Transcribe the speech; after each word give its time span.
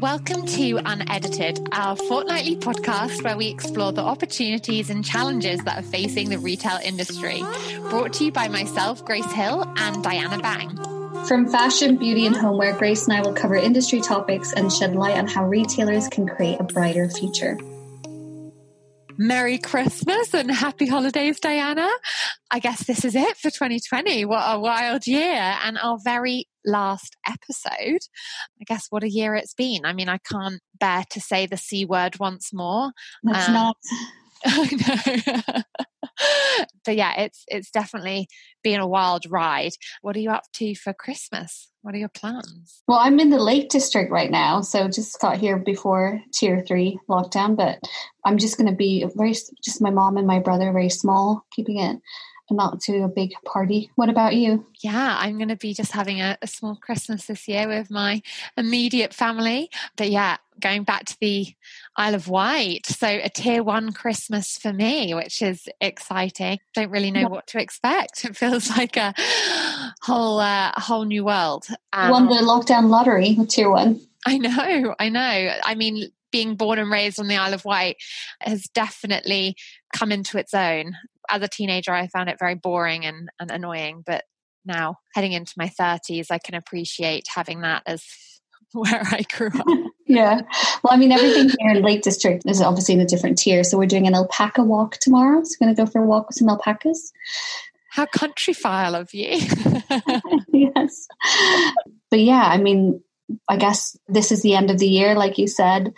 Welcome 0.00 0.46
to 0.46 0.80
Unedited, 0.84 1.68
our 1.72 1.96
fortnightly 1.96 2.56
podcast 2.56 3.22
where 3.22 3.36
we 3.36 3.48
explore 3.48 3.92
the 3.92 4.02
opportunities 4.02 4.88
and 4.88 5.04
challenges 5.04 5.62
that 5.64 5.78
are 5.78 5.82
facing 5.82 6.30
the 6.30 6.38
retail 6.38 6.78
industry. 6.84 7.42
Brought 7.90 8.12
to 8.14 8.24
you 8.24 8.32
by 8.32 8.48
myself, 8.48 9.04
Grace 9.04 9.30
Hill, 9.32 9.64
and 9.76 10.02
Diana 10.02 10.38
Bang. 10.38 10.76
From 11.26 11.48
fashion, 11.48 11.96
beauty, 11.96 12.24
and 12.26 12.36
homeware, 12.36 12.76
Grace 12.76 13.08
and 13.08 13.16
I 13.16 13.20
will 13.20 13.34
cover 13.34 13.56
industry 13.56 14.00
topics 14.00 14.52
and 14.52 14.72
shed 14.72 14.94
light 14.94 15.18
on 15.18 15.26
how 15.26 15.46
retailers 15.46 16.08
can 16.08 16.26
create 16.26 16.60
a 16.60 16.64
brighter 16.64 17.08
future. 17.08 17.58
Merry 19.22 19.58
Christmas 19.58 20.32
and 20.32 20.50
happy 20.50 20.86
holidays, 20.86 21.38
Diana. 21.40 21.86
I 22.50 22.58
guess 22.58 22.86
this 22.86 23.04
is 23.04 23.14
it 23.14 23.36
for 23.36 23.50
2020. 23.50 24.24
What 24.24 24.42
a 24.42 24.58
wild 24.58 25.06
year 25.06 25.58
and 25.62 25.76
our 25.76 25.98
very 26.02 26.46
last 26.64 27.18
episode. 27.28 28.00
I 28.58 28.64
guess 28.64 28.86
what 28.88 29.04
a 29.04 29.10
year 29.10 29.34
it's 29.34 29.52
been. 29.52 29.84
I 29.84 29.92
mean, 29.92 30.08
I 30.08 30.16
can't 30.18 30.62
bear 30.78 31.04
to 31.10 31.20
say 31.20 31.44
the 31.44 31.58
C 31.58 31.84
word 31.84 32.18
once 32.18 32.50
more. 32.54 32.92
That's 33.22 33.48
um, 33.48 33.54
not. 33.54 33.76
But 36.84 36.96
yeah, 36.96 37.20
it's 37.20 37.44
it's 37.48 37.70
definitely 37.70 38.28
been 38.62 38.80
a 38.80 38.86
wild 38.86 39.24
ride. 39.28 39.72
What 40.02 40.16
are 40.16 40.20
you 40.20 40.30
up 40.30 40.44
to 40.54 40.74
for 40.74 40.92
Christmas? 40.92 41.68
What 41.82 41.94
are 41.94 41.98
your 41.98 42.10
plans? 42.10 42.82
Well, 42.86 42.98
I'm 42.98 43.20
in 43.20 43.30
the 43.30 43.38
Lake 43.42 43.70
District 43.70 44.10
right 44.10 44.30
now, 44.30 44.60
so 44.60 44.88
just 44.88 45.18
got 45.20 45.38
here 45.38 45.58
before 45.58 46.20
Tier 46.34 46.62
Three 46.66 46.98
lockdown. 47.08 47.56
But 47.56 47.78
I'm 48.24 48.38
just 48.38 48.58
going 48.58 48.68
to 48.68 48.76
be 48.76 49.06
very 49.16 49.34
just 49.64 49.80
my 49.80 49.90
mom 49.90 50.16
and 50.16 50.26
my 50.26 50.40
brother, 50.40 50.72
very 50.72 50.90
small, 50.90 51.46
keeping 51.54 51.78
it 51.78 51.98
not 52.50 52.80
to 52.82 53.02
a 53.02 53.08
big 53.08 53.32
party. 53.44 53.90
What 53.94 54.08
about 54.08 54.34
you? 54.34 54.66
Yeah, 54.82 55.16
I'm 55.18 55.36
going 55.36 55.48
to 55.48 55.56
be 55.56 55.74
just 55.74 55.92
having 55.92 56.20
a, 56.20 56.36
a, 56.42 56.46
small 56.46 56.76
Christmas 56.76 57.26
this 57.26 57.46
year 57.48 57.68
with 57.68 57.90
my 57.90 58.22
immediate 58.56 59.14
family. 59.14 59.70
But 59.96 60.10
yeah, 60.10 60.36
going 60.60 60.84
back 60.84 61.04
to 61.06 61.16
the 61.20 61.54
Isle 61.96 62.14
of 62.14 62.28
Wight. 62.28 62.86
So 62.86 63.06
a 63.08 63.28
tier 63.28 63.62
one 63.62 63.92
Christmas 63.92 64.56
for 64.58 64.72
me, 64.72 65.14
which 65.14 65.42
is 65.42 65.68
exciting. 65.80 66.58
Don't 66.74 66.90
really 66.90 67.10
know 67.10 67.20
yeah. 67.20 67.28
what 67.28 67.46
to 67.48 67.60
expect. 67.60 68.24
It 68.24 68.36
feels 68.36 68.70
like 68.76 68.96
a 68.96 69.14
whole, 70.02 70.38
uh, 70.38 70.72
whole 70.76 71.04
new 71.04 71.24
world. 71.24 71.66
Um, 71.92 72.10
Won 72.10 72.26
the 72.26 72.34
lockdown 72.34 72.88
lottery 72.88 73.34
with 73.38 73.48
tier 73.48 73.70
one. 73.70 74.00
I 74.26 74.38
know, 74.38 74.94
I 74.98 75.08
know. 75.08 75.54
I 75.64 75.74
mean, 75.74 76.10
being 76.30 76.54
born 76.54 76.78
and 76.78 76.90
raised 76.90 77.18
on 77.18 77.28
the 77.28 77.36
Isle 77.36 77.54
of 77.54 77.64
Wight 77.64 77.96
has 78.40 78.64
definitely 78.64 79.56
come 79.94 80.12
into 80.12 80.38
its 80.38 80.54
own 80.54 80.96
as 81.30 81.42
a 81.42 81.48
teenager, 81.48 81.92
I 81.92 82.08
found 82.08 82.28
it 82.28 82.38
very 82.38 82.54
boring 82.54 83.04
and, 83.04 83.28
and 83.38 83.50
annoying. 83.50 84.02
But 84.04 84.24
now, 84.64 84.96
heading 85.14 85.32
into 85.32 85.54
my 85.56 85.68
30s, 85.68 86.26
I 86.30 86.38
can 86.38 86.54
appreciate 86.54 87.26
having 87.34 87.62
that 87.62 87.82
as 87.86 88.04
where 88.72 89.02
I 89.02 89.22
grew 89.36 89.48
up. 89.48 89.66
yeah. 90.06 90.42
Well, 90.82 90.92
I 90.92 90.96
mean, 90.96 91.12
everything 91.12 91.50
here 91.58 91.72
in 91.72 91.82
Lake 91.82 92.02
District 92.02 92.42
is 92.46 92.60
obviously 92.60 92.94
in 92.94 93.00
a 93.00 93.06
different 93.06 93.38
tier. 93.38 93.64
So 93.64 93.78
we're 93.78 93.86
doing 93.86 94.06
an 94.06 94.14
alpaca 94.14 94.62
walk 94.62 94.98
tomorrow. 94.98 95.42
So 95.44 95.56
we're 95.60 95.66
going 95.66 95.76
to 95.76 95.82
go 95.82 95.90
for 95.90 96.02
a 96.02 96.06
walk 96.06 96.28
with 96.28 96.36
some 96.36 96.48
alpacas. 96.48 97.12
How 97.90 98.06
Countryfile 98.06 98.98
of 99.00 99.12
you. 99.12 99.30
yes. 100.52 101.08
But 102.10 102.20
yeah, 102.20 102.44
I 102.44 102.58
mean, 102.58 103.02
I 103.48 103.56
guess 103.56 103.96
this 104.06 104.30
is 104.30 104.42
the 104.42 104.54
end 104.54 104.70
of 104.70 104.78
the 104.78 104.86
year, 104.86 105.14
like 105.14 105.38
you 105.38 105.48
said. 105.48 105.92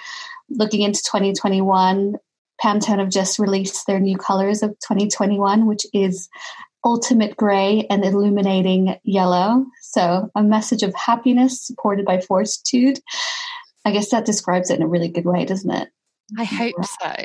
Looking 0.49 0.83
into 0.83 1.03
2021, 1.03 2.17
Pantone 2.63 2.99
have 2.99 3.09
just 3.09 3.39
released 3.39 3.87
their 3.87 4.01
new 4.01 4.17
colors 4.17 4.63
of 4.63 4.71
2021, 4.81 5.67
which 5.67 5.85
is 5.93 6.29
ultimate 6.85 7.37
gray 7.37 7.87
and 7.91 8.05
illuminating 8.05 8.97
yellow. 9.05 9.67
So 9.83 10.31
a 10.35 10.43
message 10.43 10.83
of 10.83 10.95
happiness 10.95 11.61
supported 11.61 12.05
by 12.05 12.21
fortitude. 12.21 13.01
I 13.85 13.93
guess 13.93 14.11
that 14.11 14.25
describes 14.25 14.71
it 14.71 14.77
in 14.77 14.83
a 14.83 14.89
really 14.89 15.09
good 15.09 15.25
way, 15.25 15.45
doesn't 15.45 15.71
it? 15.71 15.89
I 16.39 16.45
hope 16.45 16.75
so. 16.85 17.25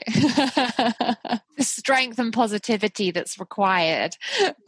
the 1.58 1.64
strength 1.64 2.20
and 2.20 2.34
positivity 2.34 3.12
that's 3.12 3.40
required 3.40 4.18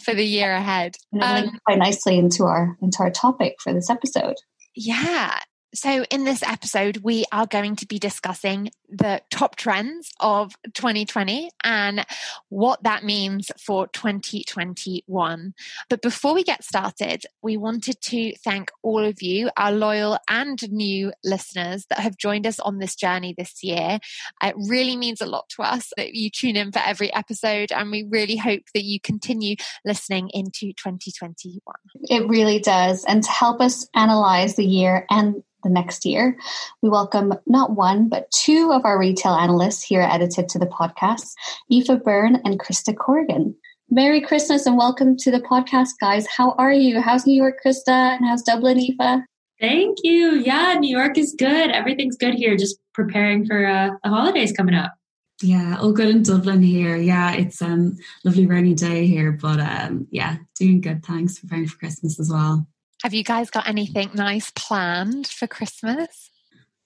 for 0.03 0.13
the 0.13 0.25
year 0.25 0.53
ahead. 0.53 0.95
Um, 1.19 1.59
quite 1.65 1.79
nicely 1.79 2.17
into 2.17 2.45
our 2.45 2.77
into 2.81 2.99
our 2.99 3.11
topic 3.11 3.55
for 3.61 3.73
this 3.73 3.89
episode. 3.89 4.35
Yeah, 4.75 5.39
so, 5.73 6.03
in 6.09 6.23
this 6.23 6.41
episode, 6.41 6.97
we 7.03 7.25
are 7.31 7.45
going 7.45 7.75
to 7.77 7.85
be 7.85 7.99
discussing 7.99 8.71
the 8.89 9.21
top 9.29 9.55
trends 9.55 10.11
of 10.19 10.55
2020 10.73 11.51
and 11.63 12.03
what 12.49 12.81
that 12.83 13.03
means 13.03 13.51
for 13.59 13.87
2021. 13.87 15.53
But 15.87 16.01
before 16.01 16.33
we 16.33 16.43
get 16.43 16.63
started, 16.63 17.25
we 17.43 17.55
wanted 17.55 18.01
to 18.01 18.35
thank 18.37 18.71
all 18.81 19.03
of 19.05 19.21
you, 19.21 19.51
our 19.57 19.71
loyal 19.71 20.17
and 20.27 20.59
new 20.71 21.13
listeners 21.23 21.85
that 21.89 21.99
have 21.99 22.17
joined 22.17 22.47
us 22.47 22.59
on 22.59 22.79
this 22.79 22.95
journey 22.95 23.35
this 23.37 23.63
year. 23.63 23.99
It 24.41 24.55
really 24.57 24.97
means 24.97 25.21
a 25.21 25.27
lot 25.27 25.49
to 25.49 25.61
us 25.61 25.91
that 25.97 26.15
you 26.15 26.31
tune 26.31 26.55
in 26.55 26.71
for 26.71 26.79
every 26.79 27.13
episode, 27.13 27.71
and 27.71 27.91
we 27.91 28.07
really 28.09 28.37
hope 28.37 28.63
that 28.73 28.83
you 28.83 28.99
continue 28.99 29.55
listening 29.85 30.29
into 30.33 30.73
2021. 30.73 31.61
It 32.09 32.27
really 32.27 32.59
does. 32.59 33.05
And 33.05 33.23
to 33.23 33.29
help 33.29 33.61
us 33.61 33.87
analyze 33.93 34.55
the 34.55 34.65
year 34.65 35.05
and 35.11 35.43
the 35.63 35.69
next 35.69 36.05
year. 36.05 36.37
We 36.81 36.89
welcome 36.89 37.33
not 37.45 37.75
one, 37.75 38.09
but 38.09 38.29
two 38.31 38.71
of 38.71 38.85
our 38.85 38.99
retail 38.99 39.33
analysts 39.33 39.83
here 39.83 40.01
edited 40.01 40.49
to 40.49 40.59
the 40.59 40.65
podcast, 40.65 41.33
Aoife 41.71 42.03
Byrne 42.03 42.41
and 42.45 42.59
Krista 42.59 42.95
Corrigan. 42.95 43.55
Merry 43.89 44.21
Christmas 44.21 44.65
and 44.65 44.77
welcome 44.77 45.17
to 45.17 45.31
the 45.31 45.39
podcast, 45.39 45.89
guys. 45.99 46.27
How 46.27 46.51
are 46.53 46.73
you? 46.73 47.01
How's 47.01 47.25
New 47.25 47.35
York, 47.35 47.55
Krista? 47.65 47.87
And 47.87 48.25
how's 48.25 48.43
Dublin, 48.43 48.77
Aoife? 48.77 49.23
Thank 49.59 49.97
you. 50.03 50.35
Yeah, 50.35 50.75
New 50.79 50.95
York 50.95 51.17
is 51.17 51.35
good. 51.37 51.71
Everything's 51.71 52.15
good 52.15 52.35
here. 52.35 52.55
Just 52.55 52.79
preparing 52.93 53.45
for 53.45 53.65
uh, 53.65 53.89
the 54.03 54.09
holidays 54.09 54.51
coming 54.51 54.75
up. 54.75 54.93
Yeah, 55.41 55.77
all 55.79 55.93
good 55.93 56.09
in 56.09 56.23
Dublin 56.23 56.61
here. 56.61 56.97
Yeah, 56.97 57.33
it's 57.33 57.61
um 57.61 57.97
lovely 58.25 58.45
rainy 58.45 58.73
day 58.73 59.07
here, 59.07 59.31
but 59.31 59.59
um 59.59 60.05
yeah, 60.11 60.37
doing 60.55 60.81
good. 60.81 61.05
Thanks 61.05 61.39
preparing 61.39 61.67
for 61.67 61.77
Christmas 61.77 62.19
as 62.19 62.29
well. 62.29 62.67
Have 63.03 63.13
you 63.13 63.23
guys 63.23 63.49
got 63.49 63.67
anything 63.67 64.11
nice 64.13 64.51
planned 64.55 65.27
for 65.27 65.47
Christmas? 65.47 66.29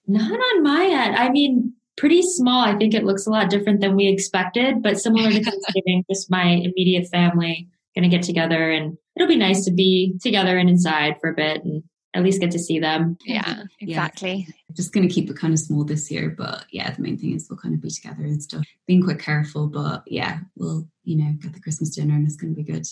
Not 0.07 0.31
on 0.31 0.63
my 0.63 0.85
end. 0.85 1.15
I 1.15 1.29
mean, 1.29 1.73
pretty 1.97 2.21
small. 2.21 2.63
I 2.63 2.77
think 2.77 2.93
it 2.93 3.03
looks 3.03 3.25
a 3.25 3.31
lot 3.31 3.49
different 3.49 3.81
than 3.81 3.95
we 3.95 4.07
expected, 4.07 4.83
but 4.83 4.99
similar 4.99 5.31
to 5.31 5.43
Thanksgiving, 5.43 6.05
just 6.09 6.29
my 6.29 6.45
immediate 6.45 7.07
family 7.07 7.69
going 7.95 8.09
to 8.09 8.15
get 8.15 8.25
together 8.25 8.71
and 8.71 8.97
it'll 9.15 9.27
be 9.27 9.35
nice 9.35 9.65
to 9.65 9.71
be 9.71 10.15
together 10.21 10.57
and 10.57 10.69
inside 10.69 11.15
for 11.21 11.29
a 11.29 11.35
bit 11.35 11.63
and 11.63 11.83
at 12.15 12.23
least 12.23 12.41
get 12.41 12.51
to 12.51 12.59
see 12.59 12.79
them. 12.79 13.17
Yeah, 13.25 13.63
exactly. 13.79 14.45
Yeah. 14.47 14.53
Just 14.75 14.93
going 14.93 15.07
to 15.07 15.13
keep 15.13 15.29
it 15.29 15.37
kind 15.37 15.53
of 15.53 15.59
small 15.59 15.83
this 15.83 16.11
year, 16.11 16.29
but 16.29 16.65
yeah, 16.71 16.91
the 16.91 17.01
main 17.01 17.17
thing 17.17 17.33
is 17.33 17.47
we'll 17.49 17.57
kind 17.57 17.75
of 17.75 17.81
be 17.81 17.89
together 17.89 18.23
and 18.23 18.41
stuff. 18.41 18.65
Being 18.87 19.03
quite 19.03 19.19
careful, 19.19 19.67
but 19.67 20.03
yeah, 20.07 20.39
we'll, 20.55 20.87
you 21.03 21.17
know, 21.17 21.33
get 21.39 21.53
the 21.53 21.59
Christmas 21.59 21.95
dinner 21.95 22.15
and 22.15 22.25
it's 22.25 22.35
going 22.35 22.55
to 22.55 22.61
be 22.61 22.71
good 22.71 22.85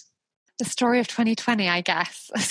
the 0.62 0.70
story 0.70 1.00
of 1.00 1.08
2020, 1.08 1.68
I 1.68 1.82
guess. 1.82 2.30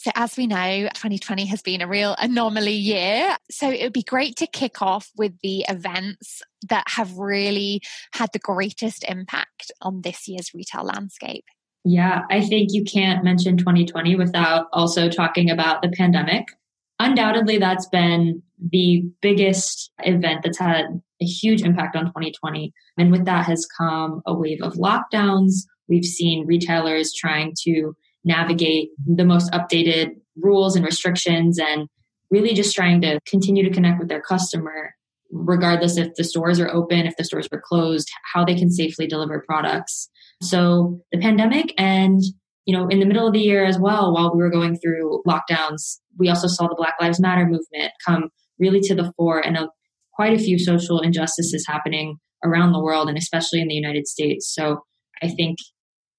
So, 0.00 0.10
so 0.12 0.12
as 0.14 0.36
we 0.36 0.46
know, 0.46 0.88
2020 0.94 1.46
has 1.46 1.60
been 1.60 1.82
a 1.82 1.88
real 1.88 2.14
anomaly 2.18 2.74
year. 2.74 3.36
So 3.50 3.68
it 3.68 3.82
would 3.82 3.92
be 3.92 4.04
great 4.04 4.36
to 4.36 4.46
kick 4.46 4.80
off 4.80 5.10
with 5.16 5.32
the 5.42 5.64
events 5.68 6.40
that 6.68 6.84
have 6.86 7.18
really 7.18 7.80
had 8.12 8.30
the 8.32 8.38
greatest 8.38 9.04
impact 9.08 9.72
on 9.82 10.02
this 10.02 10.28
year's 10.28 10.54
retail 10.54 10.84
landscape. 10.84 11.44
Yeah, 11.84 12.22
I 12.30 12.42
think 12.42 12.68
you 12.72 12.84
can't 12.84 13.24
mention 13.24 13.56
2020 13.56 14.14
without 14.14 14.66
also 14.72 15.08
talking 15.08 15.50
about 15.50 15.82
the 15.82 15.88
pandemic. 15.88 16.44
Undoubtedly, 17.00 17.58
that's 17.58 17.88
been 17.88 18.42
the 18.60 19.02
biggest 19.20 19.90
event 20.00 20.42
that's 20.44 20.58
had 20.60 21.00
a 21.20 21.24
huge 21.24 21.62
impact 21.62 21.96
on 21.96 22.06
2020. 22.06 22.72
And 22.98 23.10
with 23.10 23.24
that 23.24 23.46
has 23.46 23.66
come 23.66 24.22
a 24.26 24.34
wave 24.34 24.62
of 24.62 24.74
lockdowns, 24.74 25.64
We've 25.88 26.04
seen 26.04 26.46
retailers 26.46 27.12
trying 27.14 27.54
to 27.64 27.94
navigate 28.24 28.90
the 29.06 29.24
most 29.24 29.50
updated 29.52 30.10
rules 30.36 30.76
and 30.76 30.84
restrictions 30.84 31.58
and 31.58 31.88
really 32.30 32.54
just 32.54 32.74
trying 32.74 33.00
to 33.00 33.20
continue 33.26 33.64
to 33.64 33.74
connect 33.74 33.98
with 33.98 34.08
their 34.08 34.20
customer 34.20 34.94
regardless 35.30 35.98
if 35.98 36.14
the 36.14 36.24
stores 36.24 36.58
are 36.58 36.70
open, 36.70 37.06
if 37.06 37.16
the 37.16 37.24
stores 37.24 37.48
were 37.52 37.62
closed, 37.62 38.08
how 38.32 38.44
they 38.44 38.54
can 38.54 38.70
safely 38.70 39.06
deliver 39.06 39.44
products. 39.46 40.08
So 40.42 41.00
the 41.12 41.18
pandemic 41.18 41.74
and 41.76 42.22
you 42.64 42.76
know, 42.76 42.86
in 42.88 43.00
the 43.00 43.06
middle 43.06 43.26
of 43.26 43.32
the 43.32 43.40
year 43.40 43.64
as 43.64 43.78
well, 43.78 44.12
while 44.12 44.30
we 44.30 44.42
were 44.42 44.50
going 44.50 44.76
through 44.76 45.22
lockdowns, 45.26 46.00
we 46.18 46.28
also 46.28 46.46
saw 46.46 46.68
the 46.68 46.74
Black 46.76 46.96
Lives 47.00 47.18
Matter 47.18 47.46
movement 47.46 47.92
come 48.06 48.28
really 48.58 48.80
to 48.80 48.94
the 48.94 49.10
fore 49.16 49.40
and 49.40 49.56
a, 49.56 49.70
quite 50.12 50.34
a 50.34 50.38
few 50.38 50.58
social 50.58 51.00
injustices 51.00 51.64
happening 51.66 52.18
around 52.44 52.72
the 52.72 52.82
world 52.82 53.08
and 53.08 53.16
especially 53.16 53.62
in 53.62 53.68
the 53.68 53.74
United 53.74 54.06
States. 54.06 54.52
So 54.54 54.82
I 55.22 55.28
think 55.28 55.56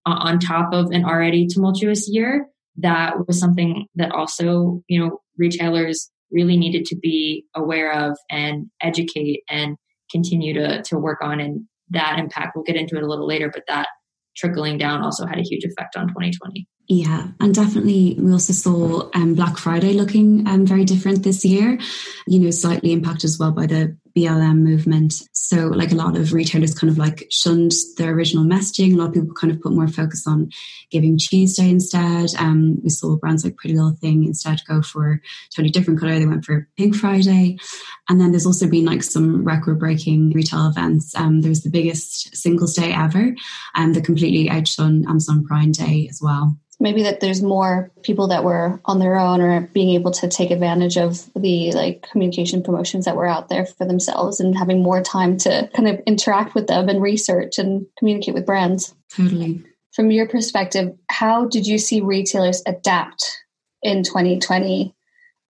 on 0.06 0.40
top 0.40 0.74
of 0.74 0.92
an 0.92 1.06
already 1.06 1.48
tumultuous 1.48 2.08
year, 2.10 2.48
that 2.78 3.28
was 3.28 3.40
something 3.40 3.88
that 3.96 4.12
also, 4.12 4.82
you 4.88 5.00
know, 5.00 5.20
retailers 5.38 6.10
really 6.32 6.58
needed 6.58 6.86
to 6.86 6.96
be 6.96 7.46
aware 7.56 7.92
of 7.92 8.18
and 8.30 8.68
educate 8.82 9.42
and 9.50 9.76
continue 10.12 10.54
to, 10.54 10.82
to 10.84 10.98
work 10.98 11.20
on. 11.22 11.40
And 11.40 11.66
that 11.90 12.20
impact, 12.20 12.56
we'll 12.56 12.64
get 12.64 12.76
into 12.76 12.96
it 12.96 13.04
a 13.04 13.08
little 13.08 13.28
later, 13.28 13.50
but 13.54 13.64
that 13.68 13.88
trickling 14.38 14.78
down 14.78 15.02
also 15.02 15.26
had 15.26 15.38
a 15.38 15.44
huge 15.44 15.64
effect 15.64 15.96
on 15.96 16.08
2020. 16.08 16.68
Yeah, 16.88 17.28
and 17.40 17.54
definitely 17.54 18.16
we 18.20 18.32
also 18.32 18.54
saw 18.54 19.10
um, 19.14 19.36
Black 19.36 19.58
Friday 19.58 19.94
looking 19.94 20.48
um, 20.48 20.66
very 20.66 20.86
different 20.86 21.24
this 21.24 21.46
year, 21.46 21.78
you 22.26 22.40
know, 22.40 22.50
slightly 22.50 22.92
impacted 22.92 23.26
as 23.26 23.38
well 23.38 23.52
by 23.52 23.68
the 23.68 23.96
BLM 24.20 24.58
movement. 24.60 25.14
So, 25.32 25.68
like 25.68 25.92
a 25.92 25.96
lot 25.96 26.18
of 26.18 26.34
retailers 26.34 26.74
kind 26.74 26.92
of 26.92 26.98
like 26.98 27.26
shunned 27.32 27.72
their 27.98 28.14
original 28.14 28.44
messaging. 28.44 28.94
A 28.94 28.98
lot 28.98 29.08
of 29.08 29.14
people 29.14 29.34
kind 29.34 29.52
of 29.52 29.62
put 29.62 29.72
more 29.72 29.88
focus 29.88 30.28
on 30.28 30.50
Giving 30.92 31.18
Tuesday 31.18 31.70
instead. 31.70 32.30
Um, 32.38 32.80
we 32.84 32.90
saw 32.90 33.16
brands 33.16 33.44
like 33.44 33.56
Pretty 33.56 33.76
Little 33.76 33.96
Thing 33.96 34.26
instead 34.26 34.62
go 34.68 34.82
for 34.82 35.22
totally 35.56 35.72
different 35.72 36.00
color. 36.00 36.20
They 36.20 36.26
went 36.26 36.46
for 36.46 36.68
Pink 36.78 36.96
Friday. 36.96 37.58
And 38.10 38.20
then 38.20 38.32
there's 38.32 38.46
also 38.46 38.70
been 38.70 38.86
like 38.86 39.04
some 39.04 39.44
record 39.44 39.80
breaking 39.80 40.32
retail 40.32 40.68
events. 40.68 41.16
Um, 41.16 41.42
there 41.42 41.50
was 41.50 41.64
the 41.64 41.70
biggest 41.70 42.36
singles 42.36 42.76
day 42.76 42.92
ever, 42.94 43.36
and 43.76 43.86
um, 43.86 43.94
that 43.94 44.04
completely 44.04 44.50
outshone 44.50 45.08
Amazon 45.08 45.46
Prime 45.46 45.72
Day 45.72 46.08
as 46.10 46.20
well 46.22 46.58
maybe 46.80 47.04
that 47.04 47.20
there's 47.20 47.42
more 47.42 47.92
people 48.04 48.28
that 48.28 48.44
were 48.44 48.80
on 48.86 49.00
their 49.00 49.18
own 49.18 49.42
or 49.42 49.62
being 49.62 49.90
able 49.90 50.12
to 50.12 50.28
take 50.28 50.50
advantage 50.50 50.98
of 50.98 51.30
the 51.36 51.72
like 51.74 52.08
communication 52.10 52.64
promotions 52.64 53.06
that 53.06 53.16
were 53.16 53.28
out 53.28 53.50
there 53.50 53.66
for 53.66 53.86
themselves 53.86 54.40
and 54.40 54.58
having 54.58 54.82
more 54.82 55.02
time 55.02 55.38
to 55.38 55.70
kind 55.76 55.88
of 55.90 56.00
interact 56.08 56.56
with 56.56 56.68
them 56.68 56.88
and 56.88 57.02
research 57.02 57.58
and 57.58 57.86
communicate 57.98 58.34
with 58.34 58.46
brands. 58.46 58.96
Totally. 59.14 59.64
From 59.94 60.12
your 60.12 60.28
perspective, 60.28 60.96
how 61.10 61.48
did 61.48 61.68
you 61.68 61.78
see 61.78 62.02
retailers 62.02 62.64
adapt 62.66 63.44
in 63.82 64.04
2020? 64.04 64.96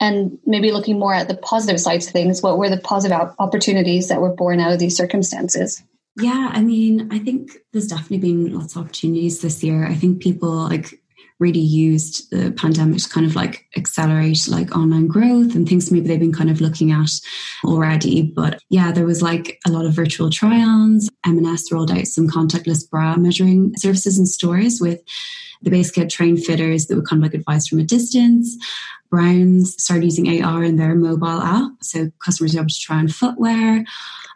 And 0.02 0.40
maybe 0.46 0.72
looking 0.72 0.98
more 0.98 1.14
at 1.14 1.28
the 1.28 1.36
positive 1.36 1.80
sides 1.80 2.08
of 2.08 2.14
things, 2.14 2.42
what 2.42 2.58
were 2.58 2.70
the 2.70 2.78
positive 2.78 3.20
opportunities 3.38 4.08
that 4.08 4.22
were 4.22 4.34
born 4.34 4.62
out 4.62 4.72
of 4.72 4.80
these 4.80 4.96
circumstances? 4.96 5.84
Yeah, 6.16 6.50
I 6.54 6.62
mean, 6.62 7.10
I 7.12 7.20
think 7.20 7.52
there's 7.72 7.88
definitely 7.88 8.18
been 8.20 8.58
lots 8.58 8.76
of 8.76 8.84
opportunities 8.84 9.42
this 9.42 9.62
year. 9.62 9.86
I 9.86 9.96
think 9.96 10.22
people 10.22 10.52
like 10.52 11.02
really 11.40 11.60
used 11.60 12.30
the 12.32 12.52
pandemic 12.52 13.00
to 13.02 13.10
kind 13.10 13.26
of 13.26 13.36
like 13.36 13.66
accelerate 13.78 14.48
like 14.50 14.76
online 14.76 15.08
growth 15.08 15.56
and 15.56 15.68
things 15.68 15.92
maybe 15.92 16.08
they've 16.08 16.20
been 16.20 16.34
kind 16.34 16.50
of 16.50 16.60
looking 16.60 16.92
at 16.92 17.10
already. 17.64 18.22
But 18.22 18.62
yeah, 18.70 18.92
there 18.92 19.06
was 19.06 19.22
like 19.22 19.60
a 19.66 19.72
lot 19.72 19.86
of 19.86 19.94
virtual 19.94 20.30
try-ons. 20.30 21.10
M&S 21.26 21.72
rolled 21.72 21.92
out 21.92 22.08
some 22.08 22.28
contactless 22.28 22.90
bra 22.90 23.16
measuring 23.16 23.74
services 23.78 24.20
in 24.20 24.26
stores 24.26 24.80
with 24.82 25.02
the 25.62 25.70
base 25.70 25.92
trained 26.10 26.44
fitters 26.44 26.88
that 26.88 26.96
would 26.96 27.08
kind 27.08 27.24
of 27.24 27.32
like 27.32 27.40
advise 27.40 27.68
from 27.68 27.80
a 27.80 27.84
distance. 27.84 28.58
Browns 29.10 29.82
started 29.82 30.06
using 30.06 30.44
AR 30.44 30.64
in 30.64 30.76
their 30.76 30.94
mobile 30.96 31.42
app, 31.42 31.72
so 31.82 32.12
customers 32.24 32.54
were 32.54 32.60
able 32.60 32.70
to 32.70 32.80
try 32.80 32.98
on 32.98 33.08
footwear. 33.08 33.84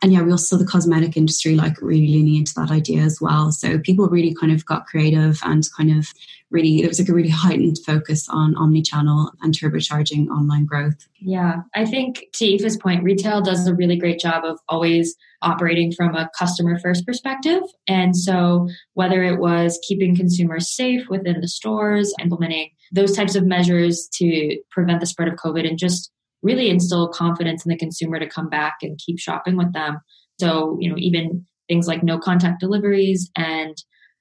And 0.01 0.11
yeah, 0.11 0.21
we 0.21 0.31
also 0.31 0.57
saw 0.57 0.57
the 0.57 0.69
cosmetic 0.69 1.15
industry 1.15 1.55
like 1.55 1.81
really 1.81 2.07
leaning 2.07 2.35
into 2.35 2.53
that 2.55 2.71
idea 2.71 3.01
as 3.01 3.21
well. 3.21 3.51
So 3.51 3.77
people 3.79 4.09
really 4.09 4.33
kind 4.33 4.51
of 4.51 4.65
got 4.65 4.87
creative 4.87 5.39
and 5.43 5.63
kind 5.77 5.97
of 5.97 6.11
really 6.53 6.79
there 6.79 6.87
was 6.87 6.99
like 6.99 7.09
a 7.09 7.13
really 7.13 7.29
heightened 7.29 7.77
focus 7.85 8.29
on 8.29 8.55
omni-channel 8.55 9.31
and 9.41 9.53
turbocharging 9.53 10.27
online 10.27 10.65
growth. 10.65 11.07
Yeah, 11.19 11.63
I 11.75 11.85
think 11.85 12.25
to 12.35 12.45
Aoife's 12.45 12.77
point, 12.77 13.03
retail 13.03 13.41
does 13.41 13.67
a 13.67 13.75
really 13.75 13.97
great 13.97 14.19
job 14.19 14.45
of 14.45 14.59
always 14.69 15.15
operating 15.41 15.91
from 15.91 16.15
a 16.15 16.29
customer 16.37 16.79
first 16.79 17.05
perspective. 17.05 17.61
And 17.87 18.15
so 18.15 18.69
whether 18.93 19.23
it 19.23 19.39
was 19.39 19.79
keeping 19.85 20.15
consumers 20.15 20.73
safe 20.73 21.09
within 21.09 21.41
the 21.41 21.47
stores, 21.49 22.13
implementing 22.21 22.69
those 22.93 23.15
types 23.15 23.35
of 23.35 23.45
measures 23.45 24.07
to 24.13 24.57
prevent 24.71 25.01
the 25.01 25.07
spread 25.07 25.27
of 25.27 25.35
COVID 25.35 25.67
and 25.67 25.77
just 25.77 26.11
really 26.43 26.69
instill 26.69 27.09
confidence 27.09 27.65
in 27.65 27.69
the 27.69 27.77
consumer 27.77 28.19
to 28.19 28.29
come 28.29 28.49
back 28.49 28.75
and 28.81 28.99
keep 29.03 29.17
shopping 29.19 29.57
with 29.57 29.73
them. 29.73 29.99
So, 30.39 30.77
you 30.79 30.89
know, 30.89 30.97
even 30.97 31.45
things 31.67 31.87
like 31.87 32.03
no 32.03 32.19
contact 32.19 32.59
deliveries 32.59 33.31
and 33.35 33.75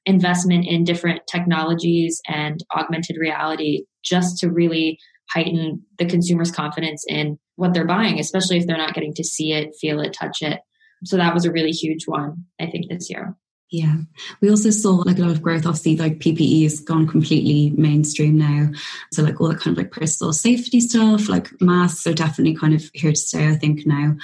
investment 0.07 0.67
in 0.67 0.85
different 0.85 1.21
technologies 1.31 2.21
and 2.29 2.61
augmented 2.77 3.17
reality 3.19 3.85
just 4.05 4.39
to 4.39 4.51
really 4.51 4.99
heighten 5.31 5.83
the 5.99 6.05
consumer's 6.05 6.51
confidence 6.51 7.05
in 7.09 7.39
what 7.57 7.73
they're 7.73 7.87
buying, 7.87 8.19
especially 8.19 8.59
if 8.59 8.67
they're 8.67 8.77
not 8.77 8.95
getting 8.95 9.15
to 9.15 9.25
see 9.25 9.53
it, 9.53 9.71
feel 9.81 10.01
it, 10.01 10.13
touch 10.13 10.39
it. 10.41 10.61
So 11.05 11.17
that 11.17 11.35
was 11.35 11.45
a 11.45 11.53
really 11.53 11.71
huge 11.71 12.07
one, 12.07 12.45
I 12.61 12.67
think, 12.67 12.89
this 12.89 13.09
year. 13.11 13.37
Yeah. 13.73 13.97
We 14.43 14.51
also 14.51 14.69
saw 14.69 14.97
like 14.97 15.19
a 15.19 15.23
lot 15.23 15.31
of 15.31 15.41
growth. 15.41 15.65
Obviously, 15.65 15.97
like 15.97 16.19
PPE 16.19 16.65
has 16.65 16.79
gone 16.81 17.09
completely 17.09 17.71
mainstream 17.71 18.37
now. 18.37 18.69
So 19.13 19.23
like 19.23 19.41
all 19.41 19.49
that 19.49 19.61
kind 19.61 19.75
of 19.75 19.83
like 19.83 19.91
personal 19.91 20.35
safety 20.35 20.79
stuff, 20.79 21.31
like 21.31 21.49
masks 21.59 22.07
are 22.07 22.13
definitely 22.13 22.55
kind 22.55 22.75
of 22.75 22.91
here 22.93 23.13
to 23.13 23.17
stay, 23.17 23.49
I 23.49 23.55
think, 23.55 23.87
now. 23.87 24.15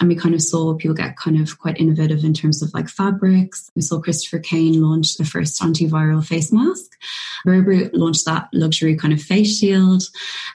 And 0.00 0.08
we 0.08 0.16
kind 0.16 0.34
of 0.34 0.40
saw 0.40 0.72
people 0.74 0.94
get 0.94 1.18
kind 1.18 1.38
of 1.38 1.58
quite 1.58 1.78
innovative 1.78 2.24
in 2.24 2.32
terms 2.32 2.62
of 2.62 2.72
like 2.72 2.88
fabrics. 2.88 3.70
We 3.76 3.82
saw 3.82 4.00
Christopher 4.00 4.38
Kane 4.38 4.82
launch 4.82 5.16
the 5.16 5.26
first 5.26 5.60
antiviral 5.60 6.24
face 6.24 6.50
mask. 6.50 6.96
Burberry 7.44 7.90
launched 7.92 8.24
that 8.24 8.48
luxury 8.54 8.96
kind 8.96 9.12
of 9.12 9.20
face 9.20 9.58
shield. 9.58 10.04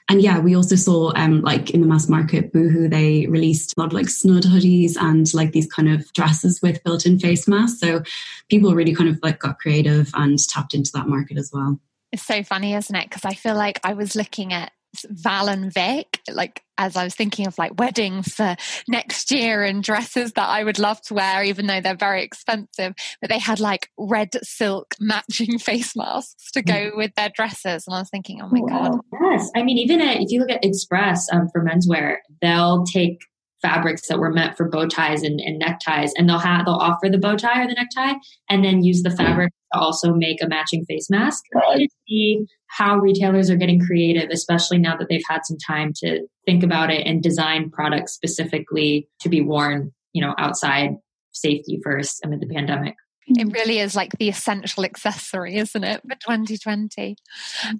And 0.08 0.20
yeah, 0.20 0.40
we 0.40 0.56
also 0.56 0.74
saw 0.74 1.12
um 1.14 1.40
like 1.42 1.70
in 1.70 1.82
the 1.82 1.86
mass 1.86 2.08
market, 2.08 2.52
Boohoo, 2.52 2.88
they 2.88 3.26
released 3.28 3.74
a 3.76 3.80
lot 3.80 3.86
of 3.86 3.92
like 3.92 4.08
snood 4.08 4.42
hoodies 4.42 4.96
and 4.98 5.32
like 5.34 5.52
these 5.52 5.70
kind 5.70 5.88
of 5.88 6.12
dresses 6.14 6.60
with 6.60 6.82
built-in 6.82 7.20
face 7.20 7.46
masks. 7.46 7.78
So 7.78 8.02
people 8.50 8.74
really 8.74 8.94
kind 8.94 9.08
of 9.08 9.18
like 9.22 9.38
got 9.38 9.58
creative 9.58 10.10
and 10.14 10.38
tapped 10.38 10.74
into 10.74 10.90
that 10.94 11.08
market 11.08 11.38
as 11.38 11.50
well. 11.52 11.80
It's 12.12 12.26
so 12.26 12.42
funny, 12.42 12.74
isn't 12.74 12.94
it? 12.94 13.08
Because 13.08 13.24
I 13.24 13.34
feel 13.34 13.54
like 13.54 13.80
I 13.84 13.94
was 13.94 14.16
looking 14.16 14.52
at 14.52 14.72
Val 15.04 15.48
and 15.48 15.72
Vic, 15.72 16.20
like 16.32 16.62
as 16.76 16.96
I 16.96 17.04
was 17.04 17.14
thinking 17.14 17.46
of 17.46 17.58
like 17.58 17.78
weddings 17.78 18.34
for 18.34 18.56
next 18.88 19.30
year 19.30 19.62
and 19.62 19.82
dresses 19.82 20.32
that 20.32 20.48
I 20.48 20.64
would 20.64 20.78
love 20.78 21.00
to 21.02 21.14
wear, 21.14 21.44
even 21.44 21.66
though 21.66 21.80
they're 21.80 21.94
very 21.94 22.24
expensive. 22.24 22.94
But 23.20 23.30
they 23.30 23.38
had 23.38 23.60
like 23.60 23.88
red 23.98 24.30
silk 24.42 24.94
matching 24.98 25.58
face 25.60 25.94
masks 25.94 26.50
to 26.52 26.62
go 26.62 26.72
mm. 26.72 26.96
with 26.96 27.14
their 27.14 27.30
dresses, 27.34 27.84
and 27.86 27.94
I 27.94 28.00
was 28.00 28.10
thinking, 28.10 28.40
oh 28.42 28.48
my 28.50 28.60
wow. 28.60 28.90
god, 28.90 29.00
yes. 29.30 29.50
I 29.54 29.62
mean, 29.62 29.78
even 29.78 30.00
at, 30.00 30.20
if 30.20 30.30
you 30.30 30.40
look 30.40 30.50
at 30.50 30.64
Express 30.64 31.26
um, 31.32 31.48
for 31.52 31.64
menswear, 31.64 32.16
they'll 32.42 32.84
take 32.84 33.20
fabrics 33.62 34.08
that 34.08 34.18
were 34.18 34.32
meant 34.32 34.56
for 34.56 34.68
bow 34.68 34.86
ties 34.86 35.22
and, 35.22 35.40
and 35.40 35.58
neckties 35.58 36.12
and 36.16 36.28
they'll 36.28 36.38
have 36.38 36.64
they'll 36.64 36.74
offer 36.74 37.08
the 37.08 37.18
bow 37.18 37.36
tie 37.36 37.62
or 37.62 37.66
the 37.66 37.74
necktie 37.74 38.18
and 38.48 38.64
then 38.64 38.82
use 38.82 39.02
the 39.02 39.10
fabric 39.10 39.52
to 39.72 39.78
also 39.78 40.12
make 40.12 40.42
a 40.42 40.48
matching 40.48 40.84
face 40.86 41.08
mask. 41.10 41.44
Right. 41.54 41.90
see 42.08 42.46
how 42.68 42.96
retailers 42.96 43.50
are 43.50 43.56
getting 43.56 43.80
creative 43.80 44.30
especially 44.30 44.78
now 44.78 44.96
that 44.96 45.08
they've 45.08 45.20
had 45.28 45.40
some 45.44 45.58
time 45.58 45.92
to 45.96 46.26
think 46.46 46.62
about 46.62 46.90
it 46.90 47.06
and 47.06 47.22
design 47.22 47.70
products 47.70 48.12
specifically 48.12 49.08
to 49.20 49.28
be 49.28 49.40
worn 49.40 49.92
you 50.12 50.22
know 50.24 50.34
outside 50.38 50.90
safety 51.32 51.80
first 51.82 52.20
amid 52.24 52.40
the 52.40 52.52
pandemic 52.52 52.94
it 53.38 53.48
mm. 53.48 53.54
really 53.54 53.78
is 53.78 53.94
like 53.94 54.12
the 54.18 54.28
essential 54.28 54.84
accessory, 54.84 55.56
isn't 55.56 55.84
it, 55.84 56.02
for 56.02 56.14
2020? 56.16 57.16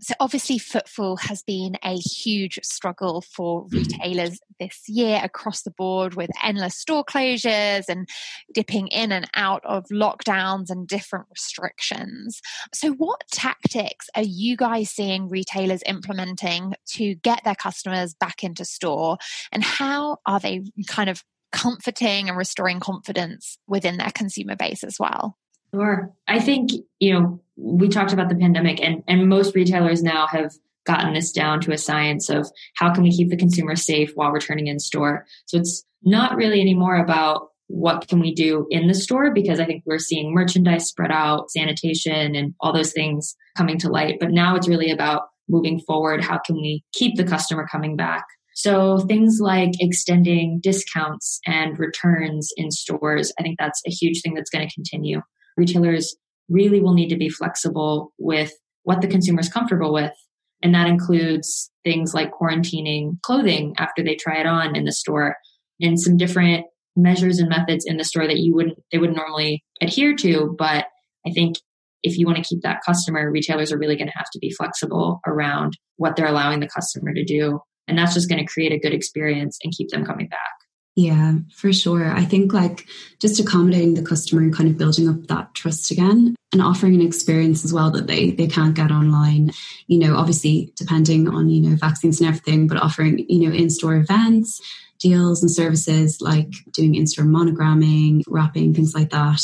So, 0.00 0.14
obviously, 0.20 0.58
footfall 0.58 1.16
has 1.16 1.42
been 1.42 1.76
a 1.82 1.94
huge 1.94 2.58
struggle 2.62 3.20
for 3.20 3.66
mm. 3.66 3.72
retailers 3.72 4.40
this 4.58 4.88
year 4.88 5.20
across 5.22 5.62
the 5.62 5.70
board 5.70 6.14
with 6.14 6.30
endless 6.42 6.76
store 6.76 7.04
closures 7.04 7.84
and 7.88 8.08
dipping 8.52 8.88
in 8.88 9.10
and 9.10 9.28
out 9.34 9.64
of 9.64 9.86
lockdowns 9.86 10.70
and 10.70 10.86
different 10.86 11.26
restrictions. 11.30 12.40
So, 12.72 12.92
what 12.92 13.22
tactics 13.32 14.08
are 14.14 14.22
you 14.22 14.56
guys 14.56 14.90
seeing 14.90 15.28
retailers 15.28 15.82
implementing 15.86 16.74
to 16.90 17.14
get 17.16 17.42
their 17.44 17.54
customers 17.54 18.14
back 18.14 18.44
into 18.44 18.64
store? 18.64 19.18
And 19.50 19.64
how 19.64 20.18
are 20.26 20.38
they 20.38 20.62
kind 20.86 21.10
of 21.10 21.24
comforting 21.52 22.28
and 22.28 22.38
restoring 22.38 22.80
confidence 22.80 23.58
within 23.66 23.96
their 23.96 24.10
consumer 24.10 24.56
base 24.56 24.84
as 24.84 24.98
well? 24.98 25.36
Sure. 25.74 26.12
I 26.26 26.40
think, 26.40 26.70
you 26.98 27.12
know, 27.12 27.40
we 27.56 27.88
talked 27.88 28.12
about 28.12 28.28
the 28.28 28.34
pandemic 28.34 28.82
and, 28.82 29.02
and 29.06 29.28
most 29.28 29.54
retailers 29.54 30.02
now 30.02 30.26
have 30.26 30.52
gotten 30.86 31.12
this 31.12 31.30
down 31.30 31.60
to 31.60 31.72
a 31.72 31.78
science 31.78 32.28
of 32.30 32.50
how 32.74 32.92
can 32.92 33.02
we 33.02 33.14
keep 33.14 33.28
the 33.28 33.36
consumer 33.36 33.76
safe 33.76 34.12
while 34.14 34.30
returning 34.30 34.66
in 34.66 34.78
store. 34.78 35.26
So 35.46 35.58
it's 35.58 35.84
not 36.02 36.36
really 36.36 36.60
anymore 36.60 36.96
about 36.96 37.48
what 37.68 38.08
can 38.08 38.18
we 38.18 38.34
do 38.34 38.66
in 38.70 38.88
the 38.88 38.94
store 38.94 39.32
because 39.32 39.60
I 39.60 39.64
think 39.64 39.84
we're 39.86 39.98
seeing 39.98 40.34
merchandise 40.34 40.88
spread 40.88 41.12
out, 41.12 41.50
sanitation 41.50 42.34
and 42.34 42.54
all 42.60 42.72
those 42.72 42.92
things 42.92 43.36
coming 43.56 43.78
to 43.78 43.88
light. 43.88 44.16
But 44.18 44.32
now 44.32 44.56
it's 44.56 44.68
really 44.68 44.90
about 44.90 45.28
moving 45.48 45.80
forward. 45.80 46.24
How 46.24 46.38
can 46.38 46.56
we 46.56 46.82
keep 46.92 47.16
the 47.16 47.24
customer 47.24 47.68
coming 47.70 47.94
back? 47.96 48.24
So 48.54 48.98
things 49.00 49.38
like 49.40 49.70
extending 49.78 50.60
discounts 50.60 51.40
and 51.46 51.78
returns 51.78 52.50
in 52.56 52.70
stores, 52.72 53.32
I 53.38 53.42
think 53.42 53.58
that's 53.58 53.80
a 53.86 53.90
huge 53.90 54.20
thing 54.22 54.34
that's 54.34 54.50
going 54.50 54.66
to 54.66 54.74
continue. 54.74 55.22
Retailers 55.60 56.16
really 56.48 56.80
will 56.80 56.94
need 56.94 57.10
to 57.10 57.18
be 57.18 57.28
flexible 57.28 58.14
with 58.18 58.50
what 58.84 59.02
the 59.02 59.08
consumer 59.08 59.40
is 59.40 59.50
comfortable 59.50 59.92
with. 59.92 60.14
And 60.62 60.74
that 60.74 60.88
includes 60.88 61.70
things 61.84 62.14
like 62.14 62.32
quarantining 62.32 63.20
clothing 63.22 63.74
after 63.78 64.02
they 64.02 64.14
try 64.14 64.40
it 64.40 64.46
on 64.46 64.74
in 64.74 64.84
the 64.84 64.92
store 64.92 65.36
and 65.80 66.00
some 66.00 66.16
different 66.16 66.64
measures 66.96 67.38
and 67.38 67.50
methods 67.50 67.84
in 67.86 67.98
the 67.98 68.04
store 68.04 68.26
that 68.26 68.38
you 68.38 68.54
wouldn't 68.54 68.78
they 68.90 68.98
would 68.98 69.14
normally 69.14 69.62
adhere 69.82 70.16
to. 70.16 70.54
But 70.58 70.86
I 71.26 71.30
think 71.30 71.56
if 72.02 72.16
you 72.16 72.24
want 72.24 72.38
to 72.38 72.44
keep 72.44 72.62
that 72.62 72.80
customer, 72.84 73.30
retailers 73.30 73.70
are 73.70 73.78
really 73.78 73.96
going 73.96 74.08
to 74.08 74.16
have 74.16 74.30
to 74.32 74.38
be 74.38 74.50
flexible 74.50 75.20
around 75.26 75.76
what 75.96 76.16
they're 76.16 76.26
allowing 76.26 76.60
the 76.60 76.68
customer 76.68 77.12
to 77.12 77.24
do. 77.24 77.60
And 77.86 77.98
that's 77.98 78.14
just 78.14 78.30
going 78.30 78.44
to 78.44 78.50
create 78.50 78.72
a 78.72 78.78
good 78.78 78.94
experience 78.94 79.58
and 79.62 79.74
keep 79.76 79.90
them 79.90 80.06
coming 80.06 80.28
back. 80.28 80.59
Yeah, 80.96 81.34
for 81.54 81.72
sure. 81.72 82.12
I 82.12 82.24
think 82.24 82.52
like 82.52 82.86
just 83.20 83.40
accommodating 83.40 83.94
the 83.94 84.02
customer 84.02 84.42
and 84.42 84.54
kind 84.54 84.68
of 84.68 84.76
building 84.76 85.08
up 85.08 85.26
that 85.28 85.54
trust 85.54 85.90
again 85.90 86.34
and 86.52 86.60
offering 86.60 86.94
an 86.94 87.06
experience 87.06 87.64
as 87.64 87.72
well 87.72 87.90
that 87.92 88.06
they 88.06 88.32
they 88.32 88.48
can't 88.48 88.74
get 88.74 88.90
online. 88.90 89.52
You 89.86 89.98
know, 89.98 90.16
obviously 90.16 90.72
depending 90.76 91.28
on, 91.28 91.48
you 91.48 91.60
know, 91.60 91.76
vaccines 91.76 92.20
and 92.20 92.28
everything, 92.28 92.66
but 92.66 92.82
offering, 92.82 93.24
you 93.28 93.48
know, 93.48 93.54
in-store 93.54 93.96
events, 93.96 94.60
deals 94.98 95.42
and 95.42 95.50
services 95.50 96.20
like 96.20 96.52
doing 96.72 96.94
in-store 96.94 97.24
monogramming, 97.24 98.22
wrapping, 98.26 98.74
things 98.74 98.94
like 98.94 99.10
that. 99.10 99.40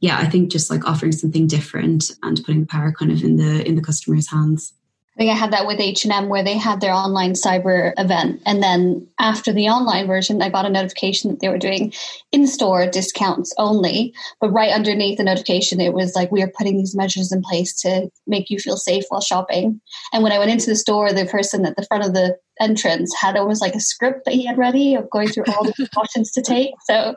Yeah, 0.00 0.18
I 0.18 0.28
think 0.28 0.50
just 0.50 0.70
like 0.70 0.86
offering 0.86 1.12
something 1.12 1.46
different 1.46 2.10
and 2.22 2.42
putting 2.44 2.66
power 2.66 2.92
kind 2.92 3.12
of 3.12 3.22
in 3.22 3.36
the 3.36 3.66
in 3.66 3.76
the 3.76 3.82
customer's 3.82 4.28
hands. 4.28 4.72
I 5.20 5.22
think 5.22 5.32
I 5.32 5.38
had 5.38 5.52
that 5.52 5.66
with 5.66 5.80
H&M 5.80 6.30
where 6.30 6.42
they 6.42 6.56
had 6.56 6.80
their 6.80 6.94
online 6.94 7.34
cyber 7.34 7.92
event. 7.98 8.40
And 8.46 8.62
then 8.62 9.06
after 9.18 9.52
the 9.52 9.68
online 9.68 10.06
version, 10.06 10.40
I 10.40 10.48
got 10.48 10.64
a 10.64 10.70
notification 10.70 11.28
that 11.28 11.40
they 11.40 11.50
were 11.50 11.58
doing 11.58 11.92
in-store 12.32 12.86
discounts 12.86 13.52
only. 13.58 14.14
But 14.40 14.48
right 14.48 14.72
underneath 14.72 15.18
the 15.18 15.24
notification, 15.24 15.78
it 15.78 15.92
was 15.92 16.14
like, 16.14 16.32
we 16.32 16.40
are 16.42 16.50
putting 16.56 16.78
these 16.78 16.96
measures 16.96 17.32
in 17.32 17.42
place 17.42 17.78
to 17.82 18.08
make 18.26 18.48
you 18.48 18.58
feel 18.58 18.78
safe 18.78 19.04
while 19.10 19.20
shopping. 19.20 19.82
And 20.14 20.22
when 20.22 20.32
I 20.32 20.38
went 20.38 20.52
into 20.52 20.70
the 20.70 20.74
store, 20.74 21.12
the 21.12 21.26
person 21.26 21.66
at 21.66 21.76
the 21.76 21.84
front 21.84 22.06
of 22.06 22.14
the 22.14 22.38
entrance 22.58 23.14
had 23.14 23.36
almost 23.36 23.60
like 23.60 23.74
a 23.74 23.80
script 23.80 24.24
that 24.24 24.32
he 24.32 24.46
had 24.46 24.56
ready 24.56 24.94
of 24.94 25.10
going 25.10 25.28
through 25.28 25.44
all 25.48 25.64
the 25.64 25.72
precautions 25.76 26.30
to 26.32 26.40
take. 26.40 26.72
So 26.84 27.14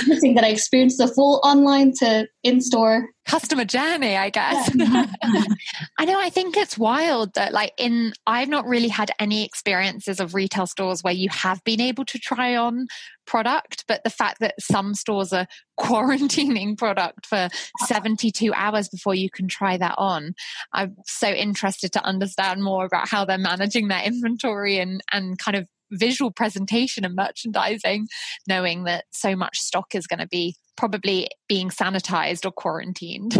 interesting 0.00 0.36
that 0.36 0.44
I 0.44 0.50
experienced 0.50 0.98
the 0.98 1.08
full 1.08 1.40
online 1.42 1.92
to 1.98 2.28
in-store 2.44 3.08
customer 3.26 3.64
journey, 3.64 4.16
I 4.16 4.30
guess. 4.30 4.70
Yeah. 4.74 5.06
I 5.98 6.04
know, 6.04 6.18
I 6.18 6.30
think 6.30 6.56
it's 6.56 6.78
wild 6.78 7.34
that 7.34 7.52
like 7.52 7.72
in 7.76 8.12
I've 8.26 8.48
not 8.48 8.66
really 8.66 8.88
had 8.88 9.10
any 9.18 9.44
experiences 9.44 10.20
of 10.20 10.34
retail 10.34 10.66
stores 10.66 11.02
where 11.02 11.12
you 11.12 11.28
have 11.30 11.62
been 11.64 11.80
able 11.80 12.04
to 12.06 12.18
try 12.18 12.56
on 12.56 12.86
product, 13.26 13.84
but 13.88 14.04
the 14.04 14.10
fact 14.10 14.38
that 14.40 14.54
some 14.60 14.94
stores 14.94 15.32
are 15.32 15.46
quarantining 15.80 16.78
product 16.78 17.26
for 17.26 17.36
uh-huh. 17.36 17.86
72 17.86 18.52
hours 18.54 18.88
before 18.88 19.14
you 19.14 19.28
can 19.28 19.48
try 19.48 19.76
that 19.76 19.94
on. 19.98 20.34
I'm 20.72 20.96
so 21.06 21.28
interested 21.28 21.92
to 21.92 22.04
understand 22.04 22.62
more 22.62 22.84
about 22.84 23.08
how 23.08 23.24
they're 23.24 23.38
managing 23.38 23.88
their 23.88 24.02
inventory 24.02 24.78
and, 24.78 25.02
and 25.12 25.38
kind 25.38 25.56
of 25.56 25.68
visual 25.90 26.30
presentation 26.30 27.04
and 27.04 27.14
merchandising, 27.14 28.08
knowing 28.48 28.84
that 28.84 29.04
so 29.12 29.36
much 29.36 29.58
stock 29.58 29.94
is 29.94 30.06
going 30.06 30.20
to 30.20 30.28
be 30.28 30.56
probably 30.76 31.28
being 31.48 31.70
sanitized 31.70 32.44
or 32.44 32.52
quarantined. 32.52 33.36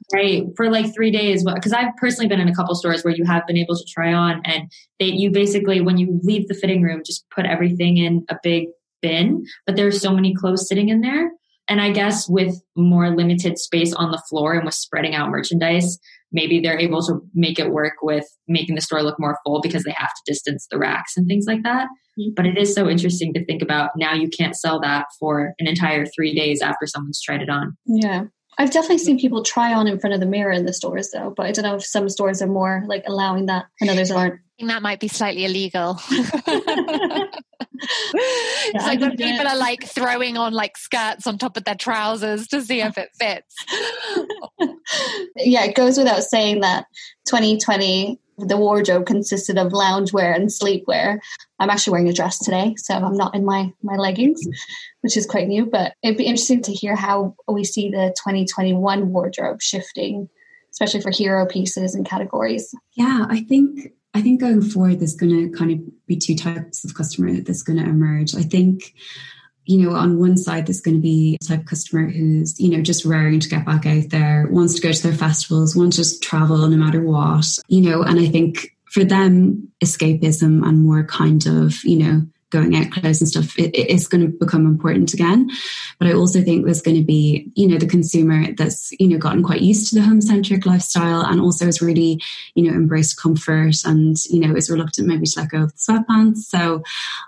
right. 0.12 0.44
For 0.56 0.70
like 0.70 0.92
three 0.94 1.10
days. 1.10 1.44
Because 1.44 1.72
I've 1.72 1.94
personally 1.96 2.28
been 2.28 2.40
in 2.40 2.48
a 2.48 2.54
couple 2.54 2.74
stores 2.74 3.04
where 3.04 3.14
you 3.14 3.24
have 3.24 3.46
been 3.46 3.56
able 3.56 3.76
to 3.76 3.84
try 3.88 4.12
on 4.12 4.42
and 4.44 4.70
they, 4.98 5.06
you 5.06 5.30
basically, 5.30 5.80
when 5.80 5.98
you 5.98 6.20
leave 6.22 6.48
the 6.48 6.54
fitting 6.54 6.82
room, 6.82 7.02
just 7.04 7.24
put 7.30 7.46
everything 7.46 7.96
in 7.96 8.24
a 8.28 8.36
big 8.42 8.68
bin, 9.02 9.44
but 9.66 9.76
there's 9.76 10.00
so 10.00 10.12
many 10.12 10.34
clothes 10.34 10.68
sitting 10.68 10.88
in 10.88 11.00
there. 11.00 11.30
And 11.70 11.80
I 11.80 11.92
guess 11.92 12.28
with 12.28 12.60
more 12.76 13.16
limited 13.16 13.56
space 13.56 13.94
on 13.94 14.10
the 14.10 14.20
floor 14.28 14.54
and 14.54 14.64
with 14.64 14.74
spreading 14.74 15.14
out 15.14 15.30
merchandise, 15.30 15.98
maybe 16.32 16.60
they're 16.60 16.78
able 16.78 17.00
to 17.06 17.20
make 17.32 17.60
it 17.60 17.70
work 17.70 17.94
with 18.02 18.26
making 18.48 18.74
the 18.74 18.80
store 18.80 19.02
look 19.02 19.20
more 19.20 19.38
full 19.44 19.60
because 19.60 19.84
they 19.84 19.94
have 19.96 20.08
to 20.10 20.22
distance 20.32 20.66
the 20.68 20.78
racks 20.78 21.16
and 21.16 21.28
things 21.28 21.44
like 21.46 21.62
that. 21.62 21.86
Mm-hmm. 22.18 22.30
But 22.34 22.46
it 22.46 22.58
is 22.58 22.74
so 22.74 22.88
interesting 22.88 23.32
to 23.34 23.44
think 23.44 23.62
about 23.62 23.90
now 23.96 24.14
you 24.14 24.28
can't 24.28 24.56
sell 24.56 24.80
that 24.80 25.06
for 25.20 25.54
an 25.60 25.68
entire 25.68 26.06
three 26.06 26.34
days 26.34 26.60
after 26.60 26.86
someone's 26.86 27.22
tried 27.22 27.40
it 27.40 27.48
on. 27.48 27.76
Yeah. 27.86 28.24
I've 28.58 28.70
definitely 28.70 28.98
seen 28.98 29.18
people 29.18 29.42
try 29.42 29.72
on 29.72 29.86
in 29.86 29.98
front 29.98 30.14
of 30.14 30.20
the 30.20 30.26
mirror 30.26 30.52
in 30.52 30.66
the 30.66 30.72
stores 30.72 31.10
though, 31.10 31.32
but 31.34 31.46
I 31.46 31.52
don't 31.52 31.64
know 31.64 31.76
if 31.76 31.84
some 31.84 32.08
stores 32.08 32.42
are 32.42 32.46
more 32.46 32.82
like 32.86 33.04
allowing 33.06 33.46
that 33.46 33.66
and 33.80 33.88
others 33.88 34.10
aren't. 34.10 34.34
I 34.34 34.38
think 34.58 34.70
that 34.70 34.82
might 34.82 35.00
be 35.00 35.08
slightly 35.08 35.46
illegal. 35.46 35.98
it's 37.82 38.86
like 38.86 39.00
when 39.00 39.16
people 39.16 39.46
are 39.46 39.56
like 39.56 39.84
throwing 39.84 40.36
on 40.36 40.52
like 40.52 40.76
skirts 40.76 41.26
on 41.26 41.38
top 41.38 41.56
of 41.56 41.64
their 41.64 41.74
trousers 41.74 42.46
to 42.48 42.60
see 42.60 42.80
if 42.80 42.98
it 42.98 43.08
fits. 43.18 43.54
yeah, 45.36 45.64
it 45.64 45.74
goes 45.74 45.96
without 45.96 46.22
saying 46.22 46.60
that 46.60 46.86
2020 47.26 48.20
the 48.38 48.56
wardrobe 48.56 49.06
consisted 49.06 49.58
of 49.58 49.72
loungewear 49.72 50.34
and 50.34 50.48
sleepwear. 50.48 51.18
I'm 51.60 51.70
actually 51.70 51.92
wearing 51.92 52.08
a 52.08 52.12
dress 52.12 52.38
today, 52.38 52.74
so 52.78 52.94
I'm 52.94 53.16
not 53.16 53.34
in 53.34 53.44
my 53.44 53.72
my 53.82 53.96
leggings, 53.96 54.40
which 55.02 55.16
is 55.16 55.26
quite 55.26 55.46
new. 55.46 55.66
But 55.66 55.92
it'd 56.02 56.16
be 56.16 56.24
interesting 56.24 56.62
to 56.62 56.72
hear 56.72 56.96
how 56.96 57.36
we 57.46 57.64
see 57.64 57.90
the 57.90 58.14
2021 58.24 59.12
wardrobe 59.12 59.60
shifting, 59.60 60.28
especially 60.72 61.02
for 61.02 61.10
hero 61.10 61.46
pieces 61.46 61.94
and 61.94 62.06
categories. 62.06 62.74
Yeah, 62.94 63.26
I 63.28 63.42
think 63.42 63.92
I 64.14 64.22
think 64.22 64.40
going 64.40 64.62
forward, 64.62 65.00
there's 65.00 65.14
going 65.14 65.32
to 65.32 65.56
kind 65.56 65.70
of 65.70 66.06
be 66.06 66.16
two 66.16 66.34
types 66.34 66.84
of 66.84 66.94
customer 66.94 67.40
that's 67.40 67.62
going 67.62 67.78
to 67.78 67.88
emerge. 67.88 68.34
I 68.34 68.42
think, 68.42 68.94
you 69.66 69.78
know, 69.78 69.94
on 69.94 70.18
one 70.18 70.36
side, 70.36 70.66
there's 70.66 70.80
going 70.80 70.96
to 70.96 71.02
be 71.02 71.36
a 71.40 71.44
type 71.44 71.60
of 71.60 71.66
customer 71.66 72.08
who's, 72.08 72.58
you 72.58 72.70
know, 72.70 72.82
just 72.82 73.04
raring 73.04 73.38
to 73.38 73.48
get 73.48 73.66
back 73.66 73.86
out 73.86 74.08
there, 74.08 74.48
wants 74.50 74.74
to 74.74 74.80
go 74.80 74.92
to 74.92 75.02
their 75.02 75.12
festivals, 75.12 75.76
wants 75.76 75.96
to 75.98 76.18
travel 76.20 76.66
no 76.66 76.76
matter 76.76 77.02
what, 77.02 77.46
you 77.68 77.82
know, 77.82 78.02
and 78.02 78.18
I 78.18 78.26
think 78.26 78.74
for 78.90 79.04
them, 79.04 79.68
escapism 79.82 80.66
and 80.66 80.84
more 80.84 81.04
kind 81.04 81.46
of, 81.46 81.82
you 81.84 81.96
know, 81.96 82.22
going 82.50 82.74
out 82.74 82.90
clothes 82.90 83.20
and 83.20 83.28
stuff 83.28 83.58
it, 83.58 83.70
it's 83.74 84.08
going 84.08 84.20
to 84.20 84.36
become 84.38 84.66
important 84.66 85.14
again. 85.14 85.48
But 85.98 86.08
i 86.08 86.12
also 86.12 86.42
think 86.42 86.64
there's 86.64 86.82
going 86.82 86.96
to 86.96 87.04
be 87.04 87.50
you 87.54 87.66
know 87.66 87.78
the 87.78 87.86
consumer 87.86 88.52
that's 88.56 88.90
you 88.98 89.08
know 89.08 89.18
gotten 89.18 89.42
quite 89.42 89.62
used 89.62 89.88
to 89.88 89.94
the 89.94 90.02
home 90.02 90.20
centric 90.20 90.66
lifestyle 90.66 91.22
and 91.22 91.40
also 91.40 91.64
has 91.64 91.80
really 91.80 92.20
you 92.54 92.64
know 92.64 92.74
embraced 92.74 93.20
comfort 93.20 93.76
and 93.84 94.16
you 94.26 94.40
know 94.40 94.54
is 94.54 94.70
reluctant 94.70 95.06
maybe 95.06 95.26
to 95.26 95.40
let 95.40 95.50
go 95.50 95.62
of 95.62 95.72
the 95.72 95.78
sweatpants. 95.78 96.38
So 96.38 96.82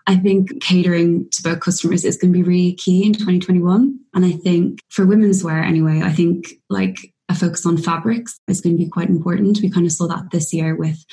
i 0.07 0.16
think 0.16 0.61
catering 0.61 1.28
to 1.31 1.42
both 1.42 1.61
customers 1.61 2.04
is 2.04 2.16
going 2.16 2.33
to 2.33 2.38
be 2.38 2.42
really 2.42 2.75
key 2.75 3.07
in 3.07 3.12
2021 3.12 3.99
and 4.14 4.25
i 4.25 4.33
think 4.33 4.81
for 4.88 5.07
women's 5.07 5.45
wear 5.45 5.62
anyway 5.62 6.00
i 6.02 6.11
think 6.11 6.54
like 6.69 7.12
a 7.32 7.34
focus 7.34 7.66
on 7.66 7.76
fabrics 7.76 8.38
is 8.48 8.60
going 8.60 8.76
to 8.76 8.82
be 8.82 8.88
quite 8.88 9.08
important. 9.08 9.60
We 9.60 9.70
kind 9.70 9.86
of 9.86 9.92
saw 9.92 10.06
that 10.08 10.30
this 10.30 10.52
year 10.52 10.76
with, 10.76 11.04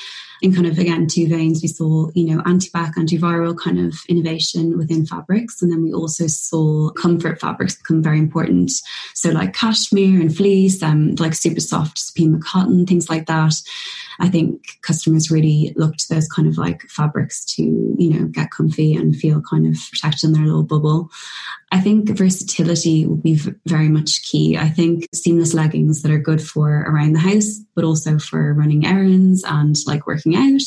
in 0.42 0.54
kind 0.54 0.68
of 0.68 0.78
again 0.78 1.08
two 1.08 1.28
veins. 1.28 1.62
We 1.62 1.68
saw 1.68 2.10
you 2.14 2.26
know 2.26 2.42
anti-bac, 2.46 2.96
antiviral 2.96 3.58
kind 3.58 3.80
of 3.80 3.96
innovation 4.08 4.78
within 4.78 5.06
fabrics, 5.06 5.62
and 5.62 5.72
then 5.72 5.84
we 5.84 5.94
also 5.94 6.28
saw 6.28 6.92
comfort 6.92 7.40
fabrics 7.40 7.76
become 7.76 8.04
very 8.04 8.20
important. 8.20 8.72
So 9.14 9.32
like 9.32 9.54
cashmere 9.54 10.22
and 10.22 10.36
fleece, 10.36 10.82
um, 10.84 11.16
like 11.16 11.34
super 11.34 11.60
soft 11.60 11.98
Supima 11.98 12.42
cotton, 12.42 12.86
things 12.86 13.10
like 13.10 13.26
that. 13.26 13.56
I 14.20 14.30
think 14.30 14.82
customers 14.82 15.32
really 15.32 15.74
look 15.78 15.96
to 15.96 16.14
those 16.14 16.28
kind 16.28 16.48
of 16.48 16.58
like 16.58 16.82
fabrics 16.84 17.46
to, 17.56 17.64
you 17.64 18.14
know, 18.14 18.26
get 18.26 18.52
comfy 18.52 18.94
and 18.94 19.16
feel 19.16 19.42
kind 19.42 19.66
of 19.66 19.78
protected 19.92 20.26
in 20.26 20.34
their 20.34 20.44
little 20.44 20.64
bubble. 20.64 21.10
I 21.72 21.80
think 21.80 22.10
versatility 22.10 23.06
will 23.06 23.18
be 23.18 23.40
very 23.68 23.90
much 23.90 24.24
key. 24.24 24.58
I 24.58 24.70
think 24.70 25.08
seamless 25.14 25.54
leggings 25.54 26.02
that 26.02 26.12
are 26.12 26.18
good 26.18 26.42
for 26.42 26.68
around 26.68 27.14
the 27.14 27.20
house, 27.20 27.60
but 27.76 27.84
also 27.84 28.18
for 28.18 28.54
running 28.56 28.88
errands 28.88 29.44
and 29.46 29.76
like 29.86 30.08
working 30.08 30.36
out. 30.36 30.62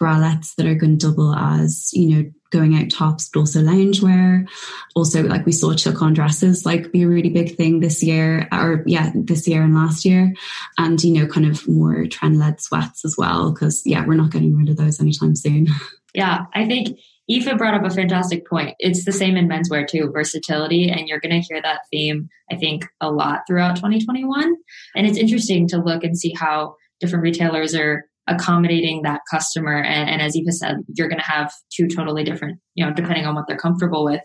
Bralettes 0.00 0.56
that 0.56 0.66
are 0.66 0.74
going 0.74 0.98
to 0.98 1.06
double 1.06 1.32
as, 1.32 1.90
you 1.92 2.08
know, 2.08 2.30
going 2.50 2.76
out 2.76 2.90
tops, 2.90 3.30
but 3.32 3.40
also 3.40 3.62
loungewear. 3.62 4.48
Also, 4.96 5.22
like 5.22 5.46
we 5.46 5.52
saw 5.52 5.74
chook 5.74 6.02
on 6.02 6.12
dresses 6.12 6.66
like 6.66 6.92
be 6.92 7.02
a 7.02 7.08
really 7.08 7.30
big 7.30 7.56
thing 7.56 7.78
this 7.78 8.02
year, 8.02 8.48
or 8.52 8.82
yeah, 8.84 9.12
this 9.14 9.46
year 9.46 9.62
and 9.62 9.76
last 9.76 10.04
year. 10.04 10.34
And, 10.76 11.02
you 11.02 11.12
know, 11.12 11.26
kind 11.28 11.46
of 11.46 11.66
more 11.68 12.06
trend 12.06 12.38
led 12.38 12.60
sweats 12.60 13.04
as 13.04 13.16
well, 13.16 13.52
because 13.52 13.82
yeah, 13.86 14.04
we're 14.04 14.14
not 14.14 14.32
getting 14.32 14.56
rid 14.56 14.68
of 14.68 14.76
those 14.76 15.00
anytime 15.00 15.36
soon. 15.36 15.68
Yeah, 16.14 16.46
I 16.52 16.66
think 16.66 16.98
Aoife 17.32 17.56
brought 17.56 17.74
up 17.74 17.84
a 17.84 17.94
fantastic 17.94 18.46
point. 18.46 18.74
It's 18.78 19.04
the 19.04 19.12
same 19.12 19.36
in 19.36 19.48
menswear 19.48 19.86
too, 19.86 20.10
versatility. 20.12 20.90
And 20.90 21.08
you're 21.08 21.20
going 21.20 21.40
to 21.40 21.46
hear 21.46 21.60
that 21.62 21.80
theme, 21.90 22.28
I 22.50 22.56
think, 22.56 22.84
a 23.00 23.10
lot 23.10 23.40
throughout 23.46 23.76
2021. 23.76 24.54
And 24.96 25.06
it's 25.06 25.18
interesting 25.18 25.68
to 25.68 25.78
look 25.78 26.04
and 26.04 26.18
see 26.18 26.34
how 26.34 26.76
different 27.00 27.22
retailers 27.22 27.74
are 27.74 28.04
accommodating 28.28 29.02
that 29.02 29.22
customer. 29.30 29.82
And, 29.82 30.08
and 30.08 30.22
as 30.22 30.36
Aoife 30.36 30.54
said, 30.54 30.76
you're 30.94 31.08
going 31.08 31.20
to 31.20 31.24
have 31.24 31.52
two 31.72 31.88
totally 31.88 32.24
different, 32.24 32.58
you 32.74 32.84
know, 32.84 32.92
depending 32.92 33.26
on 33.26 33.34
what 33.34 33.46
they're 33.48 33.56
comfortable 33.56 34.04
with, 34.04 34.22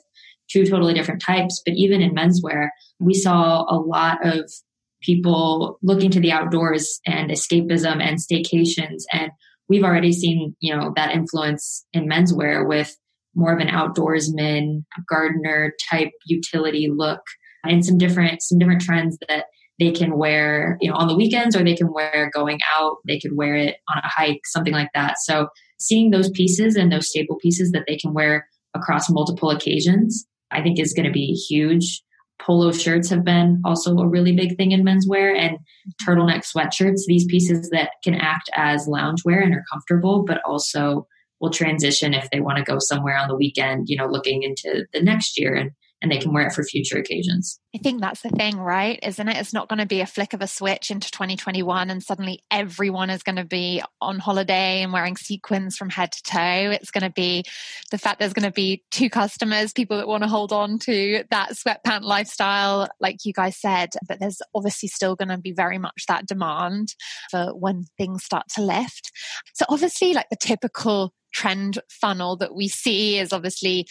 two 0.49 0.65
totally 0.65 0.93
different 0.93 1.21
types. 1.21 1.61
But 1.65 1.75
even 1.75 2.01
in 2.01 2.15
menswear, 2.15 2.69
we 2.99 3.13
saw 3.13 3.63
a 3.63 3.77
lot 3.77 4.25
of 4.25 4.51
people 5.01 5.77
looking 5.83 6.11
to 6.11 6.19
the 6.19 6.31
outdoors 6.31 6.99
and 7.05 7.29
escapism 7.29 8.01
and 8.01 8.17
staycations. 8.17 9.03
And 9.11 9.31
we've 9.69 9.83
already 9.83 10.13
seen, 10.13 10.55
you 10.59 10.75
know, 10.75 10.93
that 10.95 11.11
influence 11.11 11.85
in 11.93 12.07
menswear 12.07 12.67
with 12.67 12.95
more 13.35 13.53
of 13.53 13.59
an 13.59 13.67
outdoorsman, 13.67 14.83
gardener 15.09 15.73
type 15.89 16.11
utility 16.25 16.89
look 16.91 17.21
and 17.63 17.85
some 17.85 17.97
different, 17.97 18.41
some 18.41 18.57
different 18.57 18.81
trends 18.81 19.17
that 19.27 19.45
they 19.79 19.91
can 19.91 20.17
wear, 20.17 20.77
you 20.81 20.89
know, 20.89 20.95
on 20.95 21.07
the 21.07 21.15
weekends 21.15 21.55
or 21.55 21.63
they 21.63 21.75
can 21.75 21.93
wear 21.93 22.31
going 22.33 22.59
out. 22.77 22.97
They 23.07 23.19
could 23.19 23.35
wear 23.35 23.55
it 23.55 23.75
on 23.93 24.01
a 24.03 24.07
hike, 24.07 24.41
something 24.45 24.73
like 24.73 24.89
that. 24.95 25.17
So 25.19 25.49
seeing 25.79 26.09
those 26.09 26.31
pieces 26.31 26.75
and 26.75 26.91
those 26.91 27.09
staple 27.09 27.37
pieces 27.37 27.71
that 27.71 27.83
they 27.87 27.97
can 27.97 28.13
wear 28.13 28.47
across 28.75 29.09
multiple 29.09 29.51
occasions, 29.51 30.25
I 30.51 30.63
think 30.63 30.79
is 30.79 30.93
going 30.93 31.05
to 31.05 31.11
be 31.11 31.33
huge. 31.33 32.01
Polo 32.39 32.71
shirts 32.71 33.09
have 33.09 33.23
been 33.23 33.61
also 33.65 33.97
a 33.97 34.07
really 34.07 34.35
big 34.35 34.55
thing 34.57 34.71
in 34.71 34.83
menswear 34.83 35.37
and 35.37 35.57
mm-hmm. 35.57 36.09
turtleneck 36.09 36.45
sweatshirts, 36.45 37.01
these 37.07 37.25
pieces 37.25 37.69
that 37.71 37.91
can 38.03 38.15
act 38.15 38.49
as 38.55 38.87
loungewear 38.87 39.43
and 39.43 39.53
are 39.53 39.65
comfortable, 39.71 40.23
but 40.23 40.41
also 40.45 41.07
will 41.39 41.49
transition 41.49 42.13
if 42.13 42.29
they 42.31 42.39
want 42.39 42.57
to 42.57 42.63
go 42.63 42.77
somewhere 42.79 43.17
on 43.17 43.27
the 43.27 43.35
weekend, 43.35 43.89
you 43.89 43.97
know, 43.97 44.07
looking 44.07 44.43
into 44.43 44.85
the 44.93 45.01
next 45.01 45.39
year 45.39 45.53
and 45.53 45.71
and 46.01 46.11
they 46.11 46.17
can 46.17 46.31
wear 46.31 46.47
it 46.47 46.53
for 46.53 46.63
future 46.63 46.97
occasions. 46.97 47.59
I 47.75 47.79
think 47.79 48.01
that's 48.01 48.21
the 48.21 48.29
thing, 48.29 48.57
right? 48.57 48.99
Isn't 49.01 49.27
it? 49.27 49.37
It's 49.37 49.53
not 49.53 49.67
going 49.67 49.79
to 49.79 49.85
be 49.85 50.01
a 50.01 50.05
flick 50.05 50.33
of 50.33 50.41
a 50.41 50.47
switch 50.47 50.91
into 50.91 51.09
2021 51.09 51.89
and 51.89 52.03
suddenly 52.03 52.43
everyone 52.51 53.09
is 53.09 53.23
going 53.23 53.37
to 53.37 53.45
be 53.45 53.81
on 53.99 54.19
holiday 54.19 54.83
and 54.83 54.93
wearing 54.93 55.17
sequins 55.17 55.75
from 55.75 55.89
head 55.89 56.11
to 56.11 56.23
toe. 56.23 56.71
It's 56.71 56.91
going 56.91 57.03
to 57.03 57.09
be 57.09 57.43
the 57.89 57.97
fact 57.97 58.19
there's 58.19 58.33
going 58.33 58.49
to 58.49 58.51
be 58.51 58.83
two 58.91 59.09
customers, 59.09 59.73
people 59.73 59.97
that 59.97 60.07
want 60.07 60.23
to 60.23 60.29
hold 60.29 60.53
on 60.53 60.77
to 60.79 61.23
that 61.31 61.53
sweatpant 61.53 62.01
lifestyle, 62.01 62.87
like 62.99 63.25
you 63.25 63.33
guys 63.33 63.57
said, 63.57 63.89
but 64.07 64.19
there's 64.19 64.41
obviously 64.53 64.89
still 64.89 65.15
going 65.15 65.29
to 65.29 65.37
be 65.37 65.51
very 65.51 65.79
much 65.79 66.05
that 66.07 66.27
demand 66.27 66.93
for 67.31 67.47
when 67.55 67.85
things 67.97 68.23
start 68.23 68.45
to 68.55 68.61
lift. 68.61 69.11
So 69.53 69.65
obviously 69.69 70.13
like 70.13 70.29
the 70.29 70.37
typical 70.39 71.13
trend 71.33 71.79
funnel 71.89 72.35
that 72.37 72.55
we 72.55 72.67
see 72.67 73.19
is 73.19 73.33
obviously 73.33 73.87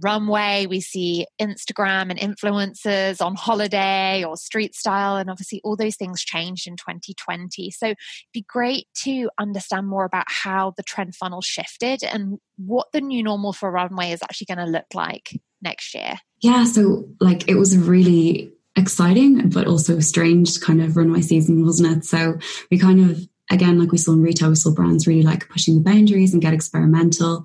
runway, 0.00 0.66
we 0.66 0.80
see 0.80 1.26
Instagram 1.40 2.10
and 2.10 2.18
influencers 2.18 3.24
on 3.24 3.34
holiday 3.34 4.24
or 4.24 4.36
street 4.36 4.74
style, 4.74 5.16
and 5.16 5.30
obviously 5.30 5.60
all 5.64 5.76
those 5.76 5.96
things 5.96 6.22
changed 6.22 6.66
in 6.66 6.76
2020. 6.76 7.70
So 7.70 7.86
it'd 7.86 7.98
be 8.32 8.44
great 8.48 8.86
to 9.02 9.30
understand 9.38 9.88
more 9.88 10.04
about 10.04 10.26
how 10.28 10.72
the 10.76 10.82
trend 10.82 11.14
funnel 11.14 11.40
shifted 11.40 12.02
and 12.02 12.38
what 12.56 12.88
the 12.92 13.00
new 13.00 13.22
normal 13.22 13.52
for 13.52 13.70
runway 13.70 14.12
is 14.12 14.22
actually 14.22 14.54
going 14.54 14.66
to 14.66 14.72
look 14.72 14.86
like 14.94 15.40
next 15.62 15.94
year. 15.94 16.14
Yeah, 16.40 16.64
so 16.64 17.08
like 17.20 17.48
it 17.48 17.56
was 17.56 17.74
a 17.74 17.80
really 17.80 18.52
exciting 18.76 19.48
but 19.50 19.66
also 19.66 19.98
strange 19.98 20.60
kind 20.60 20.80
of 20.80 20.96
runway 20.96 21.20
season 21.20 21.66
wasn't 21.66 21.96
it 21.96 22.04
so 22.04 22.38
we 22.70 22.78
kind 22.78 23.10
of 23.10 23.28
again, 23.50 23.78
like 23.78 23.92
we 23.92 23.98
saw 23.98 24.12
in 24.12 24.22
retail, 24.22 24.48
we 24.48 24.54
saw 24.54 24.70
brands 24.70 25.06
really 25.06 25.22
like 25.22 25.48
pushing 25.48 25.74
the 25.74 25.82
boundaries 25.82 26.32
and 26.32 26.42
get 26.42 26.54
experimental. 26.54 27.44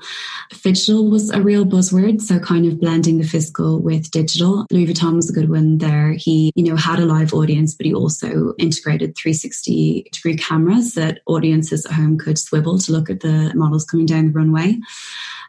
Phygital 0.54 1.10
was 1.10 1.32
a 1.32 1.42
real 1.42 1.66
buzzword. 1.66 2.22
So 2.22 2.40
kind 2.40 2.66
of 2.66 2.80
blending 2.80 3.18
the 3.18 3.28
physical 3.28 3.82
with 3.82 4.12
digital. 4.12 4.66
Louis 4.72 4.88
Vuitton 4.88 5.16
was 5.16 5.30
a 5.30 5.34
good 5.34 5.50
one 5.50 5.80
there. 5.80 6.14
He, 6.14 6.52
you 6.56 6.64
know, 6.64 6.76
had 6.76 7.00
a 7.00 7.06
live 7.06 7.34
audience, 7.34 7.74
but 7.74 7.86
he 7.86 7.94
also 7.94 8.54
integrated 8.58 9.18
360 9.18 10.08
degree 10.12 10.38
cameras 10.38 10.94
that 10.94 11.20
audiences 11.26 11.86
at 11.86 11.94
home 11.94 12.18
could 12.18 12.38
swivel 12.38 12.78
to 12.80 12.92
look 12.92 13.10
at 13.10 13.22
the 13.22 13.52
models 13.56 13.86
coming 13.86 14.06
down 14.06 14.28
the 14.28 14.34
runway. 14.34 14.78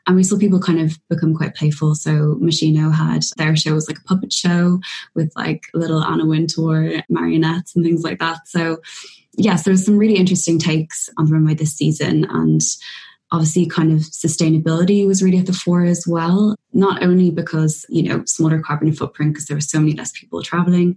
And 0.06 0.14
we 0.14 0.22
saw 0.22 0.38
people 0.38 0.60
kind 0.60 0.80
of 0.80 0.98
become 1.08 1.34
quite 1.34 1.56
playful. 1.56 1.94
So 1.96 2.36
Moschino 2.40 2.94
had 2.94 3.25
their 3.36 3.56
show 3.56 3.75
was 3.75 3.88
like 3.88 3.98
a 3.98 4.04
puppet 4.04 4.32
show 4.32 4.80
with 5.14 5.32
like 5.34 5.64
little 5.75 6.02
Anna 6.02 6.25
Wintour 6.25 7.02
marionettes 7.08 7.75
and 7.75 7.84
things 7.84 8.04
like 8.04 8.20
that. 8.20 8.46
So 8.46 8.80
yes, 9.36 9.64
there 9.64 9.72
there's 9.72 9.84
some 9.84 9.98
really 9.98 10.16
interesting 10.16 10.58
takes 10.58 11.08
on 11.18 11.26
the 11.26 11.32
runway 11.32 11.54
this 11.54 11.74
season. 11.74 12.24
And 12.30 12.60
obviously 13.32 13.66
kind 13.66 13.92
of 13.92 13.98
sustainability 14.00 15.06
was 15.06 15.22
really 15.22 15.38
at 15.38 15.46
the 15.46 15.52
fore 15.52 15.84
as 15.84 16.06
well. 16.06 16.54
Not 16.72 17.02
only 17.02 17.30
because, 17.30 17.84
you 17.88 18.02
know, 18.02 18.24
smaller 18.24 18.60
carbon 18.60 18.92
footprint 18.92 19.34
because 19.34 19.46
there 19.46 19.56
were 19.56 19.60
so 19.60 19.80
many 19.80 19.92
less 19.92 20.12
people 20.12 20.42
traveling, 20.42 20.96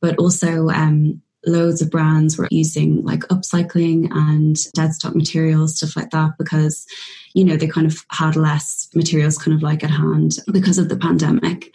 but 0.00 0.16
also 0.18 0.68
um, 0.68 1.22
loads 1.46 1.80
of 1.80 1.90
brands 1.90 2.36
were 2.36 2.48
using 2.50 3.02
like 3.04 3.20
upcycling 3.20 4.08
and 4.10 4.56
dead 4.74 4.92
stock 4.92 5.14
materials, 5.14 5.76
stuff 5.76 5.96
like 5.96 6.10
that, 6.10 6.32
because, 6.38 6.86
you 7.34 7.44
know, 7.44 7.56
they 7.56 7.66
kind 7.66 7.86
of 7.86 8.04
had 8.10 8.36
less 8.36 8.88
materials 8.94 9.38
kind 9.38 9.56
of 9.56 9.62
like 9.62 9.82
at 9.82 9.90
hand 9.90 10.36
because 10.52 10.78
of 10.78 10.88
the 10.88 10.96
pandemic. 10.96 11.72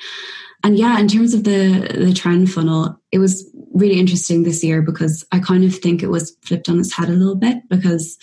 And 0.63 0.77
yeah, 0.77 0.99
in 0.99 1.07
terms 1.07 1.33
of 1.33 1.45
the 1.45 1.95
the 1.97 2.13
trend 2.13 2.51
funnel, 2.51 2.99
it 3.11 3.19
was 3.19 3.49
really 3.73 3.99
interesting 3.99 4.43
this 4.43 4.63
year 4.63 4.81
because 4.81 5.25
I 5.31 5.39
kind 5.39 5.63
of 5.63 5.75
think 5.75 6.01
it 6.01 6.09
was 6.09 6.35
flipped 6.43 6.69
on 6.69 6.79
its 6.79 6.93
head 6.93 7.09
a 7.09 7.13
little 7.13 7.35
bit 7.35 7.67
because 7.69 8.17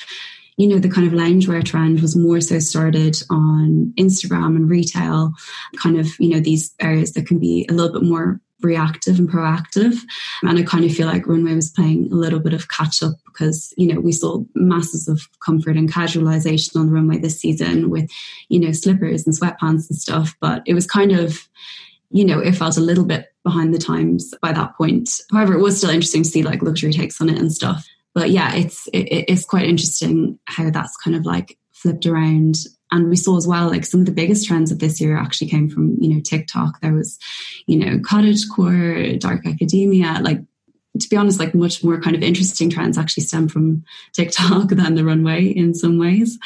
you 0.56 0.66
know 0.66 0.78
the 0.78 0.88
kind 0.88 1.06
of 1.06 1.12
loungewear 1.12 1.62
trend 1.64 2.00
was 2.00 2.16
more 2.16 2.40
so 2.40 2.58
started 2.58 3.16
on 3.30 3.92
Instagram 3.98 4.56
and 4.56 4.70
retail, 4.70 5.32
kind 5.76 5.98
of 5.98 6.08
you 6.18 6.30
know 6.30 6.40
these 6.40 6.74
areas 6.80 7.12
that 7.12 7.26
can 7.26 7.38
be 7.38 7.66
a 7.68 7.74
little 7.74 7.92
bit 7.92 8.08
more 8.08 8.40
reactive 8.62 9.18
and 9.18 9.28
proactive. 9.28 9.96
And 10.42 10.58
I 10.58 10.62
kind 10.62 10.84
of 10.84 10.92
feel 10.92 11.06
like 11.06 11.26
Runway 11.26 11.54
was 11.54 11.70
playing 11.70 12.10
a 12.10 12.14
little 12.14 12.40
bit 12.40 12.54
of 12.54 12.68
catch 12.68 13.02
up 13.02 13.14
because, 13.26 13.72
you 13.76 13.92
know, 13.92 14.00
we 14.00 14.12
saw 14.12 14.44
masses 14.54 15.08
of 15.08 15.20
comfort 15.44 15.76
and 15.76 15.92
casualization 15.92 16.76
on 16.76 16.86
the 16.86 16.92
runway 16.92 17.18
this 17.18 17.40
season 17.40 17.90
with, 17.90 18.10
you 18.48 18.58
know, 18.58 18.72
slippers 18.72 19.26
and 19.26 19.38
sweatpants 19.38 19.90
and 19.90 19.98
stuff. 19.98 20.34
But 20.40 20.62
it 20.66 20.74
was 20.74 20.86
kind 20.86 21.12
of, 21.12 21.48
you 22.10 22.24
know, 22.24 22.38
it 22.38 22.52
felt 22.52 22.76
a 22.76 22.82
little 22.82 23.04
bit 23.04 23.26
behind 23.44 23.74
the 23.74 23.78
times 23.78 24.34
by 24.42 24.52
that 24.52 24.76
point. 24.76 25.10
However, 25.32 25.54
it 25.54 25.62
was 25.62 25.78
still 25.78 25.90
interesting 25.90 26.22
to 26.22 26.28
see 26.28 26.42
like 26.42 26.62
luxury 26.62 26.92
takes 26.92 27.20
on 27.20 27.28
it 27.28 27.38
and 27.38 27.52
stuff. 27.52 27.86
But 28.14 28.30
yeah, 28.30 28.54
it's 28.54 28.86
it, 28.88 29.24
it's 29.28 29.44
quite 29.44 29.66
interesting 29.66 30.38
how 30.46 30.70
that's 30.70 30.96
kind 30.96 31.16
of 31.16 31.26
like 31.26 31.58
flipped 31.72 32.06
around. 32.06 32.56
And 32.90 33.10
we 33.10 33.16
saw 33.16 33.36
as 33.36 33.46
well, 33.46 33.68
like 33.68 33.84
some 33.84 34.00
of 34.00 34.06
the 34.06 34.12
biggest 34.12 34.46
trends 34.46 34.70
of 34.70 34.78
this 34.78 35.00
year 35.00 35.18
actually 35.18 35.48
came 35.48 35.68
from, 35.68 35.96
you 36.00 36.14
know, 36.14 36.20
TikTok. 36.20 36.80
There 36.80 36.94
was, 36.94 37.18
you 37.66 37.76
know, 37.76 37.98
cottage 37.98 38.48
core, 38.54 39.12
dark 39.18 39.44
academia, 39.46 40.20
like 40.22 40.40
to 41.00 41.08
be 41.08 41.16
honest, 41.16 41.38
like 41.38 41.54
much 41.54 41.84
more 41.84 42.00
kind 42.00 42.16
of 42.16 42.22
interesting 42.22 42.70
trends 42.70 42.96
actually 42.96 43.24
stem 43.24 43.48
from 43.48 43.84
TikTok 44.12 44.68
than 44.68 44.94
the 44.94 45.04
runway 45.04 45.46
in 45.46 45.74
some 45.74 45.98
ways. 45.98 46.38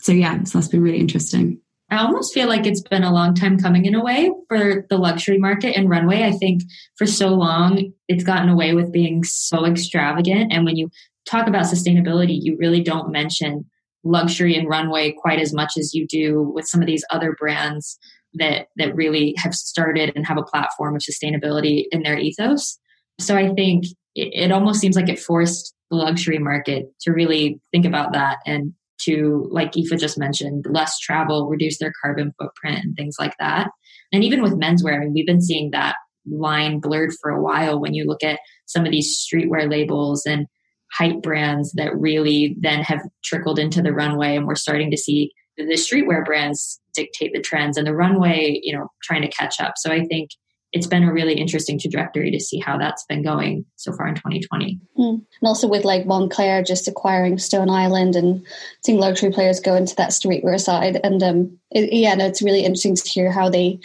So 0.00 0.12
yeah, 0.12 0.42
so 0.44 0.58
that's 0.58 0.68
been 0.68 0.82
really 0.82 1.00
interesting. 1.00 1.60
I 1.90 1.98
almost 1.98 2.34
feel 2.34 2.48
like 2.48 2.66
it's 2.66 2.82
been 2.82 3.04
a 3.04 3.12
long 3.12 3.34
time 3.34 3.58
coming 3.58 3.84
in 3.84 3.94
a 3.94 4.02
way 4.02 4.30
for 4.48 4.84
the 4.90 4.98
luxury 4.98 5.38
market 5.38 5.76
and 5.76 5.88
runway. 5.88 6.24
I 6.24 6.32
think 6.32 6.62
for 6.96 7.06
so 7.06 7.28
long 7.28 7.92
it's 8.08 8.24
gotten 8.24 8.48
away 8.48 8.74
with 8.74 8.92
being 8.92 9.22
so 9.22 9.64
extravagant. 9.64 10.52
And 10.52 10.64
when 10.64 10.76
you 10.76 10.90
talk 11.26 11.46
about 11.46 11.66
sustainability, 11.66 12.38
you 12.40 12.56
really 12.58 12.82
don't 12.82 13.12
mention 13.12 13.64
luxury 14.02 14.56
and 14.56 14.68
runway 14.68 15.12
quite 15.12 15.40
as 15.40 15.52
much 15.52 15.72
as 15.78 15.94
you 15.94 16.06
do 16.06 16.42
with 16.54 16.66
some 16.66 16.80
of 16.80 16.86
these 16.86 17.04
other 17.10 17.36
brands 17.38 17.98
that 18.34 18.66
that 18.76 18.94
really 18.94 19.34
have 19.38 19.54
started 19.54 20.12
and 20.14 20.26
have 20.26 20.38
a 20.38 20.42
platform 20.42 20.94
of 20.96 21.02
sustainability 21.02 21.84
in 21.90 22.02
their 22.02 22.18
ethos. 22.18 22.78
So 23.20 23.36
I 23.36 23.54
think 23.54 23.84
it, 24.14 24.32
it 24.34 24.52
almost 24.52 24.80
seems 24.80 24.96
like 24.96 25.08
it 25.08 25.18
forced 25.18 25.74
the 25.90 25.96
luxury 25.96 26.38
market 26.38 26.86
to 27.02 27.12
really 27.12 27.60
think 27.72 27.86
about 27.86 28.12
that 28.12 28.38
and 28.44 28.74
to, 29.06 29.48
like 29.50 29.76
Aoife 29.76 29.98
just 29.98 30.18
mentioned, 30.18 30.64
less 30.68 30.98
travel, 30.98 31.48
reduce 31.48 31.78
their 31.78 31.92
carbon 32.02 32.32
footprint 32.38 32.84
and 32.84 32.96
things 32.96 33.16
like 33.18 33.34
that. 33.38 33.70
And 34.12 34.22
even 34.22 34.42
with 34.42 34.60
menswear, 34.60 34.96
I 34.96 34.98
mean, 35.00 35.12
we've 35.14 35.26
been 35.26 35.42
seeing 35.42 35.70
that 35.70 35.96
line 36.30 36.80
blurred 36.80 37.12
for 37.20 37.30
a 37.30 37.42
while 37.42 37.80
when 37.80 37.94
you 37.94 38.04
look 38.04 38.22
at 38.22 38.40
some 38.66 38.84
of 38.84 38.90
these 38.90 39.16
streetwear 39.16 39.70
labels 39.70 40.24
and 40.26 40.46
hype 40.92 41.22
brands 41.22 41.72
that 41.72 41.96
really 41.96 42.56
then 42.60 42.82
have 42.82 43.00
trickled 43.24 43.58
into 43.58 43.82
the 43.82 43.92
runway 43.92 44.36
and 44.36 44.46
we're 44.46 44.54
starting 44.54 44.90
to 44.90 44.96
see 44.96 45.32
the 45.56 45.64
streetwear 45.74 46.24
brands 46.24 46.80
dictate 46.94 47.32
the 47.34 47.40
trends 47.40 47.76
and 47.76 47.86
the 47.86 47.94
runway 47.94 48.60
you 48.62 48.76
know 48.76 48.86
trying 49.02 49.22
to 49.22 49.28
catch 49.28 49.60
up 49.60 49.74
so 49.76 49.90
i 49.90 50.04
think 50.04 50.30
it's 50.76 50.86
been 50.86 51.04
a 51.04 51.12
really 51.12 51.34
interesting 51.34 51.78
trajectory 51.78 52.30
to 52.30 52.38
see 52.38 52.58
how 52.58 52.76
that's 52.76 53.04
been 53.04 53.22
going 53.22 53.64
so 53.76 53.92
far 53.92 54.06
in 54.06 54.14
2020. 54.14 54.78
Mm. 54.98 55.14
And 55.14 55.24
also 55.42 55.66
with 55.66 55.86
like 55.86 56.04
Moncler 56.04 56.64
just 56.66 56.86
acquiring 56.86 57.38
Stone 57.38 57.70
Island 57.70 58.14
and 58.14 58.46
seeing 58.84 58.98
luxury 58.98 59.30
players 59.30 59.58
go 59.58 59.74
into 59.74 59.96
that 59.96 60.10
streetwear 60.10 60.60
side. 60.60 61.00
And 61.02 61.22
um, 61.22 61.58
it, 61.72 61.92
yeah, 61.92 62.14
no, 62.14 62.26
it's 62.26 62.42
really 62.42 62.64
interesting 62.64 62.94
to 62.94 63.08
hear 63.08 63.30
how 63.30 63.48
they 63.48 63.80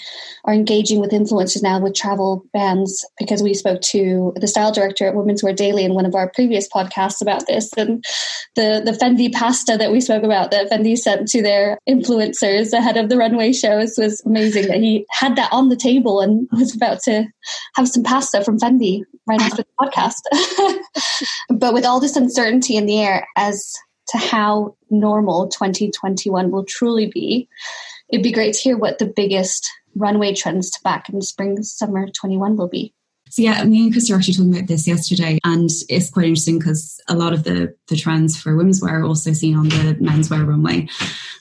are 0.45 0.53
engaging 0.53 0.99
with 0.99 1.11
influencers 1.11 1.63
now 1.63 1.79
with 1.79 1.95
travel 1.95 2.45
bans 2.53 3.03
because 3.17 3.41
we 3.41 3.55
spoke 3.55 3.81
to 3.81 4.33
the 4.35 4.47
style 4.47 4.71
director 4.71 5.07
at 5.07 5.15
Women's 5.15 5.41
Wear 5.41 5.53
Daily 5.53 5.83
in 5.83 5.95
one 5.95 6.05
of 6.05 6.13
our 6.13 6.29
previous 6.29 6.69
podcasts 6.69 7.21
about 7.21 7.47
this 7.47 7.71
and 7.77 8.03
the, 8.55 8.81
the 8.85 8.91
Fendi 8.91 9.33
pasta 9.33 9.77
that 9.77 9.91
we 9.91 9.99
spoke 9.99 10.23
about 10.23 10.51
that 10.51 10.69
Fendi 10.69 10.95
sent 10.95 11.27
to 11.29 11.41
their 11.41 11.79
influencers 11.89 12.71
ahead 12.71 12.97
of 12.97 13.09
the 13.09 13.17
runway 13.17 13.51
shows 13.51 13.95
was 13.97 14.21
amazing 14.25 14.67
that 14.67 14.77
he 14.77 15.05
had 15.09 15.35
that 15.35 15.51
on 15.51 15.69
the 15.69 15.75
table 15.75 16.19
and 16.19 16.47
was 16.51 16.75
about 16.75 16.99
to 17.03 17.25
have 17.75 17.87
some 17.87 18.03
pasta 18.03 18.43
from 18.43 18.59
Fendi 18.59 19.01
right 19.27 19.41
after 19.41 19.63
the 19.63 19.67
podcast. 19.79 20.77
but 21.49 21.73
with 21.73 21.85
all 21.85 21.99
this 21.99 22.15
uncertainty 22.15 22.75
in 22.75 22.85
the 22.85 22.99
air 22.99 23.27
as 23.35 23.73
to 24.09 24.17
how 24.17 24.75
normal 24.89 25.47
2021 25.47 26.51
will 26.51 26.65
truly 26.65 27.07
be, 27.07 27.47
it'd 28.09 28.23
be 28.23 28.31
great 28.31 28.53
to 28.53 28.59
hear 28.59 28.77
what 28.77 28.99
the 28.99 29.05
biggest 29.05 29.69
runway 29.95 30.33
trends 30.33 30.69
to 30.71 30.79
back 30.83 31.09
in 31.09 31.21
spring 31.21 31.61
summer 31.63 32.07
21 32.07 32.57
will 32.57 32.67
be. 32.67 32.93
So 33.31 33.41
yeah, 33.41 33.63
me 33.63 33.83
and 33.83 33.93
Chris 33.93 34.09
were 34.09 34.17
actually 34.17 34.33
talking 34.33 34.53
about 34.53 34.67
this 34.67 34.85
yesterday, 34.85 35.39
and 35.45 35.69
it's 35.87 36.09
quite 36.09 36.25
interesting 36.25 36.59
because 36.59 36.99
a 37.07 37.15
lot 37.15 37.31
of 37.31 37.45
the 37.45 37.73
the 37.87 37.95
trends 37.95 38.35
for 38.39 38.57
women's 38.57 38.81
wear 38.81 38.99
are 38.99 39.05
also 39.05 39.31
seen 39.31 39.55
on 39.55 39.69
the 39.69 39.95
menswear 40.01 40.45
runway. 40.45 40.89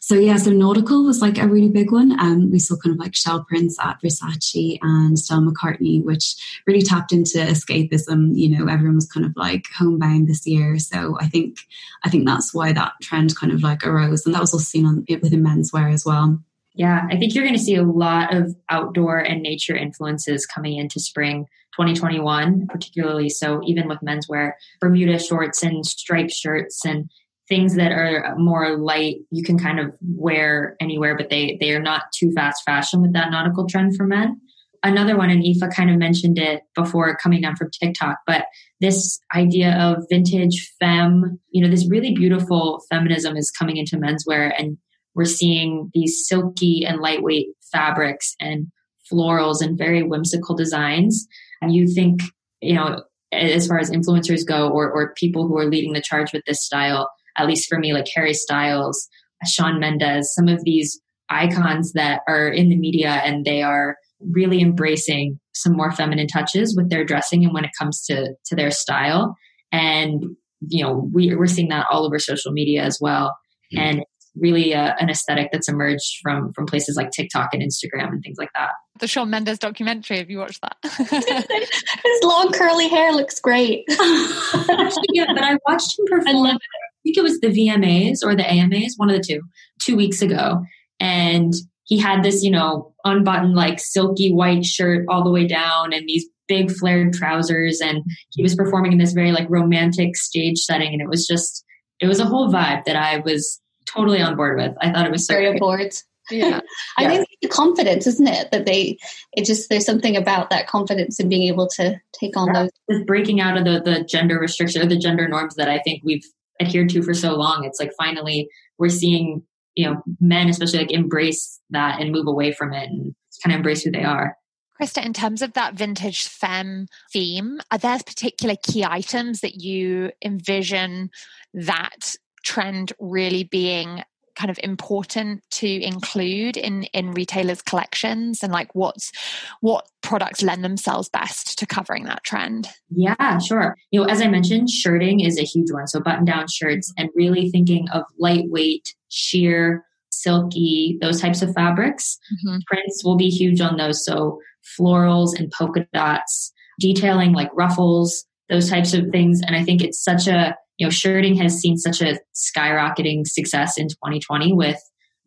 So 0.00 0.14
yeah, 0.14 0.36
so 0.36 0.50
nautical 0.50 1.04
was 1.04 1.20
like 1.20 1.36
a 1.36 1.48
really 1.48 1.68
big 1.68 1.90
one. 1.90 2.12
Um, 2.20 2.52
we 2.52 2.60
saw 2.60 2.76
kind 2.76 2.94
of 2.94 3.00
like 3.00 3.16
shell 3.16 3.44
prints 3.44 3.76
at 3.82 4.00
Versace 4.00 4.78
and 4.82 5.18
Stella 5.18 5.42
McCartney, 5.42 6.04
which 6.04 6.36
really 6.64 6.82
tapped 6.82 7.10
into 7.10 7.38
escapism. 7.38 8.36
You 8.36 8.56
know, 8.56 8.72
everyone 8.72 8.94
was 8.94 9.08
kind 9.08 9.26
of 9.26 9.32
like 9.34 9.64
homebound 9.76 10.28
this 10.28 10.46
year, 10.46 10.78
so 10.78 11.18
I 11.20 11.26
think 11.26 11.58
I 12.04 12.08
think 12.08 12.24
that's 12.24 12.54
why 12.54 12.72
that 12.72 12.92
trend 13.02 13.34
kind 13.34 13.52
of 13.52 13.64
like 13.64 13.84
arose, 13.84 14.24
and 14.24 14.34
that 14.36 14.40
was 14.40 14.52
also 14.52 14.62
seen 14.62 14.86
on 14.86 15.04
it 15.08 15.22
within 15.22 15.42
menswear 15.42 15.92
as 15.92 16.04
well. 16.04 16.40
Yeah, 16.80 17.02
I 17.10 17.18
think 17.18 17.34
you're 17.34 17.44
going 17.44 17.58
to 17.58 17.62
see 17.62 17.74
a 17.74 17.82
lot 17.82 18.34
of 18.34 18.56
outdoor 18.70 19.18
and 19.18 19.42
nature 19.42 19.76
influences 19.76 20.46
coming 20.46 20.78
into 20.78 20.98
spring 20.98 21.44
2021, 21.76 22.68
particularly 22.68 23.28
so 23.28 23.60
even 23.66 23.86
with 23.86 23.98
menswear, 24.00 24.52
Bermuda 24.80 25.18
shorts 25.18 25.62
and 25.62 25.84
striped 25.84 26.30
shirts 26.30 26.86
and 26.86 27.10
things 27.50 27.76
that 27.76 27.92
are 27.92 28.34
more 28.38 28.78
light. 28.78 29.16
You 29.30 29.44
can 29.44 29.58
kind 29.58 29.78
of 29.78 29.94
wear 30.00 30.76
anywhere 30.80 31.18
but 31.18 31.28
they 31.28 31.58
they 31.60 31.72
are 31.72 31.82
not 31.82 32.04
too 32.18 32.32
fast 32.32 32.62
fashion 32.64 33.02
with 33.02 33.12
that 33.12 33.30
nautical 33.30 33.66
trend 33.66 33.94
for 33.94 34.06
men. 34.06 34.40
Another 34.82 35.18
one 35.18 35.28
and 35.28 35.44
Aoife 35.44 35.76
kind 35.76 35.90
of 35.90 35.98
mentioned 35.98 36.38
it 36.38 36.62
before 36.74 37.14
coming 37.14 37.42
down 37.42 37.56
from 37.56 37.70
TikTok 37.70 38.20
but 38.26 38.46
this 38.80 39.20
idea 39.36 39.76
of 39.76 40.06
vintage 40.08 40.72
femme 40.80 41.38
you 41.50 41.62
know 41.62 41.70
this 41.70 41.86
really 41.90 42.14
beautiful 42.14 42.82
feminism 42.88 43.36
is 43.36 43.50
coming 43.50 43.76
into 43.76 43.98
menswear 43.98 44.50
and 44.58 44.78
we're 45.14 45.24
seeing 45.24 45.90
these 45.94 46.26
silky 46.26 46.84
and 46.86 47.00
lightweight 47.00 47.48
fabrics 47.72 48.34
and 48.40 48.66
florals 49.12 49.60
and 49.60 49.78
very 49.78 50.02
whimsical 50.02 50.54
designs 50.54 51.26
and 51.60 51.74
you 51.74 51.86
think 51.92 52.20
you 52.60 52.74
know 52.74 53.02
as 53.32 53.68
far 53.68 53.78
as 53.78 53.90
influencers 53.90 54.44
go 54.44 54.68
or, 54.68 54.90
or 54.90 55.14
people 55.14 55.46
who 55.46 55.56
are 55.56 55.70
leading 55.70 55.92
the 55.92 56.02
charge 56.02 56.32
with 56.32 56.42
this 56.46 56.64
style 56.64 57.08
at 57.36 57.46
least 57.46 57.68
for 57.68 57.78
me, 57.78 57.92
like 57.92 58.06
Harry 58.14 58.34
Styles, 58.34 59.08
Shawn 59.46 59.80
Mendes, 59.80 60.32
some 60.34 60.48
of 60.48 60.64
these 60.64 61.00
icons 61.30 61.92
that 61.92 62.20
are 62.28 62.48
in 62.48 62.68
the 62.68 62.76
media 62.76 63.20
and 63.24 63.44
they 63.44 63.62
are 63.62 63.96
really 64.20 64.60
embracing 64.60 65.40
some 65.54 65.74
more 65.74 65.92
feminine 65.92 66.26
touches 66.26 66.76
with 66.76 66.90
their 66.90 67.04
dressing 67.04 67.44
and 67.44 67.54
when 67.54 67.64
it 67.64 67.70
comes 67.78 68.04
to 68.04 68.34
to 68.46 68.56
their 68.56 68.70
style. 68.70 69.34
And 69.72 70.24
you 70.68 70.84
know, 70.84 71.08
we, 71.12 71.34
we're 71.34 71.46
seeing 71.46 71.68
that 71.70 71.86
all 71.90 72.04
over 72.04 72.18
social 72.18 72.52
media 72.52 72.82
as 72.82 72.98
well. 73.00 73.34
Mm-hmm. 73.72 73.78
And 73.78 74.04
really 74.36 74.74
uh, 74.74 74.94
an 74.98 75.10
aesthetic 75.10 75.50
that's 75.52 75.68
emerged 75.68 76.18
from 76.22 76.52
from 76.52 76.66
places 76.66 76.96
like 76.96 77.10
TikTok 77.10 77.50
and 77.52 77.62
Instagram 77.62 78.08
and 78.08 78.22
things 78.22 78.38
like 78.38 78.50
that. 78.54 78.70
The 78.98 79.06
Shawn 79.06 79.30
Mendes 79.30 79.58
documentary. 79.58 80.18
Have 80.18 80.30
you 80.30 80.38
watched 80.38 80.60
that? 80.62 80.76
His 80.84 82.22
long 82.22 82.52
curly 82.52 82.88
hair 82.88 83.12
looks 83.12 83.40
great. 83.40 83.84
yeah, 83.88 85.26
but 85.28 85.42
I 85.42 85.56
watched 85.66 85.98
him 85.98 86.06
perform. 86.08 86.28
I 86.28 86.32
love 86.32 86.56
it. 86.56 86.62
I 86.62 87.02
think 87.04 87.16
it 87.16 87.22
was 87.22 87.40
the 87.40 87.48
VMAs 87.48 88.18
or 88.22 88.34
the 88.36 88.48
AMAs, 88.48 88.94
one 88.96 89.08
of 89.08 89.16
the 89.16 89.22
two, 89.22 89.40
two 89.80 89.96
weeks 89.96 90.20
ago. 90.20 90.62
And 90.98 91.54
he 91.84 91.98
had 91.98 92.22
this, 92.22 92.42
you 92.42 92.50
know, 92.50 92.92
unbuttoned, 93.04 93.54
like 93.54 93.80
silky 93.80 94.32
white 94.32 94.66
shirt 94.66 95.06
all 95.08 95.24
the 95.24 95.30
way 95.30 95.46
down 95.46 95.94
and 95.94 96.06
these 96.06 96.26
big 96.46 96.70
flared 96.70 97.14
trousers. 97.14 97.80
And 97.80 98.02
he 98.30 98.42
was 98.42 98.54
performing 98.54 98.92
in 98.92 98.98
this 98.98 99.12
very 99.12 99.32
like 99.32 99.48
romantic 99.48 100.14
stage 100.14 100.58
setting. 100.58 100.92
And 100.92 101.00
it 101.00 101.08
was 101.08 101.26
just, 101.26 101.64
it 102.00 102.06
was 102.06 102.20
a 102.20 102.26
whole 102.26 102.52
vibe 102.52 102.84
that 102.84 102.96
I 102.96 103.18
was 103.18 103.60
totally 103.92 104.20
on 104.20 104.36
board 104.36 104.58
with. 104.58 104.74
I 104.80 104.92
thought 104.92 105.06
it 105.06 105.12
was 105.12 105.26
so 105.26 105.34
very 105.34 105.48
on 105.48 105.58
board. 105.58 105.92
Yeah. 106.30 106.60
I 106.96 107.02
yeah. 107.02 107.08
think 107.08 107.28
the 107.42 107.48
confidence, 107.48 108.06
isn't 108.06 108.28
it? 108.28 108.50
That 108.52 108.66
they, 108.66 108.98
it 109.32 109.44
just, 109.44 109.68
there's 109.68 109.84
something 109.84 110.16
about 110.16 110.50
that 110.50 110.68
confidence 110.68 111.18
in 111.18 111.28
being 111.28 111.48
able 111.48 111.68
to 111.76 112.00
take 112.12 112.36
on 112.36 112.48
yeah. 112.54 112.68
those. 112.88 113.04
breaking 113.04 113.40
out 113.40 113.56
of 113.56 113.64
the, 113.64 113.80
the 113.80 114.04
gender 114.04 114.38
restriction 114.38 114.82
or 114.82 114.86
the 114.86 114.98
gender 114.98 115.26
norms 115.28 115.56
that 115.56 115.68
I 115.68 115.80
think 115.80 116.02
we've 116.04 116.24
adhered 116.60 116.90
to 116.90 117.02
for 117.02 117.14
so 117.14 117.34
long. 117.34 117.64
It's 117.64 117.80
like 117.80 117.92
finally 117.98 118.48
we're 118.78 118.90
seeing, 118.90 119.42
you 119.74 119.86
know, 119.86 120.02
men 120.20 120.48
especially 120.48 120.80
like 120.80 120.92
embrace 120.92 121.60
that 121.70 122.00
and 122.00 122.12
move 122.12 122.26
away 122.26 122.52
from 122.52 122.72
it 122.72 122.88
and 122.88 123.14
kind 123.42 123.54
of 123.54 123.58
embrace 123.58 123.82
who 123.82 123.90
they 123.90 124.04
are. 124.04 124.36
Krista, 124.80 125.04
in 125.04 125.12
terms 125.12 125.42
of 125.42 125.52
that 125.54 125.74
vintage 125.74 126.26
femme 126.26 126.86
theme, 127.12 127.60
are 127.70 127.78
there 127.78 127.98
particular 127.98 128.54
key 128.62 128.84
items 128.84 129.40
that 129.40 129.56
you 129.56 130.10
envision 130.24 131.10
that 131.52 132.14
trend 132.42 132.92
really 132.98 133.44
being 133.44 134.02
kind 134.40 134.50
of 134.50 134.58
important 134.62 135.42
to 135.50 135.68
include 135.68 136.56
in 136.56 136.84
in 136.84 137.12
retailers 137.12 137.60
collections 137.60 138.42
and 138.42 138.52
like 138.52 138.74
what's 138.74 139.12
what 139.60 139.86
products 140.02 140.42
lend 140.42 140.64
themselves 140.64 141.10
best 141.10 141.58
to 141.58 141.66
covering 141.66 142.04
that 142.04 142.24
trend? 142.24 142.68
Yeah 142.88 143.38
sure. 143.38 143.76
You 143.90 144.00
know 144.00 144.06
as 144.06 144.22
i 144.22 144.28
mentioned 144.28 144.70
shirting 144.70 145.20
is 145.20 145.38
a 145.38 145.42
huge 145.42 145.70
one. 145.70 145.86
So 145.86 146.00
button 146.00 146.24
down 146.24 146.46
shirts 146.48 146.92
and 146.96 147.10
really 147.14 147.50
thinking 147.50 147.88
of 147.90 148.04
lightweight 148.18 148.94
sheer 149.08 149.84
silky 150.10 150.98
those 151.00 151.20
types 151.20 151.42
of 151.42 151.52
fabrics. 151.52 152.18
Mm-hmm. 152.46 152.58
prints 152.66 153.04
will 153.04 153.16
be 153.16 153.28
huge 153.28 153.60
on 153.60 153.76
those. 153.76 154.04
So 154.04 154.40
florals 154.78 155.38
and 155.38 155.52
polka 155.52 155.86
dots 155.92 156.52
detailing 156.78 157.32
like 157.32 157.50
ruffles 157.52 158.24
those 158.48 158.70
types 158.70 158.94
of 158.94 159.10
things. 159.10 159.42
And 159.46 159.54
i 159.54 159.62
think 159.62 159.82
it's 159.82 160.02
such 160.02 160.26
a 160.28 160.56
you 160.80 160.86
know, 160.86 160.90
shirting 160.90 161.36
has 161.36 161.60
seen 161.60 161.76
such 161.76 162.00
a 162.00 162.18
skyrocketing 162.34 163.26
success 163.26 163.76
in 163.76 163.88
2020 163.88 164.54
with 164.54 164.82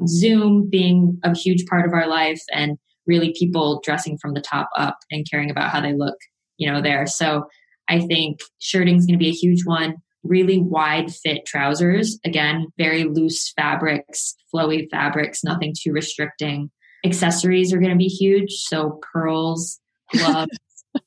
Zoom 0.08 0.68
being 0.68 1.20
a 1.24 1.38
huge 1.38 1.68
part 1.68 1.86
of 1.86 1.94
our 1.94 2.08
life 2.08 2.42
and 2.52 2.76
really 3.06 3.36
people 3.38 3.80
dressing 3.84 4.18
from 4.20 4.34
the 4.34 4.42
top 4.42 4.68
up 4.76 4.98
and 5.12 5.28
caring 5.30 5.52
about 5.52 5.70
how 5.70 5.80
they 5.80 5.94
look, 5.94 6.16
you 6.58 6.70
know, 6.70 6.82
there. 6.82 7.06
So 7.06 7.46
I 7.88 8.00
think 8.00 8.40
shirting 8.58 8.96
is 8.96 9.06
going 9.06 9.20
to 9.20 9.24
be 9.24 9.30
a 9.30 9.34
huge 9.34 9.64
one. 9.64 9.98
Really 10.24 10.58
wide 10.58 11.14
fit 11.14 11.46
trousers. 11.46 12.18
Again, 12.26 12.70
very 12.80 13.04
loose 13.04 13.54
fabrics, 13.56 14.36
flowy 14.52 14.90
fabrics, 14.90 15.44
nothing 15.44 15.76
too 15.80 15.92
restricting. 15.92 16.72
Accessories 17.06 17.72
are 17.72 17.80
going 17.80 17.92
to 17.92 17.96
be 17.96 18.08
huge. 18.08 18.54
So 18.54 19.00
pearls, 19.14 19.80
gloves, 20.14 20.58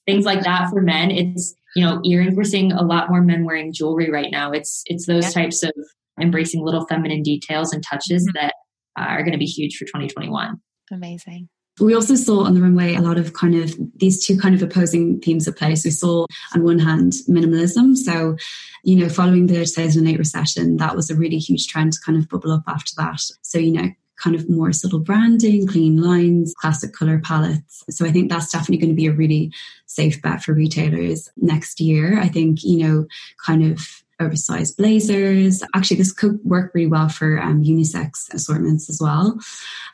things 0.06 0.24
like 0.24 0.42
that 0.42 0.70
for 0.70 0.80
men. 0.80 1.10
It's 1.10 1.54
you 1.76 1.84
know, 1.84 2.00
earrings. 2.04 2.34
We're 2.34 2.44
seeing 2.44 2.72
a 2.72 2.82
lot 2.82 3.10
more 3.10 3.20
men 3.20 3.44
wearing 3.44 3.72
jewelry 3.72 4.10
right 4.10 4.30
now. 4.32 4.50
It's 4.50 4.82
it's 4.86 5.06
those 5.06 5.24
yeah. 5.24 5.42
types 5.42 5.62
of 5.62 5.72
embracing 6.20 6.64
little 6.64 6.86
feminine 6.86 7.22
details 7.22 7.72
and 7.72 7.84
touches 7.84 8.26
mm-hmm. 8.26 8.42
that 8.42 8.54
uh, 8.98 9.04
are 9.04 9.22
going 9.22 9.32
to 9.32 9.38
be 9.38 9.44
huge 9.44 9.76
for 9.76 9.84
2021. 9.84 10.58
Amazing. 10.90 11.48
We 11.78 11.94
also 11.94 12.14
saw 12.14 12.44
on 12.44 12.54
the 12.54 12.62
runway 12.62 12.94
a 12.94 13.02
lot 13.02 13.18
of 13.18 13.34
kind 13.34 13.54
of 13.54 13.76
these 13.96 14.26
two 14.26 14.38
kind 14.38 14.54
of 14.54 14.62
opposing 14.62 15.20
themes 15.20 15.46
at 15.46 15.56
play. 15.56 15.74
So 15.76 15.88
we 15.88 15.90
saw 15.90 16.24
on 16.54 16.64
one 16.64 16.78
hand 16.78 17.12
minimalism. 17.28 17.94
So, 17.94 18.36
you 18.82 18.96
know, 18.96 19.10
following 19.10 19.46
the 19.46 19.56
2008 19.56 20.18
recession, 20.18 20.78
that 20.78 20.96
was 20.96 21.10
a 21.10 21.14
really 21.14 21.36
huge 21.36 21.66
trend 21.66 21.92
to 21.92 21.98
kind 22.06 22.16
of 22.16 22.30
bubble 22.30 22.52
up 22.52 22.62
after 22.66 22.92
that. 22.96 23.20
So, 23.42 23.58
you 23.58 23.72
know, 23.72 23.90
kind 24.22 24.36
of 24.36 24.48
more 24.48 24.72
subtle 24.72 25.00
branding, 25.00 25.66
clean 25.66 26.02
lines, 26.02 26.54
classic 26.58 26.92
color 26.92 27.18
palettes. 27.18 27.84
So 27.90 28.06
I 28.06 28.12
think 28.12 28.30
that's 28.30 28.50
definitely 28.50 28.78
going 28.78 28.90
to 28.90 28.96
be 28.96 29.06
a 29.06 29.12
really 29.12 29.52
safe 29.86 30.20
bet 30.22 30.42
for 30.42 30.52
retailers 30.54 31.28
next 31.36 31.80
year. 31.80 32.18
I 32.20 32.28
think, 32.28 32.64
you 32.64 32.78
know, 32.78 33.06
kind 33.44 33.64
of 33.64 34.02
oversized 34.20 34.76
blazers. 34.76 35.62
Actually, 35.74 35.98
this 35.98 36.12
could 36.12 36.42
work 36.44 36.72
really 36.74 36.86
well 36.86 37.08
for 37.08 37.38
um, 37.38 37.62
unisex 37.62 38.32
assortments 38.32 38.88
as 38.88 38.98
well. 39.00 39.38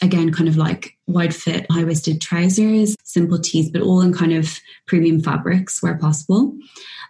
Again, 0.00 0.32
kind 0.32 0.48
of 0.48 0.56
like 0.56 0.96
wide 1.06 1.34
fit, 1.34 1.66
high 1.70 1.84
waisted 1.84 2.20
trousers, 2.20 2.96
simple 3.02 3.38
tees, 3.38 3.70
but 3.70 3.82
all 3.82 4.00
in 4.00 4.12
kind 4.12 4.32
of 4.32 4.60
premium 4.86 5.20
fabrics 5.20 5.82
where 5.82 5.98
possible. 5.98 6.54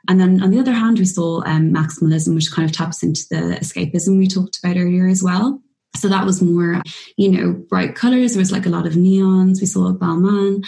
And 0.08 0.20
then 0.20 0.42
on 0.42 0.50
the 0.50 0.58
other 0.58 0.72
hand, 0.72 0.98
we 0.98 1.04
saw 1.04 1.42
um, 1.44 1.72
maximalism, 1.72 2.34
which 2.34 2.50
kind 2.50 2.68
of 2.68 2.74
taps 2.74 3.02
into 3.02 3.24
the 3.28 3.58
escapism 3.60 4.18
we 4.18 4.26
talked 4.26 4.58
about 4.58 4.76
earlier 4.76 5.06
as 5.06 5.22
well. 5.22 5.60
So 5.94 6.08
that 6.08 6.24
was 6.24 6.40
more, 6.40 6.82
you 7.16 7.28
know, 7.28 7.52
bright 7.52 7.94
colors. 7.94 8.32
There 8.32 8.40
was 8.40 8.50
like 8.50 8.66
a 8.66 8.70
lot 8.70 8.86
of 8.86 8.94
neons. 8.94 9.60
We 9.60 9.66
saw 9.66 9.92
Balmain 9.92 10.64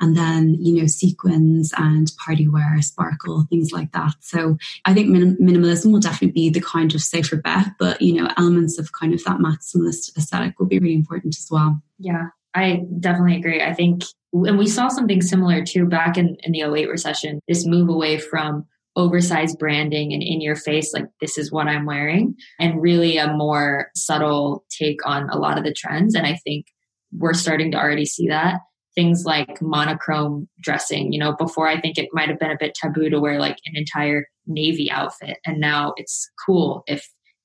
and 0.00 0.16
then, 0.16 0.56
you 0.60 0.80
know, 0.80 0.86
sequins 0.86 1.72
and 1.76 2.10
party 2.18 2.48
wear, 2.48 2.82
sparkle, 2.82 3.46
things 3.48 3.70
like 3.72 3.92
that. 3.92 4.14
So 4.20 4.58
I 4.84 4.92
think 4.92 5.08
minim- 5.08 5.38
minimalism 5.40 5.92
will 5.92 6.00
definitely 6.00 6.32
be 6.32 6.50
the 6.50 6.60
kind 6.60 6.94
of 6.94 7.00
safer 7.00 7.36
bet, 7.36 7.68
but, 7.78 8.02
you 8.02 8.14
know, 8.14 8.28
elements 8.36 8.78
of 8.78 8.92
kind 8.92 9.14
of 9.14 9.22
that 9.24 9.38
maximalist 9.38 10.16
aesthetic 10.16 10.58
will 10.58 10.66
be 10.66 10.80
really 10.80 10.94
important 10.94 11.36
as 11.36 11.46
well. 11.50 11.80
Yeah, 11.98 12.28
I 12.54 12.82
definitely 12.98 13.36
agree. 13.36 13.62
I 13.62 13.74
think, 13.74 14.02
and 14.32 14.58
we 14.58 14.66
saw 14.66 14.88
something 14.88 15.22
similar 15.22 15.64
too 15.64 15.86
back 15.86 16.18
in, 16.18 16.36
in 16.42 16.50
the 16.52 16.62
08 16.62 16.88
recession, 16.88 17.40
this 17.46 17.64
move 17.64 17.88
away 17.88 18.18
from 18.18 18.66
oversized 18.96 19.58
branding 19.58 20.12
and 20.12 20.22
in 20.22 20.40
your 20.40 20.56
face, 20.56 20.92
like 20.92 21.06
this 21.20 21.36
is 21.38 21.50
what 21.50 21.66
I'm 21.66 21.86
wearing, 21.86 22.34
and 22.60 22.80
really 22.80 23.16
a 23.16 23.32
more 23.32 23.88
subtle 23.94 24.64
take 24.78 25.04
on 25.06 25.28
a 25.30 25.38
lot 25.38 25.58
of 25.58 25.64
the 25.64 25.74
trends. 25.74 26.14
And 26.14 26.26
I 26.26 26.38
think 26.44 26.66
we're 27.12 27.34
starting 27.34 27.70
to 27.72 27.78
already 27.78 28.06
see 28.06 28.28
that. 28.28 28.60
Things 28.94 29.24
like 29.24 29.60
monochrome 29.60 30.48
dressing, 30.60 31.12
you 31.12 31.18
know, 31.18 31.34
before 31.36 31.66
I 31.66 31.80
think 31.80 31.98
it 31.98 32.10
might 32.12 32.28
have 32.28 32.38
been 32.38 32.52
a 32.52 32.56
bit 32.58 32.74
taboo 32.74 33.10
to 33.10 33.18
wear 33.18 33.40
like 33.40 33.56
an 33.66 33.76
entire 33.76 34.26
navy 34.46 34.88
outfit. 34.90 35.38
And 35.44 35.58
now 35.58 35.94
it's 35.96 36.30
cool 36.46 36.84
if 36.86 37.04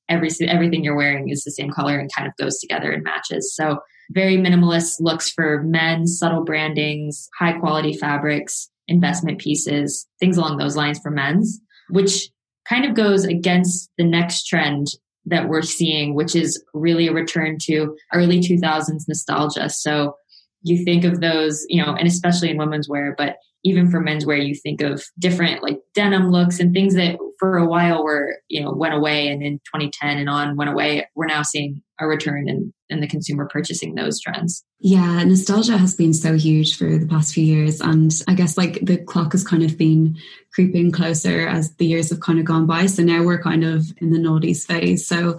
every 0.09 0.29
everything 0.41 0.83
you're 0.83 0.95
wearing 0.95 1.29
is 1.29 1.43
the 1.43 1.51
same 1.51 1.71
color 1.71 1.97
and 1.97 2.09
kind 2.15 2.27
of 2.27 2.35
goes 2.37 2.59
together 2.59 2.91
and 2.91 3.03
matches. 3.03 3.55
So 3.55 3.79
very 4.11 4.37
minimalist 4.37 4.99
looks 4.99 5.29
for 5.29 5.63
men, 5.63 6.07
subtle 6.07 6.43
brandings, 6.43 7.29
high 7.39 7.53
quality 7.53 7.93
fabrics, 7.93 8.69
investment 8.89 9.39
pieces, 9.39 10.07
things 10.19 10.37
along 10.37 10.57
those 10.57 10.75
lines 10.75 10.99
for 10.99 11.11
men's, 11.11 11.59
which 11.89 12.29
kind 12.67 12.85
of 12.85 12.93
goes 12.95 13.23
against 13.23 13.89
the 13.97 14.03
next 14.03 14.45
trend 14.45 14.87
that 15.25 15.47
we're 15.47 15.61
seeing, 15.61 16.15
which 16.15 16.35
is 16.35 16.63
really 16.73 17.07
a 17.07 17.13
return 17.13 17.57
to 17.61 17.95
early 18.13 18.39
2000s 18.39 19.07
nostalgia. 19.07 19.69
So 19.69 20.15
you 20.63 20.83
think 20.83 21.05
of 21.05 21.21
those, 21.21 21.65
you 21.69 21.83
know, 21.83 21.93
and 21.93 22.07
especially 22.07 22.49
in 22.49 22.57
women's 22.57 22.89
wear, 22.89 23.15
but 23.17 23.37
even 23.63 23.89
for 23.91 24.01
menswear, 24.01 24.45
you 24.45 24.55
think 24.55 24.81
of 24.81 25.03
different 25.17 25.61
like 25.61 25.79
denim 25.93 26.31
looks 26.31 26.59
and 26.59 26.73
things 26.73 26.95
that 26.95 27.17
for 27.39 27.57
a 27.57 27.65
while 27.65 28.03
were, 28.03 28.37
you 28.47 28.61
know, 28.61 28.71
went 28.71 28.93
away 28.93 29.27
and 29.27 29.43
in 29.43 29.59
2010 29.59 30.17
and 30.17 30.29
on 30.29 30.55
went 30.55 30.69
away. 30.69 31.07
We're 31.15 31.25
now 31.25 31.43
seeing 31.43 31.81
a 31.99 32.07
return 32.07 32.47
in, 32.47 32.73
in 32.89 32.99
the 33.01 33.07
consumer 33.07 33.47
purchasing 33.47 33.95
those 33.95 34.19
trends. 34.19 34.63
Yeah, 34.79 35.23
nostalgia 35.23 35.77
has 35.77 35.95
been 35.95 36.13
so 36.13 36.35
huge 36.35 36.77
for 36.77 36.97
the 36.97 37.05
past 37.05 37.33
few 37.33 37.43
years. 37.43 37.81
And 37.81 38.13
I 38.27 38.33
guess 38.33 38.57
like 38.57 38.79
the 38.81 38.97
clock 38.97 39.33
has 39.33 39.43
kind 39.43 39.63
of 39.63 39.77
been 39.77 40.17
creeping 40.53 40.91
closer 40.91 41.47
as 41.47 41.75
the 41.75 41.85
years 41.85 42.09
have 42.09 42.21
kind 42.21 42.39
of 42.39 42.45
gone 42.45 42.65
by. 42.65 42.85
So 42.85 43.03
now 43.03 43.23
we're 43.23 43.41
kind 43.41 43.63
of 43.63 43.85
in 43.97 44.11
the 44.11 44.19
noughties 44.19 44.65
phase. 44.65 45.07
So 45.07 45.37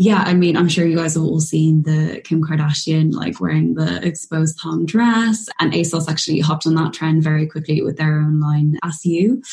yeah, 0.00 0.22
I 0.24 0.32
mean, 0.32 0.56
I'm 0.56 0.68
sure 0.68 0.86
you 0.86 0.96
guys 0.96 1.14
have 1.14 1.24
all 1.24 1.40
seen 1.40 1.82
the 1.82 2.20
Kim 2.22 2.40
Kardashian 2.40 3.12
like 3.12 3.40
wearing 3.40 3.74
the 3.74 4.00
exposed 4.06 4.56
thong 4.62 4.86
dress, 4.86 5.48
and 5.58 5.72
ASOS 5.72 6.08
actually 6.08 6.38
hopped 6.38 6.68
on 6.68 6.76
that 6.76 6.92
trend 6.92 7.24
very 7.24 7.48
quickly 7.48 7.82
with 7.82 7.96
their 7.96 8.20
own 8.20 8.38
line 8.38 8.78
ASYOU. 8.84 9.44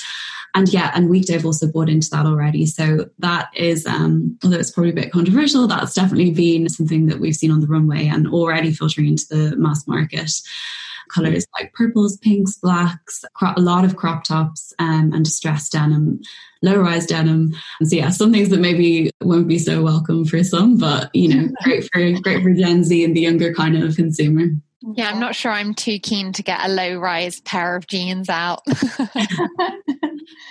And 0.53 0.71
yeah, 0.71 0.91
and 0.93 1.09
Weekday 1.09 1.33
have 1.33 1.47
also 1.47 1.65
bought 1.65 1.89
into 1.89 2.11
that 2.11 2.27
already. 2.27 2.67
So 2.67 3.09
that 3.17 3.49
is, 3.55 3.87
um, 3.87 4.37
although 4.43 4.59
it's 4.59 4.69
probably 4.69 4.91
a 4.91 4.93
bit 4.93 5.11
controversial, 5.11 5.65
that's 5.65 5.95
definitely 5.95 6.29
been 6.29 6.69
something 6.69 7.07
that 7.07 7.19
we've 7.19 7.35
seen 7.35 7.49
on 7.49 7.61
the 7.61 7.67
runway 7.67 8.05
and 8.05 8.27
already 8.27 8.71
filtering 8.71 9.07
into 9.07 9.25
the 9.27 9.55
mass 9.57 9.87
market 9.87 10.29
colors 11.13 11.45
like 11.57 11.73
purples, 11.73 12.17
pinks, 12.17 12.57
blacks, 12.57 13.23
a 13.41 13.61
lot 13.61 13.85
of 13.85 13.95
crop 13.95 14.23
tops 14.23 14.73
um, 14.79 15.11
and 15.13 15.25
distressed 15.25 15.71
denim, 15.71 16.19
low 16.61 16.77
rise 16.77 17.05
denim. 17.05 17.53
and 17.79 17.89
So 17.89 17.95
yeah, 17.95 18.09
some 18.09 18.31
things 18.31 18.49
that 18.49 18.59
maybe 18.59 19.11
won't 19.21 19.47
be 19.47 19.59
so 19.59 19.81
welcome 19.81 20.25
for 20.25 20.43
some, 20.43 20.77
but 20.77 21.09
you 21.13 21.29
know, 21.29 21.49
great 21.63 21.89
for 21.91 22.11
great 22.21 22.43
for 22.43 22.53
Gen 22.53 22.83
Z 22.83 23.03
and 23.03 23.15
the 23.15 23.21
younger 23.21 23.53
kind 23.53 23.77
of 23.77 23.95
consumer. 23.95 24.47
Yeah, 24.93 25.09
I'm 25.09 25.19
not 25.19 25.35
sure 25.35 25.51
I'm 25.51 25.73
too 25.73 25.97
keen 25.99 26.31
to 26.33 26.43
get 26.43 26.63
a 26.63 26.69
low 26.69 26.97
rise 26.97 27.41
pair 27.41 27.75
of 27.75 27.87
jeans 27.87 28.29
out. 28.29 28.61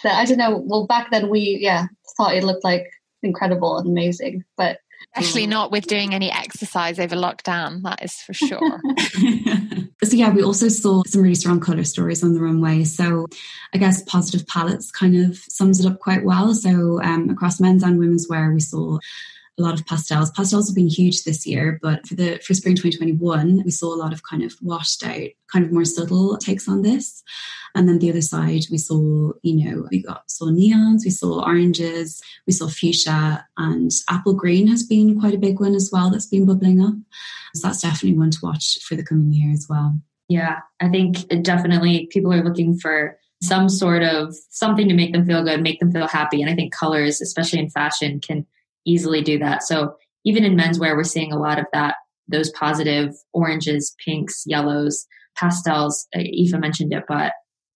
I 0.05 0.25
don't 0.27 0.38
know. 0.38 0.57
Well, 0.64 0.87
back 0.87 1.11
then 1.11 1.31
we 1.31 1.59
yeah 1.61 1.87
thought 2.17 2.35
it 2.35 2.45
looked 2.45 2.64
like 2.64 2.90
incredible 3.23 3.79
and 3.79 3.88
amazing, 3.88 4.45
but 4.57 4.79
Especially 5.16 5.46
not 5.46 5.70
with 5.70 5.87
doing 5.87 6.12
any 6.12 6.31
exercise 6.31 6.98
over 6.98 7.14
lockdown, 7.14 7.83
that 7.83 8.03
is 8.03 8.14
for 8.14 8.35
sure. 8.35 8.59
so, 10.05 10.16
yeah, 10.16 10.31
we 10.31 10.42
also 10.42 10.68
saw 10.68 11.03
some 11.07 11.22
really 11.22 11.37
strong 11.37 11.61
color 11.61 11.85
stories 11.85 12.24
on 12.24 12.35
the 12.35 12.40
runway. 12.40 12.83
So, 12.85 13.27
I 13.72 13.79
guess 13.79 14.03
positive 14.03 14.46
palettes 14.48 14.90
kind 14.90 15.16
of 15.16 15.37
sums 15.37 15.79
it 15.79 15.87
up 15.87 16.00
quite 16.00 16.24
well. 16.24 16.53
So, 16.55 17.00
um, 17.03 17.31
across 17.31 17.61
men's 17.61 17.85
and 17.85 17.98
women's 17.98 18.29
wear, 18.29 18.50
we 18.53 18.61
saw 18.61 18.98
a 19.59 19.62
lot 19.62 19.79
of 19.79 19.87
pastels. 19.87 20.31
Pastels 20.31 20.69
have 20.69 20.75
been 20.75 20.88
huge 20.88 21.23
this 21.23 21.47
year, 21.47 21.79
but 21.83 22.07
for 22.07 22.14
the 22.14 22.38
for 22.38 22.55
spring 22.55 22.75
2021, 22.75 23.62
we 23.64 23.71
saw 23.71 23.95
a 23.95 23.97
lot 23.97 24.12
of 24.12 24.23
kind 24.23 24.43
of 24.43 24.55
washed 24.61 25.05
out, 25.05 25.29
kind 25.53 25.64
of 25.64 25.73
more 25.73 25.85
subtle 25.85 26.37
takes 26.38 26.69
on 26.69 26.83
this. 26.83 27.23
And 27.75 27.88
then 27.88 27.99
the 27.99 28.11
other 28.11 28.21
side, 28.21 28.62
we 28.71 28.79
saw, 28.79 29.33
you 29.43 29.64
know, 29.64 29.88
we 29.90 30.03
got 30.03 30.31
saw 30.31 30.47
neons, 30.47 31.05
we 31.05 31.11
saw 31.11 31.45
oranges, 31.45 32.21
we 32.47 32.53
saw 32.53 32.69
fuchsia, 32.69 33.47
and 33.57 33.90
apple 34.09 34.35
green 34.35 34.67
has 34.69 34.83
been 34.83 35.21
quite 35.21 35.35
a 35.35 35.38
big 35.38 35.61
one 35.61 35.75
as 35.75 35.90
well 35.93 36.11
that's 36.11 36.27
been 36.27 36.47
bubbling 36.47 36.83
up. 36.83 36.95
So 37.55 37.69
that's 37.69 37.83
definitely 37.83 38.19
one 38.19 38.31
to 38.33 38.38
watch 38.43 38.79
for 38.83 38.97
the 38.97 39.05
coming 39.05 39.33
year 39.33 39.53
as 39.53 39.67
well. 39.69 39.99
Yeah, 40.29 40.61
I 40.81 40.88
think 40.88 41.29
definitely 41.43 42.09
people 42.11 42.33
are 42.33 42.43
looking 42.43 42.77
for 42.77 43.19
some 43.43 43.69
sort 43.69 44.03
of 44.03 44.35
something 44.51 44.88
to 44.88 44.95
make 44.95 45.12
them 45.12 45.27
feel 45.27 45.45
good, 45.45 45.62
make 45.62 45.79
them 45.79 45.93
feel 45.93 46.09
happy. 46.09 46.40
And 46.40 46.51
I 46.51 46.55
think 46.55 46.73
colors, 46.73 47.21
especially 47.21 47.59
in 47.59 47.71
fashion, 47.71 48.21
can 48.21 48.47
easily 48.87 49.23
do 49.23 49.38
that. 49.38 49.62
So 49.62 49.94
even 50.25 50.44
in 50.44 50.57
menswear, 50.57 50.97
we're 50.97 51.05
seeing 51.05 51.33
a 51.33 51.38
lot 51.38 51.59
of 51.59 51.66
that, 51.73 51.97
those 52.29 52.51
positive 52.51 53.11
oranges, 53.33 53.94
pinks, 54.05 54.42
yellows, 54.47 55.07
pastels. 55.37 56.07
Uh, 56.16 56.20
Aoife 56.20 56.61
mentioned 56.61 56.92
it, 56.92 57.05
but 57.09 57.33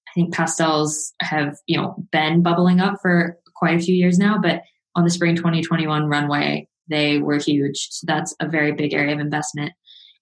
I 0.09 0.13
think 0.15 0.33
pastels 0.33 1.13
have, 1.21 1.57
you 1.67 1.77
know, 1.77 1.97
been 2.11 2.43
bubbling 2.43 2.81
up 2.81 2.95
for 3.03 3.37
quite 3.57 3.77
a 3.77 3.83
few 3.83 3.95
years 3.95 4.19
now, 4.19 4.39
but 4.41 4.63
on 4.95 5.05
the 5.05 5.11
spring 5.11 5.37
2021 5.37 6.07
runway, 6.07 6.67
they 6.89 7.19
were 7.19 7.39
huge. 7.39 7.89
So 7.91 8.05
that's 8.07 8.35
a 8.41 8.49
very 8.49 8.73
big 8.73 8.95
area 8.95 9.15
of 9.15 9.21
investment. 9.21 9.73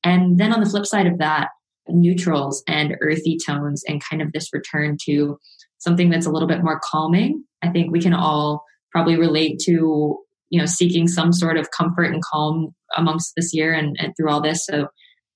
And 0.03 0.39
then 0.39 0.53
on 0.53 0.61
the 0.61 0.69
flip 0.69 0.87
side 0.87 1.07
of 1.07 1.19
that, 1.19 1.49
neutrals 1.89 2.63
and 2.67 2.97
earthy 3.01 3.39
tones 3.47 3.83
and 3.87 4.03
kind 4.03 4.21
of 4.21 4.33
this 4.33 4.53
return 4.53 4.97
to 5.05 5.39
something 5.79 6.11
that's 6.11 6.27
a 6.27 6.31
little 6.31 6.49
bit 6.49 6.65
more 6.65 6.81
calming. 6.83 7.45
I 7.63 7.71
think 7.71 7.93
we 7.93 8.01
can 8.01 8.15
all 8.15 8.65
probably 8.91 9.17
relate 9.17 9.61
to 9.67 10.19
you 10.51 10.61
know 10.61 10.67
seeking 10.67 11.09
some 11.09 11.33
sort 11.33 11.57
of 11.57 11.71
comfort 11.71 12.13
and 12.13 12.23
calm 12.23 12.75
amongst 12.97 13.33
this 13.37 13.53
year 13.53 13.73
and, 13.73 13.97
and 13.99 14.15
through 14.17 14.31
all 14.31 14.41
this. 14.41 14.65
So 14.65 14.89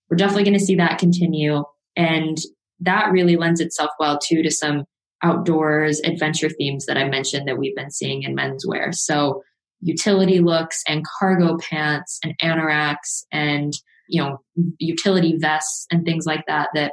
we're 0.09 0.16
definitely 0.16 0.44
going 0.44 0.59
to 0.59 0.64
see 0.64 0.77
that 0.77 0.99
continue. 0.99 1.64
And 1.96 2.38
that 2.81 3.11
really 3.12 3.37
lends 3.37 3.61
itself 3.61 3.90
well 3.99 4.18
too 4.18 4.42
to 4.42 4.51
some 4.51 4.85
outdoors 5.23 6.01
adventure 6.01 6.49
themes 6.49 6.87
that 6.87 6.96
i 6.96 7.07
mentioned 7.07 7.46
that 7.46 7.59
we've 7.59 7.77
been 7.77 7.90
seeing 7.90 8.23
in 8.23 8.35
menswear. 8.35 8.94
So 8.94 9.42
utility 9.81 10.40
looks 10.40 10.83
and 10.88 11.05
cargo 11.18 11.59
pants 11.59 12.18
and 12.23 12.35
anoraks 12.42 13.25
and 13.33 13.73
you 14.09 14.23
know 14.23 14.38
utility 14.79 15.37
vests 15.38 15.87
and 15.90 16.05
things 16.05 16.27
like 16.27 16.44
that 16.46 16.68
that 16.75 16.92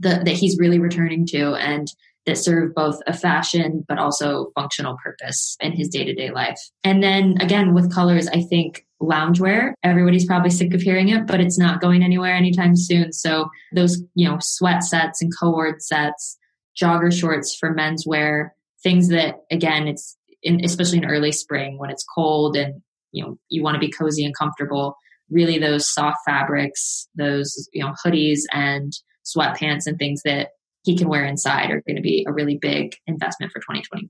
that 0.00 0.28
he's 0.28 0.58
really 0.58 0.78
returning 0.78 1.26
to. 1.26 1.54
And 1.54 1.88
that 2.28 2.36
serve 2.36 2.74
both 2.74 3.00
a 3.06 3.12
fashion 3.12 3.84
but 3.88 3.98
also 3.98 4.52
functional 4.54 4.96
purpose 5.02 5.56
in 5.60 5.72
his 5.72 5.88
day-to-day 5.88 6.30
life. 6.30 6.60
And 6.84 7.02
then 7.02 7.36
again 7.40 7.74
with 7.74 7.92
colors, 7.92 8.28
I 8.28 8.42
think 8.42 8.86
loungewear, 9.02 9.72
everybody's 9.82 10.26
probably 10.26 10.50
sick 10.50 10.74
of 10.74 10.82
hearing 10.82 11.08
it, 11.08 11.26
but 11.26 11.40
it's 11.40 11.58
not 11.58 11.80
going 11.80 12.02
anywhere 12.02 12.34
anytime 12.34 12.76
soon. 12.76 13.12
So 13.12 13.48
those, 13.74 14.02
you 14.14 14.28
know, 14.28 14.38
sweat 14.40 14.82
sets 14.82 15.22
and 15.22 15.32
cord 15.38 15.82
sets, 15.82 16.36
jogger 16.80 17.12
shorts 17.12 17.56
for 17.56 17.74
menswear, 17.74 18.50
things 18.82 19.08
that 19.08 19.36
again, 19.50 19.88
it's 19.88 20.16
in, 20.42 20.64
especially 20.64 20.98
in 20.98 21.04
early 21.04 21.32
spring 21.32 21.78
when 21.78 21.90
it's 21.90 22.04
cold 22.04 22.56
and 22.56 22.82
you 23.12 23.24
know 23.24 23.38
you 23.48 23.62
want 23.62 23.74
to 23.74 23.80
be 23.80 23.90
cozy 23.90 24.24
and 24.24 24.36
comfortable 24.36 24.96
really 25.30 25.58
those 25.58 25.92
soft 25.92 26.18
fabrics 26.24 27.08
those 27.16 27.68
you 27.72 27.82
know 27.82 27.92
hoodies 28.04 28.40
and 28.52 28.92
sweatpants 29.24 29.86
and 29.86 29.98
things 29.98 30.22
that 30.24 30.50
he 30.88 30.96
can 30.96 31.06
wear 31.06 31.26
inside 31.26 31.70
are 31.70 31.82
going 31.82 31.96
to 31.96 32.02
be 32.02 32.24
a 32.26 32.32
really 32.32 32.56
big 32.56 32.96
investment 33.06 33.52
for 33.52 33.58
2021. 33.58 34.08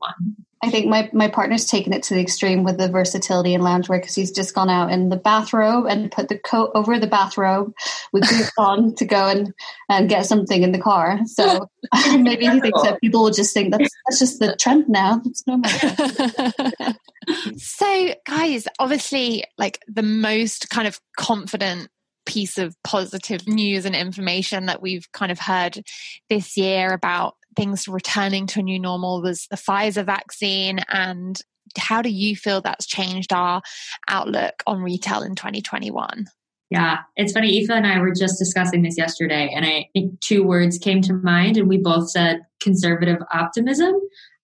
I 0.63 0.71
think 0.71 0.87
my, 0.87 1.11
my 1.13 1.27
partner's 1.27 1.67
taken 1.67 1.93
it 1.93 2.05
to 2.05 2.15
the 2.15 2.21
extreme 2.21 2.63
with 2.63 2.79
the 2.79 2.89
versatility 2.89 3.53
in 3.53 3.63
loungewear 3.63 4.01
because 4.01 4.15
he's 4.15 4.31
just 4.31 4.55
gone 4.55 4.71
out 4.71 4.93
in 4.93 5.09
the 5.09 5.17
bathrobe 5.17 5.87
and 5.87 6.13
put 6.13 6.29
the 6.29 6.39
coat 6.39 6.71
over 6.77 6.97
the 7.01 7.09
bathrobe 7.09 7.75
with 8.13 8.29
boots 8.29 8.53
on 8.59 8.95
to 8.95 9.05
go 9.05 9.27
and, 9.27 9.53
and 9.89 10.09
get 10.09 10.25
something 10.27 10.63
in 10.63 10.71
the 10.71 10.79
car. 10.79 11.19
So 11.27 11.69
maybe 12.17 12.47
he 12.47 12.61
thinks 12.61 12.83
that 12.83 13.01
people 13.01 13.25
will 13.25 13.33
just 13.33 13.53
think 13.53 13.73
that's, 13.73 13.91
that's 14.07 14.21
just 14.21 14.39
the 14.39 14.55
trend 14.55 14.89
now. 14.89 15.21
It's 15.25 15.45
normal. 15.49 15.69
so 17.57 18.15
guys, 18.25 18.69
obviously 18.79 19.43
like 19.59 19.81
the 19.89 20.05
most 20.05 20.71
kind 20.71 20.87
of 20.87 21.01
confident 21.17 21.89
piece 22.29 22.59
of 22.59 22.77
positive 22.85 23.49
news 23.49 23.87
and 23.87 23.97
information 23.97 24.67
that 24.67 24.83
we've 24.83 25.11
kind 25.13 25.33
of 25.33 25.39
heard 25.41 25.83
this 26.29 26.57
year 26.57 26.93
about 26.93 27.37
things 27.57 27.89
returning 27.89 28.47
to 28.47 28.61
a 28.61 28.63
new 28.63 28.79
normal 28.79 29.23
was 29.23 29.47
the 29.51 29.57
Pfizer 29.57 30.05
vaccine. 30.05 30.79
And 30.89 31.41
how 31.77 32.03
do 32.03 32.11
you 32.11 32.37
feel 32.37 32.61
that's 32.61 32.87
changed 32.87 33.33
our 33.33 33.63
outlook 34.09 34.63
on 34.67 34.83
retail 34.83 35.23
in 35.23 35.35
2021? 35.35 36.27
Yeah, 36.71 36.99
it's 37.17 37.33
funny. 37.33 37.59
Aoife 37.59 37.71
and 37.71 37.87
I 37.87 37.99
were 37.99 38.13
just 38.13 38.39
discussing 38.39 38.83
this 38.83 38.99
yesterday, 38.99 39.51
and 39.57 39.65
I 39.65 39.89
think 39.95 40.21
two 40.21 40.45
words 40.45 40.77
came 40.77 41.01
to 41.03 41.15
mind, 41.15 41.57
and 41.57 41.67
we 41.67 41.79
both 41.79 42.11
said 42.11 42.43
conservative 42.61 43.17
optimism. 43.33 43.95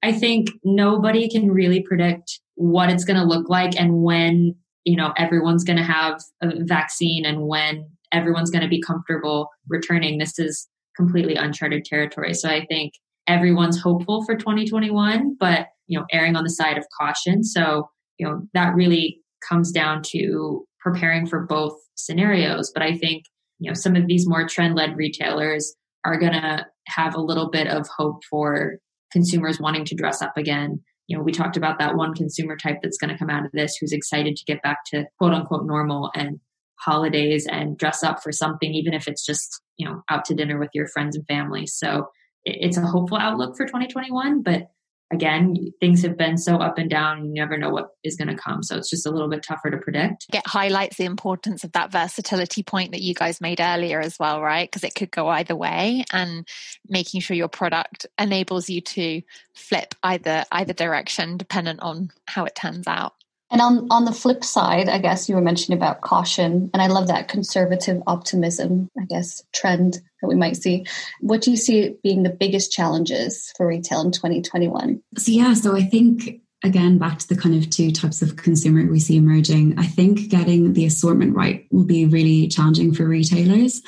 I 0.03 0.13
think 0.13 0.49
nobody 0.65 1.29
can 1.29 1.51
really 1.51 1.83
predict 1.83 2.41
what 2.55 2.89
it's 2.89 3.05
going 3.05 3.19
to 3.19 3.27
look 3.27 3.51
like 3.51 3.79
and 3.79 4.03
when 4.03 4.55
you 4.85 4.97
know 4.97 5.13
everyone's 5.17 5.65
going 5.65 5.77
to 5.77 5.83
have 5.83 6.21
a 6.43 6.49
vaccine 6.65 7.25
and 7.25 7.47
when 7.47 7.89
everyone's 8.13 8.51
going 8.51 8.63
to 8.63 8.69
be 8.69 8.81
comfortable 8.81 9.49
returning 9.69 10.19
this 10.19 10.39
is 10.39 10.69
completely 10.97 11.35
uncharted 11.35 11.85
territory. 11.85 12.35
So 12.35 12.49
i 12.49 12.65
think 12.67 12.93
everyone's 13.27 13.81
hopeful 13.81 14.25
for 14.25 14.37
2021 14.37 15.37
but 15.41 15.69
you 15.87 15.99
know 15.99 16.07
erring 16.13 16.37
on 16.37 16.45
the 16.45 16.51
side 16.51 16.79
of 16.79 16.85
caution. 16.99 17.43
So 17.43 17.89
you 18.19 18.27
know 18.27 18.43
that 18.55 18.75
really 18.75 19.21
comes 19.49 19.73
down 19.73 20.03
to 20.07 20.65
preparing 20.81 21.27
for 21.27 21.47
both 21.47 21.75
scenarios. 21.95 22.71
But 22.73 22.83
i 22.83 22.97
think 22.97 23.25
you 23.59 23.71
know 23.71 23.75
some 23.75 23.97
of 23.97 24.07
these 24.07 24.29
more 24.29 24.47
trend 24.47 24.75
led 24.75 24.97
retailers 24.97 25.75
are 26.05 26.19
going 26.19 26.33
to 26.33 26.67
have 26.87 27.15
a 27.15 27.21
little 27.21 27.51
bit 27.51 27.67
of 27.67 27.89
hope 27.97 28.23
for 28.29 28.79
consumers 29.11 29.59
wanting 29.59 29.85
to 29.87 29.95
dress 29.95 30.21
up 30.21 30.37
again 30.37 30.83
you 31.07 31.17
know, 31.17 31.23
we 31.23 31.33
talked 31.33 31.57
about 31.57 31.79
that 31.79 31.97
one 31.97 32.15
consumer 32.15 32.57
type 32.57 32.79
that's 32.83 32.97
going 32.97 33.11
to 33.11 33.19
come 33.19 33.31
out 33.31 33.45
of 33.45 33.53
this 33.53 33.77
who's 33.77 33.93
excited 33.93 34.37
to 34.37 34.45
get 34.45 34.63
back 34.63 34.79
to 34.87 35.05
quote 35.19 35.35
unquote 35.35 35.67
normal 35.67 36.11
and 36.15 36.41
holidays 36.81 37.47
and 37.47 37.79
dress 37.79 38.03
up 38.03 38.23
for 38.23 38.33
something, 38.33 38.73
even 38.73 38.95
if 38.95 39.07
it's 39.07 39.25
just, 39.25 39.61
you 39.77 39.87
know, 39.87 40.03
out 40.11 40.25
to 40.27 40.35
dinner 40.35 40.59
with 40.59 40.71
your 40.75 40.89
friends 40.89 41.17
and 41.17 41.27
family. 41.27 41.67
So 41.67 42.09
it's 42.45 42.77
a 42.77 42.83
hopeful 42.83 43.19
outlook 43.19 43.57
for 43.57 43.67
2021, 43.67 44.43
but 44.43 44.69
again, 45.15 45.73
things 45.81 46.03
have 46.03 46.17
been 46.17 46.37
so 46.37 46.57
up 46.57 46.79
and 46.79 46.91
down, 46.91 47.25
you 47.25 47.33
never 47.33 47.57
know 47.57 47.71
what 47.71 47.91
is 48.03 48.17
going 48.17 48.29
to 48.29 48.37
come. 48.37 48.63
So 48.63 48.77
it's 48.77 48.91
just 48.91 49.07
a 49.07 49.11
little 49.11 49.29
bit 49.29 49.43
tougher 49.43 49.71
to 49.71 49.79
predict. 49.79 50.27
It 50.33 50.47
highlights 50.47 50.97
the 50.97 51.05
importance 51.05 51.65
of 51.65 51.73
that 51.73 51.91
versatility 51.91 52.63
point 52.63 52.93
that 52.93 53.03
you 53.03 53.15
guys 53.15 53.41
made 53.41 53.61
earlier 53.61 54.01
as 54.01 54.19
well, 54.19 54.43
right? 54.43 54.71
Because 54.71 54.85
it 54.85 54.95
could 54.95 55.11
go 55.11 55.29
either 55.29 55.57
way 55.57 56.05
and 56.13 56.47
making 56.89 57.21
sure 57.21 57.37
your 57.37 57.49
product 57.49 58.07
enables 58.19 58.69
you 58.69 58.81
to 58.81 59.23
flip 59.55 59.95
either 60.03 60.45
either 60.53 60.73
direction 60.73 61.37
dependent 61.37 61.81
on 61.81 62.11
how 62.27 62.45
it 62.45 62.55
turns 62.55 62.87
out. 62.87 63.15
And 63.55 63.61
on, 63.61 63.87
on 63.89 64.05
the 64.05 64.13
flip 64.13 64.43
side, 64.43 64.89
I 64.89 64.99
guess 64.99 65.29
you 65.29 65.37
were 65.37 65.41
mentioning 65.41 65.79
about 65.79 66.01
caution, 66.01 66.71
and 66.75 66.83
I 66.83 66.89
love 66.89 67.07
that 67.07 67.29
conservative 67.29 68.03
optimism, 68.05 68.91
I 69.01 69.05
guess, 69.05 69.45
trend 69.53 70.01
that 70.21 70.27
we 70.27 70.35
might 70.35 70.57
see. 70.57 70.87
What 71.21 71.41
do 71.41 71.53
you 71.53 71.57
see 71.57 71.95
being 72.03 72.25
the 72.25 72.31
biggest 72.31 72.73
challenges 72.73 73.53
for 73.57 73.69
retail 73.69 74.01
in 74.01 74.11
2021? 74.11 75.01
So, 75.19 75.31
yeah, 75.31 75.55
so 75.55 75.77
I 75.77 75.83
think 75.83 76.41
again, 76.65 76.97
back 76.97 77.19
to 77.19 77.29
the 77.29 77.37
kind 77.37 77.55
of 77.55 77.69
two 77.69 77.93
types 77.93 78.23
of 78.23 78.37
consumer 78.37 78.91
we 78.91 78.99
see 78.99 79.19
emerging, 79.19 79.79
I 79.79 79.87
think 79.87 80.31
getting 80.31 80.73
the 80.73 80.87
assortment 80.87 81.37
right 81.37 81.67
will 81.71 81.85
be 81.85 82.07
really 82.07 82.49
challenging 82.49 82.95
for 82.95 83.07
retailers. 83.07 83.83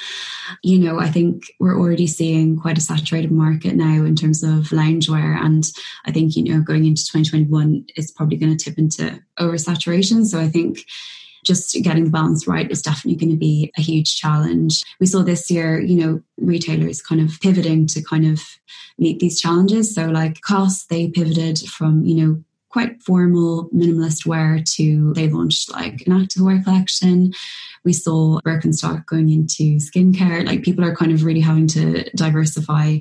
You 0.62 0.78
know, 0.78 1.00
I 1.00 1.10
think 1.10 1.44
we're 1.58 1.78
already 1.78 2.06
seeing 2.06 2.58
quite 2.58 2.76
a 2.76 2.82
saturated 2.82 3.32
market 3.32 3.74
now 3.74 4.04
in 4.04 4.14
terms 4.14 4.42
of 4.42 4.68
loungewear. 4.68 5.40
And 5.42 5.64
I 6.04 6.12
think, 6.12 6.36
you 6.36 6.44
know, 6.44 6.60
going 6.60 6.84
into 6.84 7.02
2021, 7.02 7.86
it's 7.96 8.10
probably 8.10 8.36
going 8.36 8.54
to 8.54 8.62
tip 8.62 8.78
into 8.78 9.18
oversaturation. 9.38 10.26
So 10.26 10.38
I 10.38 10.48
think 10.48 10.80
just 11.46 11.74
getting 11.82 12.04
the 12.04 12.10
balance 12.10 12.46
right 12.46 12.70
is 12.70 12.82
definitely 12.82 13.16
going 13.16 13.32
to 13.32 13.38
be 13.38 13.72
a 13.78 13.80
huge 13.80 14.16
challenge. 14.16 14.82
We 15.00 15.06
saw 15.06 15.22
this 15.22 15.50
year, 15.50 15.80
you 15.80 15.94
know, 15.96 16.20
retailers 16.36 17.00
kind 17.00 17.20
of 17.22 17.40
pivoting 17.40 17.86
to 17.88 18.02
kind 18.02 18.26
of 18.26 18.42
meet 18.98 19.20
these 19.20 19.40
challenges. 19.40 19.94
So 19.94 20.06
like 20.06 20.40
COS, 20.42 20.84
they 20.86 21.08
pivoted 21.08 21.60
from, 21.60 22.04
you 22.04 22.14
know, 22.16 22.42
quite 22.76 23.02
formal 23.02 23.70
minimalist 23.70 24.26
wear 24.26 24.62
to 24.62 25.14
they 25.14 25.30
launched 25.30 25.72
like 25.72 26.02
an 26.06 26.12
activewear 26.12 26.62
collection. 26.62 27.32
We 27.86 27.94
saw 27.94 28.38
Birkenstock 28.42 29.06
going 29.06 29.30
into 29.30 29.78
skincare. 29.78 30.44
Like 30.44 30.62
people 30.62 30.84
are 30.84 30.94
kind 30.94 31.10
of 31.10 31.24
really 31.24 31.40
having 31.40 31.68
to 31.68 32.04
diversify. 32.10 32.98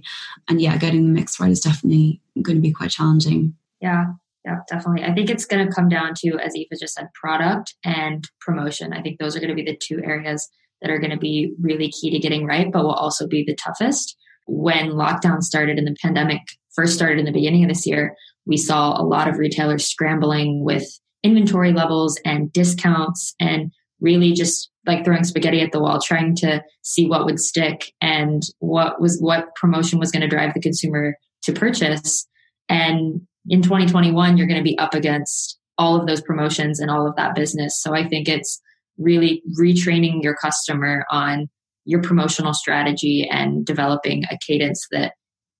And 0.47 0.61
yeah, 0.61 0.77
getting 0.77 1.03
the 1.03 1.11
mix 1.11 1.41
right 1.41 1.51
is 1.51 1.59
definitely 1.59 2.21
going 2.41 2.55
to 2.55 2.61
be 2.61 2.71
quite 2.71 2.91
challenging. 2.91 3.53
Yeah, 3.81 4.05
yeah, 4.45 4.59
definitely. 4.69 5.03
I 5.03 5.13
think 5.13 5.29
it's 5.29 5.45
going 5.45 5.67
to 5.67 5.73
come 5.73 5.89
down 5.89 6.13
to, 6.19 6.39
as 6.39 6.55
Aoife 6.55 6.79
just 6.79 6.93
said, 6.93 7.09
product 7.13 7.75
and 7.83 8.23
promotion. 8.39 8.93
I 8.93 9.01
think 9.01 9.19
those 9.19 9.35
are 9.35 9.41
going 9.41 9.49
to 9.49 9.61
be 9.61 9.69
the 9.69 9.75
two 9.75 10.01
areas 10.05 10.47
that 10.81 10.89
are 10.89 10.99
going 10.99 11.11
to 11.11 11.17
be 11.17 11.53
really 11.59 11.91
key 11.91 12.11
to 12.11 12.19
getting 12.19 12.45
right, 12.45 12.71
but 12.71 12.85
will 12.85 12.93
also 12.93 13.27
be 13.27 13.43
the 13.43 13.55
toughest. 13.55 14.15
When 14.47 14.91
lockdown 14.91 15.41
started 15.41 15.77
and 15.77 15.85
the 15.85 15.97
pandemic 16.01 16.39
first 16.73 16.93
started 16.93 17.19
in 17.19 17.25
the 17.25 17.33
beginning 17.33 17.65
of 17.65 17.69
this 17.69 17.85
year, 17.85 18.15
we 18.45 18.58
saw 18.58 18.99
a 18.99 19.03
lot 19.03 19.27
of 19.27 19.38
retailers 19.38 19.88
scrambling 19.88 20.63
with 20.63 20.88
inventory 21.23 21.73
levels 21.73 22.19
and 22.25 22.51
discounts 22.53 23.34
and 23.39 23.71
really 23.99 24.34
just 24.34 24.69
like 24.86 25.03
throwing 25.03 25.23
spaghetti 25.23 25.62
at 25.62 25.71
the 25.71 25.79
wall 25.79 25.99
trying 25.99 26.36
to 26.36 26.63
see 26.84 27.08
what 27.08 27.25
would 27.25 27.39
stick 27.39 27.91
and 28.01 28.43
what 28.60 29.01
was 29.01 29.19
what 29.19 29.55
promotion 29.55 29.97
was 29.97 30.12
going 30.12 30.21
to 30.21 30.27
drive 30.27 30.53
the 30.53 30.60
consumer 30.60 31.15
to 31.43 31.53
purchase. 31.53 32.27
And 32.69 33.21
in 33.47 33.62
2021 33.62 34.38
you're 34.38 34.47
going 34.47 34.60
to 34.60 34.63
be 34.63 34.77
up 34.77 34.93
against 34.93 35.58
all 35.77 35.99
of 35.99 36.08
those 36.08 36.21
promotions 36.21 36.79
and 36.79 36.91
all 36.91 37.08
of 37.08 37.15
that 37.15 37.36
business. 37.36 37.81
So 37.81 37.95
i 37.95 38.08
think 38.08 38.27
it's 38.27 38.62
really 38.97 39.41
retraining 39.60 40.23
your 40.23 40.36
customer 40.36 41.05
on 41.12 41.47
your 41.86 42.01
promotional 42.01 42.53
strategy 42.53 43.27
and 43.29 43.65
developing 43.65 44.23
a 44.31 44.38
cadence 44.45 44.88
that 44.91 45.13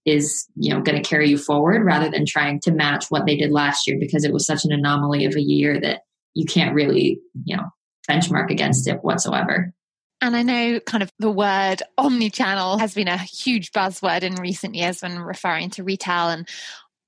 is 0.06 0.48
you 0.56 0.74
know 0.74 0.82
going 0.82 1.02
to 1.02 1.08
carry 1.08 1.30
you 1.30 1.38
forward 1.38 1.84
rather 1.84 2.10
than 2.10 2.26
trying 2.26 2.60
to 2.62 2.72
match 2.72 3.06
what 3.10 3.26
they 3.26 3.36
did 3.36 3.52
last 3.52 3.88
year 3.88 3.98
because 4.00 4.24
it 4.24 4.34
was 4.34 4.46
such 4.46 4.63
an 4.63 4.72
anomaly 4.72 5.26
of 5.26 5.36
a 5.36 5.41
year 5.41 5.80
that 5.80 6.02
you 6.34 6.46
can't 6.46 6.76
really 6.76 7.20
you 7.44 7.58
know 7.58 7.63
benchmark 8.10 8.52
against 8.52 8.88
it 8.88 9.00
whatsoever 9.02 9.74
and 10.22 10.36
I 10.36 10.44
know 10.44 10.80
kind 10.80 11.04
of 11.04 11.12
the 11.20 11.30
word 11.30 11.84
omni-channel 11.98 12.78
has 12.78 12.94
been 12.94 13.08
a 13.08 13.18
huge 13.18 13.72
buzzword 13.72 14.24
in 14.24 14.36
recent 14.36 14.76
years 14.76 15.02
when 15.02 15.20
referring 15.20 15.70
to 15.72 15.84
retail. 15.84 16.30
And 16.30 16.48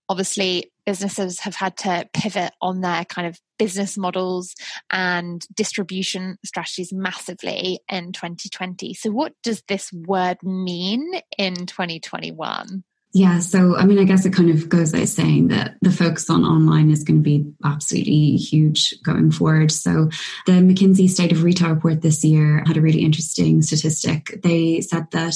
obviously, 0.10 0.72
businesses 0.86 1.40
have 1.42 1.56
had 1.56 1.78
to 1.78 2.08
pivot 2.14 2.52
on 2.62 2.82
their 2.82 3.06
kind 3.06 3.28
of 3.28 3.40
business 3.58 3.98
models 3.98 4.56
and 4.92 5.46
distribution 5.54 6.38
strategies 6.46 6.94
massively 6.94 7.80
in 7.90 8.12
2020. 8.12 8.94
So, 8.94 9.10
what 9.12 9.34
does 9.42 9.64
this 9.68 9.92
word 9.92 10.38
mean 10.44 11.20
in 11.38 11.56
2021? 11.56 12.84
Yeah, 13.14 13.40
so 13.40 13.76
I 13.76 13.86
mean, 13.86 14.00
I 14.00 14.04
guess 14.04 14.26
it 14.26 14.34
kind 14.34 14.50
of 14.50 14.70
goes 14.70 14.92
without 14.92 15.08
saying 15.08 15.48
that 15.48 15.76
the 15.82 15.92
focus 15.92 16.30
on 16.30 16.44
online 16.44 16.92
is 16.92 17.04
going 17.04 17.18
to 17.18 17.24
be 17.24 17.52
absolutely 17.64 18.36
huge 18.36 18.94
going 19.02 19.32
forward. 19.32 19.72
So, 19.72 20.10
the 20.46 20.54
McKinsey 20.54 21.10
State 21.10 21.32
of 21.32 21.44
Retail 21.44 21.70
report 21.70 22.02
this 22.02 22.24
year 22.24 22.64
had 22.68 22.78
a 22.78 22.82
really 22.82 23.04
interesting 23.04 23.62
statistic. 23.62 24.40
They 24.44 24.82
said 24.82 25.08
that 25.12 25.36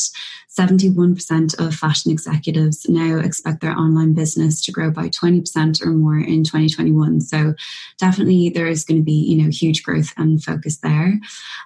71% 0.58 1.60
of 1.60 1.74
fashion 1.74 2.12
executives 2.12 2.88
now 2.90 3.20
expect 3.20 3.62
their 3.62 3.72
online 3.72 4.14
business 4.14 4.62
to 4.66 4.72
grow 4.72 4.92
by 4.92 5.08
20% 5.08 5.86
or 5.86 5.92
more 5.92 6.18
in 6.18 6.44
2021. 6.44 7.22
So, 7.22 7.54
definitely 7.98 8.50
there 8.50 8.68
is 8.68 8.84
going 8.84 9.00
to 9.00 9.04
be, 9.04 9.14
you 9.14 9.42
know, 9.42 9.50
huge 9.50 9.84
growth 9.84 10.14
and 10.18 10.44
focus 10.44 10.78
there. 10.78 11.20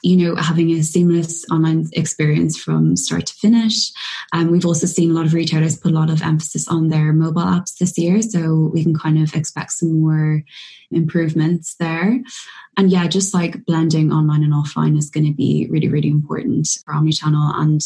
You 0.03 0.17
know, 0.17 0.35
having 0.35 0.69
a 0.71 0.83
seamless 0.83 1.45
online 1.49 1.89
experience 1.93 2.61
from 2.61 2.95
start 2.95 3.25
to 3.27 3.33
finish. 3.33 3.91
Um, 4.33 4.51
we've 4.51 4.65
also 4.65 4.85
seen 4.85 5.11
a 5.11 5.13
lot 5.13 5.25
of 5.25 5.33
retailers 5.33 5.77
put 5.77 5.91
a 5.91 5.95
lot 5.95 6.09
of 6.09 6.21
emphasis 6.21 6.67
on 6.67 6.89
their 6.89 7.11
mobile 7.13 7.41
apps 7.41 7.77
this 7.77 7.97
year. 7.97 8.21
So 8.21 8.69
we 8.73 8.83
can 8.83 8.97
kind 8.97 9.17
of 9.21 9.33
expect 9.33 9.71
some 9.71 9.99
more 9.99 10.43
improvements 10.91 11.75
there. 11.79 12.19
And 12.77 12.91
yeah, 12.91 13.07
just 13.07 13.33
like 13.33 13.65
blending 13.65 14.11
online 14.11 14.43
and 14.43 14.53
offline 14.53 14.97
is 14.97 15.09
going 15.09 15.25
to 15.25 15.33
be 15.33 15.67
really, 15.69 15.87
really 15.87 16.09
important 16.09 16.67
for 16.85 16.93
omnichannel. 16.93 17.55
And 17.55 17.81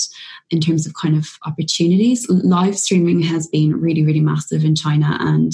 in 0.49 0.61
terms 0.61 0.87
of 0.87 0.88
kind 0.93 1.15
of 1.15 1.27
opportunities, 1.45 2.27
live 2.29 2.77
streaming 2.77 3.21
has 3.21 3.47
been 3.47 3.79
really, 3.79 4.03
really 4.05 4.19
massive 4.19 4.63
in 4.63 4.75
China. 4.75 5.17
And 5.19 5.51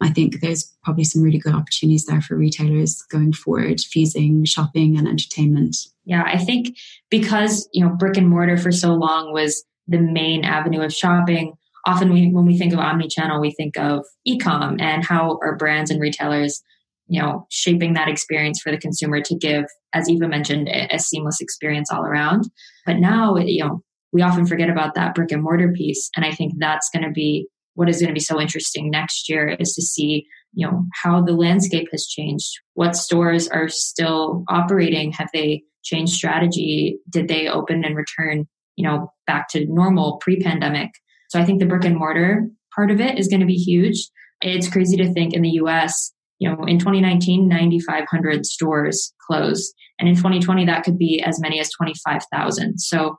I 0.00 0.10
think 0.10 0.40
there's 0.40 0.72
probably 0.82 1.04
some 1.04 1.22
really 1.22 1.38
good 1.38 1.54
opportunities 1.54 2.06
there 2.06 2.20
for 2.20 2.36
retailers 2.36 3.02
going 3.10 3.32
forward, 3.32 3.80
fusing 3.80 4.44
shopping 4.44 4.96
and 4.98 5.08
entertainment. 5.08 5.76
Yeah, 6.04 6.24
I 6.26 6.38
think 6.38 6.76
because, 7.10 7.68
you 7.72 7.84
know, 7.84 7.94
brick 7.94 8.16
and 8.16 8.28
mortar 8.28 8.56
for 8.56 8.72
so 8.72 8.92
long 8.92 9.32
was 9.32 9.64
the 9.88 9.98
main 9.98 10.44
avenue 10.44 10.82
of 10.82 10.92
shopping, 10.92 11.54
often 11.86 12.12
we, 12.12 12.30
when 12.30 12.46
we 12.46 12.58
think 12.58 12.72
of 12.72 12.78
omni-channel, 12.78 13.40
we 13.40 13.52
think 13.52 13.76
of 13.78 14.04
ecom 14.26 14.80
and 14.80 15.04
how 15.04 15.38
our 15.42 15.56
brands 15.56 15.90
and 15.90 16.00
retailers, 16.00 16.62
you 17.06 17.20
know, 17.20 17.46
shaping 17.50 17.92
that 17.94 18.08
experience 18.08 18.60
for 18.60 18.70
the 18.70 18.78
consumer 18.78 19.20
to 19.20 19.36
give, 19.36 19.64
as 19.92 20.08
Aoife 20.08 20.28
mentioned, 20.28 20.68
a 20.68 20.98
seamless 20.98 21.40
experience 21.40 21.90
all 21.90 22.02
around. 22.02 22.48
But 22.86 22.96
now, 22.96 23.36
you 23.36 23.62
know, 23.62 23.82
we 24.14 24.22
often 24.22 24.46
forget 24.46 24.70
about 24.70 24.94
that 24.94 25.14
brick 25.14 25.32
and 25.32 25.42
mortar 25.42 25.72
piece, 25.72 26.08
and 26.16 26.24
I 26.24 26.30
think 26.30 26.54
that's 26.58 26.88
going 26.90 27.04
to 27.04 27.10
be 27.10 27.48
what 27.74 27.88
is 27.88 27.98
going 27.98 28.08
to 28.08 28.14
be 28.14 28.20
so 28.20 28.40
interesting 28.40 28.90
next 28.90 29.28
year 29.28 29.48
is 29.48 29.74
to 29.74 29.82
see 29.82 30.26
you 30.52 30.66
know 30.66 30.84
how 31.02 31.20
the 31.20 31.32
landscape 31.32 31.88
has 31.90 32.06
changed 32.06 32.60
what 32.74 32.94
stores 32.94 33.48
are 33.48 33.68
still 33.68 34.44
operating 34.48 35.10
have 35.10 35.28
they 35.34 35.64
changed 35.82 36.12
strategy 36.12 36.96
did 37.10 37.26
they 37.26 37.48
open 37.48 37.84
and 37.84 37.96
return 37.96 38.46
you 38.76 38.86
know 38.86 39.12
back 39.26 39.48
to 39.48 39.66
normal 39.66 40.18
pre-pandemic 40.18 40.92
so 41.34 41.40
I 41.40 41.44
think 41.44 41.58
the 41.58 41.66
brick 41.66 41.84
and 41.84 41.96
mortar 41.96 42.46
part 42.72 42.92
of 42.92 43.00
it 43.00 43.18
is 43.18 43.26
going 43.26 43.40
to 43.40 43.46
be 43.46 43.54
huge. 43.54 44.08
It's 44.40 44.68
crazy 44.68 44.96
to 44.98 45.12
think 45.12 45.34
in 45.34 45.42
the 45.42 45.50
US, 45.60 46.12
you 46.38 46.48
know, 46.48 46.64
in 46.64 46.78
2019, 46.78 47.48
9,500 47.48 48.46
stores 48.46 49.12
closed. 49.26 49.74
And 49.98 50.08
in 50.08 50.14
2020, 50.14 50.66
that 50.66 50.84
could 50.84 50.96
be 50.96 51.22
as 51.24 51.40
many 51.40 51.58
as 51.58 51.70
25,000. 51.72 52.78
So 52.78 53.16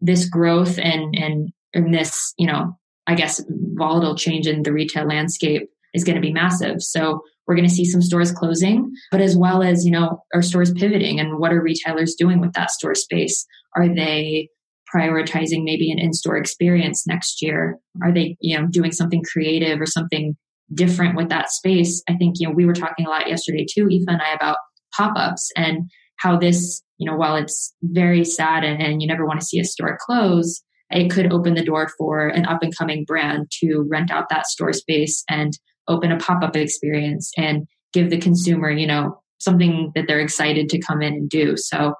this 0.00 0.28
growth 0.28 0.78
and, 0.78 1.14
and, 1.16 1.50
and 1.74 1.94
this, 1.94 2.34
you 2.38 2.46
know, 2.46 2.78
I 3.06 3.14
guess 3.14 3.42
volatile 3.48 4.16
change 4.16 4.46
in 4.46 4.62
the 4.62 4.72
retail 4.72 5.06
landscape 5.06 5.68
is 5.94 6.04
going 6.04 6.16
to 6.16 6.20
be 6.20 6.32
massive. 6.32 6.82
So 6.82 7.22
we're 7.46 7.54
going 7.54 7.68
to 7.68 7.74
see 7.74 7.84
some 7.84 8.02
stores 8.02 8.32
closing, 8.32 8.92
but 9.10 9.20
as 9.20 9.36
well 9.36 9.62
as, 9.62 9.84
you 9.84 9.92
know, 9.92 10.22
are 10.34 10.42
stores 10.42 10.72
pivoting 10.72 11.20
and 11.20 11.38
what 11.38 11.52
are 11.52 11.62
retailers 11.62 12.14
doing 12.14 12.40
with 12.40 12.52
that 12.54 12.70
store 12.70 12.94
space? 12.94 13.46
Are 13.76 13.88
they 13.88 14.48
prioritizing 14.92 15.64
maybe 15.64 15.90
an 15.90 15.98
in-store 15.98 16.36
experience 16.36 17.06
next 17.06 17.42
year? 17.42 17.78
Are 18.02 18.12
they, 18.12 18.36
you 18.40 18.58
know, 18.58 18.66
doing 18.66 18.92
something 18.92 19.22
creative 19.22 19.80
or 19.80 19.86
something 19.86 20.36
different 20.74 21.16
with 21.16 21.28
that 21.28 21.50
space? 21.50 22.02
I 22.08 22.14
think, 22.14 22.36
you 22.38 22.48
know, 22.48 22.54
we 22.54 22.66
were 22.66 22.72
talking 22.72 23.06
a 23.06 23.10
lot 23.10 23.28
yesterday 23.28 23.64
too, 23.68 23.84
Aoife 23.84 24.04
and 24.08 24.20
I, 24.20 24.34
about 24.34 24.58
pop-ups 24.96 25.50
and 25.56 25.88
how 26.18 26.38
this, 26.38 26.82
you 26.98 27.10
know, 27.10 27.16
while 27.16 27.36
it's 27.36 27.74
very 27.82 28.24
sad 28.24 28.64
and, 28.64 28.82
and 28.82 29.02
you 29.02 29.08
never 29.08 29.26
want 29.26 29.40
to 29.40 29.46
see 29.46 29.58
a 29.58 29.64
store 29.64 29.98
close, 30.00 30.62
it 30.90 31.10
could 31.10 31.32
open 31.32 31.54
the 31.54 31.64
door 31.64 31.88
for 31.98 32.28
an 32.28 32.46
up 32.46 32.62
and 32.62 32.76
coming 32.76 33.04
brand 33.04 33.50
to 33.60 33.86
rent 33.90 34.10
out 34.10 34.28
that 34.30 34.46
store 34.46 34.72
space 34.72 35.24
and 35.28 35.58
open 35.88 36.12
a 36.12 36.18
pop-up 36.18 36.56
experience 36.56 37.30
and 37.36 37.66
give 37.92 38.10
the 38.10 38.18
consumer, 38.18 38.70
you 38.70 38.86
know, 38.86 39.20
something 39.38 39.92
that 39.94 40.06
they're 40.06 40.20
excited 40.20 40.68
to 40.68 40.80
come 40.80 41.02
in 41.02 41.14
and 41.14 41.28
do. 41.28 41.56
So 41.56 41.94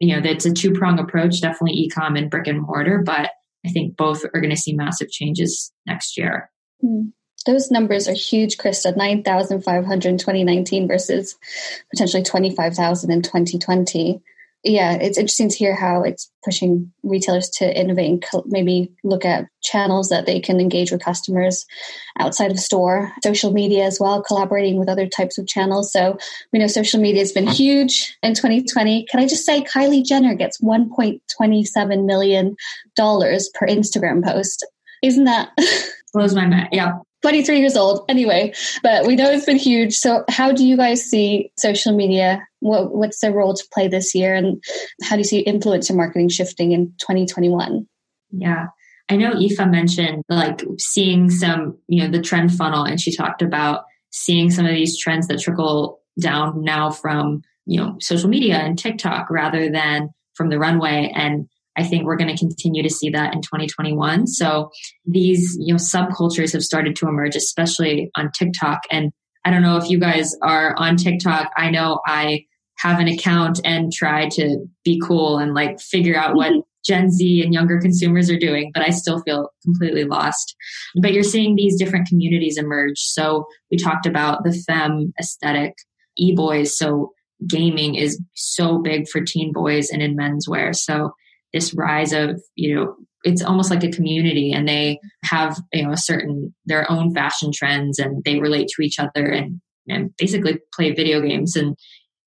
you 0.00 0.14
know, 0.14 0.20
that's 0.20 0.44
a 0.44 0.52
two 0.52 0.72
prong 0.72 0.98
approach, 0.98 1.40
definitely 1.40 1.88
ecom 1.88 2.18
and 2.18 2.30
brick 2.30 2.46
and 2.46 2.60
mortar, 2.60 3.02
but 3.04 3.30
I 3.64 3.70
think 3.70 3.96
both 3.96 4.24
are 4.24 4.40
going 4.40 4.50
to 4.50 4.56
see 4.56 4.74
massive 4.74 5.08
changes 5.08 5.72
next 5.86 6.18
year. 6.18 6.50
Hmm. 6.80 7.08
Those 7.46 7.70
numbers 7.70 8.08
are 8.08 8.14
huge, 8.14 8.56
Krista. 8.56 8.96
9,500 8.96 10.08
in 10.08 10.18
2019 10.18 10.88
versus 10.88 11.36
potentially 11.90 12.22
25,000 12.22 13.10
in 13.10 13.22
2020 13.22 14.22
yeah, 14.64 14.94
it's 14.94 15.18
interesting 15.18 15.50
to 15.50 15.56
hear 15.56 15.74
how 15.74 16.02
it's 16.02 16.30
pushing 16.42 16.90
retailers 17.02 17.50
to 17.50 17.78
innovate 17.78 18.24
and 18.32 18.42
maybe 18.46 18.90
look 19.04 19.26
at 19.26 19.46
channels 19.62 20.08
that 20.08 20.24
they 20.24 20.40
can 20.40 20.58
engage 20.58 20.90
with 20.90 21.04
customers 21.04 21.66
outside 22.18 22.50
of 22.50 22.58
store, 22.58 23.12
social 23.22 23.52
media 23.52 23.84
as 23.84 24.00
well, 24.00 24.22
collaborating 24.22 24.78
with 24.78 24.88
other 24.88 25.06
types 25.06 25.36
of 25.36 25.46
channels. 25.46 25.92
So 25.92 26.16
we 26.50 26.58
know 26.58 26.66
social 26.66 26.98
media 26.98 27.20
has 27.20 27.32
been 27.32 27.46
huge 27.46 28.16
in 28.22 28.32
2020. 28.32 29.04
Can 29.04 29.20
I 29.20 29.26
just 29.26 29.44
say 29.44 29.62
Kylie 29.62 30.04
Jenner 30.04 30.34
gets 30.34 30.62
1.27 30.62 32.06
million 32.06 32.56
dollars 32.96 33.50
per 33.54 33.66
Instagram 33.66 34.24
post? 34.24 34.66
Isn't 35.02 35.24
that 35.24 35.50
blows 36.14 36.34
my 36.34 36.46
mind? 36.46 36.68
Yeah. 36.72 36.92
23 37.24 37.58
years 37.58 37.76
old. 37.76 38.04
Anyway 38.08 38.52
but 38.82 39.06
we 39.06 39.16
know 39.16 39.30
it's 39.30 39.46
been 39.46 39.56
huge. 39.56 39.94
So 39.94 40.24
how 40.28 40.52
do 40.52 40.66
you 40.66 40.76
guys 40.76 41.02
see 41.02 41.50
social 41.58 41.96
media? 41.96 42.46
What, 42.60 42.94
what's 42.94 43.20
their 43.20 43.32
role 43.32 43.54
to 43.54 43.64
play 43.72 43.88
this 43.88 44.14
year? 44.14 44.34
And 44.34 44.62
how 45.02 45.16
do 45.16 45.20
you 45.20 45.24
see 45.24 45.44
influencer 45.44 45.96
marketing 45.96 46.28
shifting 46.28 46.72
in 46.72 46.88
2021 47.00 47.86
yeah. 48.36 48.66
I 49.08 49.16
know 49.16 49.32
Aoife 49.32 49.66
mentioned 49.68 50.24
like 50.28 50.64
seeing 50.78 51.30
some 51.30 51.78
you 51.88 52.02
know 52.02 52.10
the 52.10 52.22
trend 52.22 52.52
funnel 52.52 52.84
and 52.84 53.00
she 53.00 53.14
talked 53.14 53.42
about 53.42 53.84
seeing 54.10 54.50
some 54.50 54.64
of 54.66 54.72
these 54.72 54.98
trends 54.98 55.28
that 55.28 55.40
trickle 55.40 56.00
down 56.20 56.64
now 56.64 56.90
from 56.90 57.42
you 57.66 57.80
know 57.80 57.96
social 58.00 58.28
media 58.28 58.56
and 58.56 58.78
tiktok 58.78 59.30
rather 59.30 59.70
than 59.70 60.08
from 60.34 60.48
the 60.48 60.58
runway. 60.58 61.12
And 61.14 61.48
I 61.76 61.84
think 61.84 62.04
we're 62.04 62.16
going 62.16 62.34
to 62.34 62.38
continue 62.38 62.82
to 62.82 62.90
see 62.90 63.10
that 63.10 63.34
in 63.34 63.42
2021. 63.42 64.26
So 64.26 64.70
these, 65.04 65.56
you 65.58 65.74
know, 65.74 65.78
subcultures 65.78 66.52
have 66.52 66.62
started 66.62 66.96
to 66.96 67.08
emerge, 67.08 67.36
especially 67.36 68.10
on 68.16 68.30
TikTok. 68.36 68.80
And 68.90 69.12
I 69.44 69.50
don't 69.50 69.62
know 69.62 69.76
if 69.76 69.90
you 69.90 69.98
guys 69.98 70.34
are 70.42 70.74
on 70.76 70.96
TikTok. 70.96 71.50
I 71.56 71.70
know 71.70 72.00
I 72.06 72.44
have 72.78 72.98
an 72.98 73.08
account 73.08 73.60
and 73.64 73.92
try 73.92 74.28
to 74.28 74.66
be 74.84 75.00
cool 75.04 75.38
and 75.38 75.54
like 75.54 75.80
figure 75.80 76.16
out 76.16 76.34
what 76.34 76.52
Gen 76.84 77.10
Z 77.10 77.42
and 77.42 77.54
younger 77.54 77.80
consumers 77.80 78.30
are 78.30 78.38
doing, 78.38 78.70
but 78.74 78.82
I 78.82 78.90
still 78.90 79.22
feel 79.22 79.48
completely 79.64 80.04
lost. 80.04 80.54
But 81.00 81.14
you're 81.14 81.22
seeing 81.22 81.56
these 81.56 81.78
different 81.78 82.08
communities 82.08 82.58
emerge. 82.58 82.98
So 82.98 83.46
we 83.70 83.78
talked 83.78 84.04
about 84.04 84.44
the 84.44 84.52
femme 84.52 85.14
aesthetic, 85.18 85.72
e 86.18 86.34
boys. 86.36 86.76
So 86.76 87.12
gaming 87.48 87.94
is 87.94 88.20
so 88.34 88.82
big 88.82 89.08
for 89.08 89.22
teen 89.22 89.50
boys 89.50 89.88
and 89.88 90.02
in 90.02 90.14
menswear. 90.14 90.74
So 90.74 91.12
this 91.54 91.72
rise 91.74 92.12
of 92.12 92.42
you 92.54 92.74
know 92.74 92.94
it's 93.22 93.42
almost 93.42 93.70
like 93.70 93.82
a 93.82 93.90
community 93.90 94.52
and 94.52 94.68
they 94.68 94.98
have 95.24 95.58
you 95.72 95.82
know 95.82 95.92
a 95.92 95.96
certain 95.96 96.54
their 96.66 96.90
own 96.90 97.14
fashion 97.14 97.50
trends 97.54 97.98
and 97.98 98.22
they 98.24 98.38
relate 98.38 98.68
to 98.68 98.82
each 98.82 98.98
other 98.98 99.24
and 99.24 99.60
and 99.88 100.10
basically 100.16 100.58
play 100.74 100.92
video 100.92 101.20
games. 101.20 101.56
And 101.56 101.76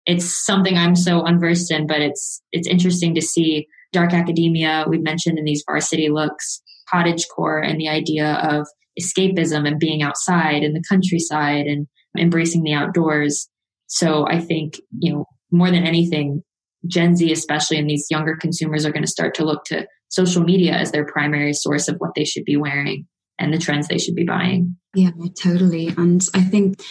it's 0.06 0.46
something 0.46 0.78
I'm 0.78 0.96
so 0.96 1.24
unversed 1.24 1.72
in 1.72 1.88
but 1.88 2.02
it's 2.02 2.42
it's 2.52 2.68
interesting 2.68 3.14
to 3.16 3.22
see 3.22 3.68
dark 3.94 4.14
academia 4.14 4.86
we've 4.88 5.04
mentioned 5.04 5.38
in 5.38 5.46
these 5.46 5.64
varsity 5.66 6.10
looks 6.10 6.62
cottage 6.90 7.26
core 7.34 7.60
and 7.60 7.80
the 7.80 7.90
idea 7.90 8.34
of 8.36 8.68
escapism 9.00 9.68
and 9.68 9.80
being 9.80 10.02
outside 10.02 10.64
in 10.64 10.74
the 10.74 10.84
countryside 10.90 11.66
and 11.68 11.88
embracing 12.18 12.64
the 12.64 12.74
outdoors. 12.74 13.50
So 13.88 14.28
I 14.28 14.40
think 14.40 14.80
you 14.98 15.14
know 15.14 15.26
more 15.52 15.70
than 15.70 15.86
anything 15.86 16.44
Gen 16.88 17.16
Z, 17.16 17.32
especially, 17.32 17.78
and 17.78 17.90
these 17.90 18.08
younger 18.10 18.36
consumers 18.36 18.86
are 18.86 18.92
going 18.92 19.04
to 19.04 19.12
start 19.12 19.36
to 19.36 19.46
look 19.46 19.64
to 19.66 19.88
social 20.10 20.44
media 20.44 20.74
as 20.74 20.92
their 20.92 21.06
primary 21.06 21.54
source 21.54 21.88
of 21.88 21.98
what 21.98 22.16
they 22.16 22.26
should 22.26 22.46
be 22.46 22.58
wearing 22.58 23.08
and 23.40 23.54
the 23.54 23.58
trends 23.58 23.88
they 23.88 23.98
should 23.98 24.16
be 24.16 24.24
buying. 24.24 24.78
Yeah, 24.94 25.12
totally. 25.40 25.90
And 25.90 26.28
I 26.34 26.42
think 26.42 26.82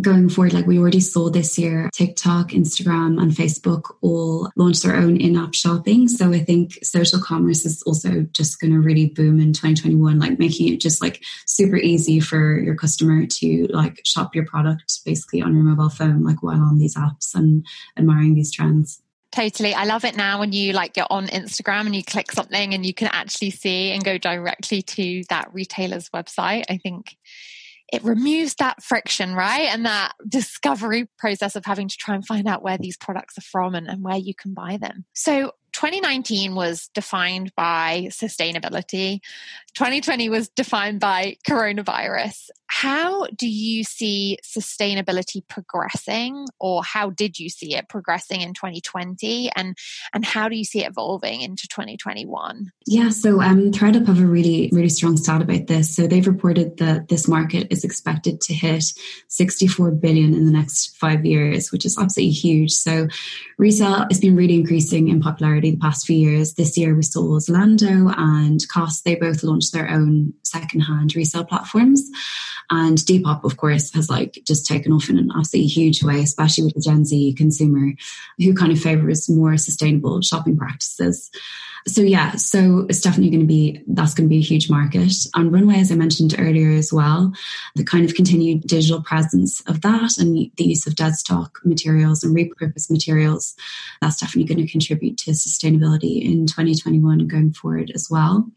going 0.00 0.28
forward, 0.28 0.52
like 0.52 0.66
we 0.66 0.78
already 0.78 1.00
saw 1.00 1.30
this 1.30 1.58
year, 1.58 1.90
TikTok, 1.94 2.50
Instagram, 2.50 3.20
and 3.20 3.32
Facebook 3.32 3.94
all 4.00 4.50
launched 4.56 4.82
their 4.82 4.96
own 4.96 5.16
in 5.16 5.36
app 5.36 5.54
shopping. 5.54 6.08
So 6.08 6.32
I 6.32 6.40
think 6.40 6.78
social 6.82 7.20
commerce 7.20 7.64
is 7.64 7.82
also 7.82 8.26
just 8.32 8.60
going 8.60 8.72
to 8.72 8.80
really 8.80 9.06
boom 9.06 9.40
in 9.40 9.52
2021, 9.52 10.18
like 10.18 10.38
making 10.38 10.72
it 10.72 10.80
just 10.80 11.00
like 11.00 11.22
super 11.46 11.76
easy 11.76 12.18
for 12.20 12.58
your 12.58 12.74
customer 12.74 13.26
to 13.26 13.66
like 13.70 14.00
shop 14.04 14.34
your 14.34 14.46
product 14.46 15.00
basically 15.04 15.42
on 15.42 15.54
your 15.54 15.64
mobile 15.64 15.90
phone, 15.90 16.22
like 16.24 16.42
while 16.42 16.60
on 16.60 16.78
these 16.78 16.96
apps 16.96 17.34
and 17.34 17.64
admiring 17.96 18.34
these 18.34 18.52
trends. 18.52 19.00
Totally. 19.34 19.74
I 19.74 19.82
love 19.82 20.04
it 20.04 20.16
now 20.16 20.38
when 20.38 20.52
you 20.52 20.72
like 20.74 20.96
you're 20.96 21.08
on 21.10 21.26
Instagram 21.26 21.86
and 21.86 21.96
you 21.96 22.04
click 22.04 22.30
something 22.30 22.72
and 22.72 22.86
you 22.86 22.94
can 22.94 23.08
actually 23.08 23.50
see 23.50 23.90
and 23.90 24.04
go 24.04 24.16
directly 24.16 24.80
to 24.80 25.24
that 25.28 25.52
retailer's 25.52 26.08
website. 26.10 26.62
I 26.70 26.76
think 26.76 27.16
it 27.92 28.04
removes 28.04 28.54
that 28.56 28.80
friction, 28.80 29.34
right? 29.34 29.68
And 29.72 29.86
that 29.86 30.12
discovery 30.28 31.08
process 31.18 31.56
of 31.56 31.64
having 31.64 31.88
to 31.88 31.96
try 31.96 32.14
and 32.14 32.24
find 32.24 32.46
out 32.46 32.62
where 32.62 32.78
these 32.78 32.96
products 32.96 33.36
are 33.36 33.40
from 33.42 33.74
and, 33.74 33.88
and 33.88 34.04
where 34.04 34.16
you 34.16 34.36
can 34.36 34.54
buy 34.54 34.76
them. 34.76 35.04
So 35.14 35.50
2019 35.72 36.54
was 36.54 36.88
defined 36.94 37.52
by 37.56 38.06
sustainability. 38.10 39.18
2020 39.74 40.28
was 40.28 40.48
defined 40.50 41.00
by 41.00 41.36
coronavirus. 41.48 42.50
How 42.66 43.26
do 43.26 43.48
you 43.48 43.84
see 43.84 44.38
sustainability 44.44 45.46
progressing, 45.46 46.46
or 46.58 46.82
how 46.82 47.10
did 47.10 47.38
you 47.38 47.48
see 47.48 47.76
it 47.76 47.88
progressing 47.88 48.40
in 48.40 48.52
2020, 48.52 49.50
and 49.54 49.76
and 50.12 50.24
how 50.24 50.48
do 50.48 50.56
you 50.56 50.64
see 50.64 50.82
it 50.82 50.88
evolving 50.88 51.40
into 51.40 51.68
2021? 51.68 52.72
Yeah, 52.86 53.10
so 53.10 53.40
um, 53.40 53.70
ThredUp 53.70 54.06
have 54.06 54.20
a 54.20 54.26
really 54.26 54.70
really 54.72 54.88
strong 54.88 55.16
stat 55.16 55.42
about 55.42 55.66
this. 55.68 55.94
So 55.94 56.06
they've 56.06 56.26
reported 56.26 56.78
that 56.78 57.08
this 57.08 57.28
market 57.28 57.68
is 57.70 57.84
expected 57.84 58.40
to 58.42 58.54
hit 58.54 58.84
64 59.28 59.92
billion 59.92 60.34
in 60.34 60.44
the 60.44 60.52
next 60.52 60.96
five 60.96 61.24
years, 61.24 61.70
which 61.70 61.86
is 61.86 61.96
absolutely 61.96 62.32
huge. 62.32 62.72
So 62.72 63.08
resale 63.56 64.06
has 64.10 64.20
been 64.20 64.36
really 64.36 64.54
increasing 64.54 65.08
in 65.08 65.20
popularity 65.20 65.70
the 65.70 65.76
past 65.76 66.06
few 66.06 66.16
years. 66.16 66.54
This 66.54 66.76
year 66.76 66.94
we 66.94 67.02
saw 67.02 67.38
Zalando 67.38 68.12
and 68.16 68.60
COS. 68.68 69.02
They 69.02 69.14
both 69.14 69.42
launched 69.42 69.63
launched 69.64 69.72
their 69.72 69.94
own 69.94 70.32
secondhand 70.42 71.14
resale 71.14 71.44
platforms. 71.44 72.10
And 72.70 72.98
Depop, 72.98 73.44
of 73.44 73.56
course, 73.56 73.92
has 73.94 74.08
like 74.08 74.38
just 74.46 74.66
taken 74.66 74.92
off 74.92 75.10
in 75.10 75.18
an 75.18 75.30
absolutely 75.36 75.68
huge 75.68 76.02
way, 76.02 76.20
especially 76.20 76.64
with 76.64 76.74
the 76.74 76.80
Gen 76.80 77.04
Z 77.04 77.34
consumer 77.36 77.92
who 78.38 78.54
kind 78.54 78.72
of 78.72 78.80
favors 78.80 79.28
more 79.28 79.56
sustainable 79.56 80.22
shopping 80.22 80.56
practices. 80.56 81.30
So 81.86 82.00
yeah, 82.00 82.36
so 82.36 82.86
it's 82.88 83.02
definitely 83.02 83.30
going 83.30 83.42
to 83.42 83.46
be 83.46 83.82
that's 83.88 84.14
going 84.14 84.26
to 84.26 84.34
be 84.34 84.38
a 84.38 84.42
huge 84.42 84.70
market. 84.70 85.12
On 85.34 85.50
Runway, 85.50 85.80
as 85.80 85.92
I 85.92 85.96
mentioned 85.96 86.34
earlier 86.38 86.70
as 86.70 86.90
well, 86.90 87.34
the 87.74 87.84
kind 87.84 88.06
of 88.06 88.14
continued 88.14 88.62
digital 88.62 89.02
presence 89.02 89.60
of 89.66 89.82
that 89.82 90.16
and 90.16 90.34
the 90.34 90.64
use 90.64 90.86
of 90.86 90.96
dead 90.96 91.14
stock 91.16 91.60
materials 91.62 92.24
and 92.24 92.34
repurposed 92.34 92.90
materials, 92.90 93.54
that's 94.00 94.18
definitely 94.18 94.54
going 94.54 94.66
to 94.66 94.72
contribute 94.72 95.18
to 95.18 95.32
sustainability 95.32 96.22
in 96.24 96.46
2021 96.46 97.20
and 97.20 97.30
going 97.30 97.52
forward 97.52 97.92
as 97.94 98.08
well. 98.10 98.48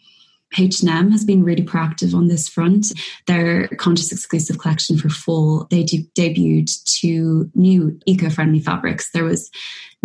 H&M 0.58 1.12
has 1.12 1.26
been 1.26 1.44
really 1.44 1.64
proactive 1.64 2.14
on 2.14 2.28
this 2.28 2.48
front. 2.48 2.94
Their 3.26 3.68
conscious 3.70 4.12
exclusive 4.12 4.60
collection 4.60 4.98
for 4.98 5.10
fall, 5.10 5.68
they 5.70 5.84
de- 5.84 6.10
debuted 6.18 6.72
two 6.86 7.50
new 7.54 8.00
eco-friendly 8.06 8.62
fabrics. 8.62 9.12
There 9.12 9.24
was 9.24 9.50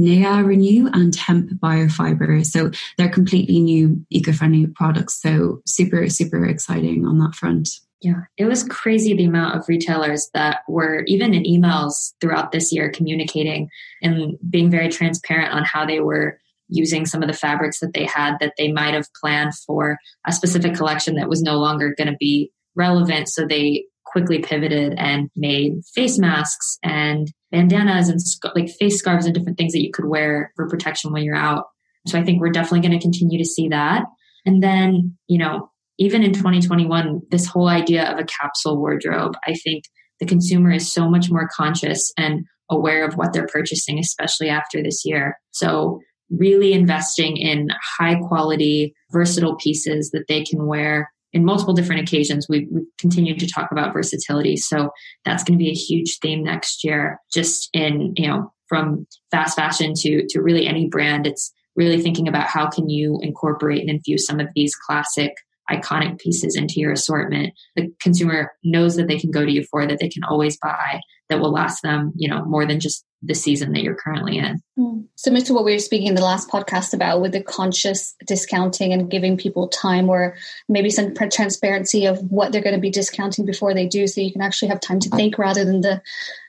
Naia 0.01 0.45
Renew 0.45 0.89
and 0.93 1.15
Hemp 1.15 1.51
Biofiber. 1.61 2.45
So 2.45 2.71
they're 2.99 3.09
completely 3.09 3.61
new 3.61 4.05
eco-friendly 4.11 4.69
products. 4.69 5.21
So 5.21 5.63
super, 5.67 6.09
super 6.09 6.45
exciting 6.45 7.07
on 7.07 7.19
that 7.19 7.35
front. 7.35 7.69
Yeah, 8.01 8.23
it 8.37 8.47
was 8.47 8.65
crazy 8.65 9.15
the 9.15 9.27
amount 9.27 9.57
of 9.57 9.69
retailers 9.69 10.29
that 10.35 10.63
were 10.67 11.05
even 11.07 11.35
in 11.35 11.45
emails 11.45 12.15
throughout 12.21 12.51
this 12.51 12.73
year 12.73 12.91
communicating 12.91 13.69
and 14.03 14.37
being 14.51 14.71
very 14.71 14.89
transparent 14.89 15.53
on 15.55 15.65
how 15.65 15.87
they 15.87 16.01
were 16.01 16.41
using 16.73 17.07
some 17.07 17.23
of 17.23 17.29
the 17.29 17.37
fabrics 17.37 17.81
that 17.81 17.93
they 17.95 18.05
had 18.05 18.37
that 18.41 18.55
they 18.57 18.73
might 18.73 18.95
have 18.95 19.07
planned 19.21 19.53
for 19.67 19.99
a 20.27 20.33
specific 20.33 20.75
collection 20.75 21.15
that 21.17 21.29
was 21.29 21.43
no 21.43 21.59
longer 21.59 21.95
going 21.97 22.09
to 22.09 22.17
be 22.19 22.51
relevant. 22.75 23.29
So 23.29 23.47
they 23.47 23.85
quickly 24.05 24.41
pivoted 24.41 24.95
and 24.99 25.31
made 25.37 25.73
face 25.95 26.19
masks 26.19 26.79
and 26.83 27.29
bandanas 27.51 28.09
and 28.09 28.21
like 28.55 28.71
face 28.71 28.99
scarves 28.99 29.27
and 29.27 29.35
different 29.35 29.59
things 29.59 29.73
that 29.73 29.83
you 29.83 29.91
could 29.93 30.07
wear 30.07 30.53
for 30.57 30.69
protection 30.69 31.13
when 31.13 31.23
you're 31.23 31.37
out. 31.37 31.67
So 32.07 32.19
I 32.19 32.25
think 32.25 32.41
we're 32.41 32.51
definitely 32.51 32.87
going 32.87 32.99
to 32.99 33.03
continue 33.03 33.39
to 33.39 33.49
see 33.49 33.69
that. 33.69 34.05
And 34.45 34.63
then, 34.63 35.17
you 35.29 35.39
know, 35.39 35.71
even 35.99 36.23
in 36.23 36.33
2021, 36.33 37.23
this 37.31 37.47
whole 37.47 37.69
idea 37.69 38.11
of 38.11 38.19
a 38.19 38.25
capsule 38.25 38.79
wardrobe, 38.79 39.35
I 39.47 39.55
think 39.55 39.85
the 40.21 40.27
consumer 40.27 40.73
is 40.73 40.93
so 40.93 41.09
much 41.09 41.31
more 41.31 41.49
conscious 41.55 42.13
and 42.17 42.45
aware 42.71 43.07
of 43.07 43.15
what 43.15 43.33
they're 43.33 43.47
purchasing, 43.47 43.99
especially 43.99 44.49
after 44.49 44.83
this 44.83 45.03
year. 45.05 45.37
So 45.51 46.01
really 46.37 46.73
investing 46.73 47.37
in 47.37 47.69
high 47.99 48.17
quality, 48.17 48.95
versatile 49.13 49.57
pieces 49.57 50.11
that 50.11 50.25
they 50.29 50.43
can 50.43 50.67
wear 50.67 51.11
in 51.33 51.45
multiple 51.45 51.75
different 51.75 52.03
occasions. 52.03 52.47
We, 52.49 52.69
continue 52.99 53.37
to 53.37 53.47
talk 53.49 53.71
about 53.73 53.93
versatility. 53.93 54.57
So 54.57 54.91
that's 55.25 55.43
going 55.43 55.59
to 55.59 55.63
be 55.63 55.71
a 55.71 55.75
huge 55.75 56.19
theme 56.21 56.45
next 56.45 56.85
year, 56.85 57.19
just 57.33 57.69
in, 57.73 58.13
you 58.17 58.29
know, 58.29 58.53
from 58.69 59.07
fast 59.31 59.57
fashion 59.57 59.93
to, 59.97 60.25
to 60.29 60.41
really 60.41 60.67
any 60.67 60.89
brand. 60.89 61.27
It's 61.27 61.53
really 61.75 62.01
thinking 62.01 62.29
about 62.29 62.47
how 62.47 62.69
can 62.69 62.89
you 62.89 63.19
incorporate 63.23 63.81
and 63.81 63.91
infuse 63.91 64.27
some 64.27 64.41
of 64.41 64.49
these 64.55 64.75
classic 64.75 65.33
iconic 65.71 66.19
pieces 66.19 66.57
into 66.57 66.75
your 66.77 66.93
assortment. 66.93 67.55
The 67.77 67.89
consumer 68.01 68.53
knows 68.65 68.97
that 68.97 69.09
they 69.09 69.19
can 69.19 69.31
go 69.31 69.45
to 69.45 69.51
you 69.51 69.65
for 69.71 69.87
that 69.87 69.99
they 69.99 70.09
can 70.09 70.25
always 70.25 70.59
buy 70.63 71.01
that 71.33 71.41
will 71.41 71.51
last 71.51 71.83
them, 71.83 72.13
you 72.15 72.29
know, 72.29 72.45
more 72.45 72.67
than 72.67 72.79
just 72.79 73.05
the 73.23 73.35
season 73.35 73.73
that 73.73 73.83
you're 73.83 73.95
currently 73.95 74.37
in. 74.37 74.61
Mm. 74.79 75.07
Similar 75.17 75.45
to 75.47 75.55
what 75.55 75.65
we 75.65 75.73
were 75.73 75.79
speaking 75.79 76.09
in 76.09 76.15
the 76.15 76.23
last 76.23 76.51
podcast 76.51 76.93
about 76.93 77.23
with 77.23 77.33
the 77.33 77.43
conscious 77.43 78.15
discounting 78.27 78.93
and 78.93 79.11
giving 79.11 79.39
people 79.39 79.69
time 79.69 80.11
or 80.11 80.37
maybe 80.69 80.91
some 80.91 81.15
transparency 81.15 82.05
of 82.05 82.19
what 82.31 82.53
they're 82.53 82.63
going 82.63 82.75
to 82.75 82.81
be 82.81 82.91
discounting 82.91 83.47
before 83.47 83.73
they 83.73 83.87
do 83.87 84.07
so 84.07 84.21
you 84.21 84.33
can 84.33 84.43
actually 84.43 84.69
have 84.69 84.81
time 84.81 85.01
to 85.01 85.09
think 85.11 85.39
rather 85.39 85.65
than 85.65 85.81
the 85.81 86.03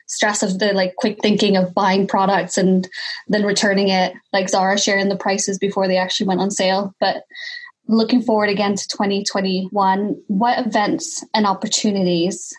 stress 0.06 0.42
of 0.42 0.58
the 0.58 0.72
like 0.74 0.96
quick 0.96 1.18
thinking 1.22 1.56
of 1.56 1.72
buying 1.72 2.06
products 2.06 2.58
and 2.58 2.88
then 3.28 3.44
returning 3.44 3.88
it 3.88 4.12
like 4.34 4.50
Zara 4.50 4.78
sharing 4.78 5.08
the 5.08 5.16
prices 5.16 5.58
before 5.58 5.88
they 5.88 5.96
actually 5.96 6.26
went 6.26 6.40
on 6.40 6.50
sale 6.50 6.94
but 7.00 7.22
looking 7.88 8.22
forward 8.22 8.50
again 8.50 8.74
to 8.74 8.88
2021 8.88 10.22
what 10.26 10.66
events 10.66 11.24
and 11.32 11.46
opportunities 11.46 12.52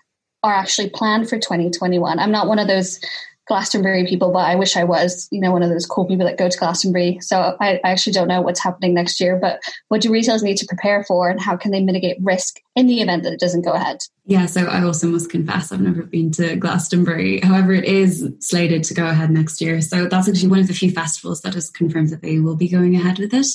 are 0.46 0.54
actually 0.54 0.90
planned 0.90 1.28
for 1.28 1.38
2021 1.38 2.20
i'm 2.20 2.32
not 2.32 2.48
one 2.48 2.60
of 2.60 2.68
those 2.68 3.00
Glastonbury 3.48 4.08
people, 4.08 4.32
but 4.32 4.40
I 4.40 4.56
wish 4.56 4.76
I 4.76 4.84
was, 4.84 5.28
you 5.32 5.40
know, 5.40 5.52
one 5.52 5.62
of 5.62 5.70
those 5.70 5.86
cool 5.86 6.06
people 6.06 6.26
that 6.26 6.38
go 6.38 6.50
to 6.50 6.58
Glastonbury. 6.58 7.20
So 7.22 7.56
I, 7.60 7.80
I, 7.84 7.92
actually 7.92 8.14
don't 8.14 8.28
know 8.28 8.42
what's 8.42 8.60
happening 8.60 8.96
next 8.96 9.20
year, 9.20 9.38
but 9.40 9.62
what 9.90 10.02
do 10.02 10.12
retailers 10.12 10.42
need 10.42 10.58
to 10.58 10.66
prepare 10.66 11.04
for 11.04 11.30
and 11.30 11.40
how 11.40 11.56
can 11.56 11.72
they 11.72 11.82
mitigate 11.82 12.18
risk 12.22 12.60
in 12.76 12.88
the 12.88 13.02
event 13.02 13.24
that 13.24 13.34
it 13.34 13.40
doesn't 13.40 13.62
go 13.62 13.74
ahead? 13.74 14.00
Yeah, 14.26 14.48
so 14.48 14.66
I 14.66 14.82
also 14.84 15.08
must 15.08 15.30
confess 15.30 15.72
I've 15.72 15.82
never 15.82 16.04
been 16.04 16.32
to 16.32 16.56
Glastonbury. 16.56 17.40
However, 17.42 17.74
it 17.74 17.86
is 17.86 18.28
slated 18.40 18.84
to 18.86 18.96
go 18.96 19.08
ahead 19.08 19.30
next 19.30 19.62
year. 19.62 19.80
So 19.82 20.08
that's 20.08 20.28
actually 20.28 20.50
one 20.50 20.60
of 20.60 20.68
the 20.68 20.74
few 20.74 20.90
festivals 20.90 21.42
that 21.42 21.54
has 21.54 21.70
confirmed 21.70 22.10
that 22.10 22.24
they 22.24 22.40
will 22.40 22.56
be 22.56 22.68
going 22.68 22.96
ahead 22.96 23.20
with 23.20 23.34
it. 23.34 23.48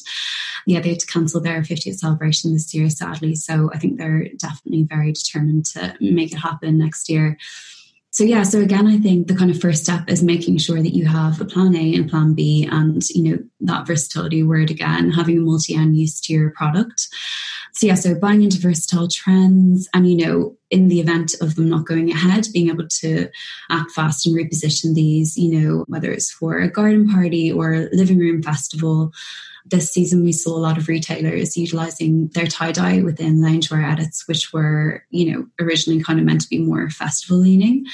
Yeah, 0.67 0.79
they 0.79 0.91
had 0.91 1.01
to 1.01 1.07
cancel 1.07 1.41
their 1.41 1.63
50th 1.63 1.99
celebration 1.99 2.53
this 2.53 2.73
year, 2.73 2.89
sadly. 2.91 3.35
So 3.35 3.71
I 3.75 3.79
think 3.79 3.99
they're 3.99 4.29
definitely 4.37 4.85
very 4.85 5.11
determined 5.11 5.67
to 5.67 5.97
make 6.01 6.33
it 6.33 6.39
happen 6.39 6.79
next 6.79 7.09
year 7.09 7.37
so 8.11 8.25
yeah 8.25 8.43
so 8.43 8.61
again 8.61 8.87
i 8.87 8.99
think 8.99 9.29
the 9.29 9.35
kind 9.35 9.51
of 9.51 9.61
first 9.61 9.83
step 9.83 10.09
is 10.09 10.23
making 10.23 10.59
sure 10.59 10.83
that 10.83 10.95
you 10.95 11.07
have 11.07 11.41
a 11.41 11.45
plan 11.45 11.75
a 11.77 11.95
and 11.95 12.11
plan 12.11 12.35
b 12.35 12.69
and 12.71 13.09
you 13.11 13.23
know 13.23 13.39
that 13.61 13.87
versatility 13.87 14.43
word 14.43 14.71
again 14.71 15.11
having 15.11 15.39
a 15.39 15.41
multi-end 15.41 15.97
use 15.97 16.21
to 16.21 16.33
your 16.33 16.51
product. 16.51 17.09
So 17.73 17.87
yeah 17.87 17.95
so 17.95 18.15
buying 18.15 18.43
into 18.43 18.61
versatile 18.61 19.09
trends 19.09 19.89
and 19.95 20.11
you 20.11 20.17
know 20.17 20.57
in 20.71 20.89
the 20.89 21.01
event 21.01 21.35
of 21.41 21.57
them 21.57 21.69
not 21.69 21.85
going 21.85 22.11
ahead 22.11 22.47
being 22.53 22.69
able 22.69 22.87
to 22.89 23.29
act 23.71 23.91
fast 23.91 24.27
and 24.27 24.37
reposition 24.37 24.95
these 24.95 25.37
you 25.37 25.61
know 25.61 25.85
whether 25.89 26.11
it's 26.11 26.31
for 26.31 26.59
a 26.59 26.71
garden 26.71 27.09
party 27.09 27.53
or 27.53 27.73
a 27.73 27.89
living 27.93 28.19
room 28.19 28.43
festival. 28.43 29.13
This 29.67 29.93
season 29.93 30.25
we 30.25 30.33
saw 30.33 30.57
a 30.57 30.59
lot 30.59 30.79
of 30.79 30.89
retailers 30.89 31.57
utilizing 31.57 32.29
their 32.29 32.47
tie-dye 32.47 33.03
within 33.03 33.41
loungewear 33.41 33.87
edits 33.87 34.27
which 34.27 34.53
were 34.53 35.05
you 35.11 35.33
know 35.33 35.47
originally 35.61 36.03
kind 36.03 36.19
of 36.19 36.25
meant 36.25 36.41
to 36.43 36.49
be 36.49 36.59
more 36.59 36.89
festival 36.91 37.39
leaning. 37.39 37.85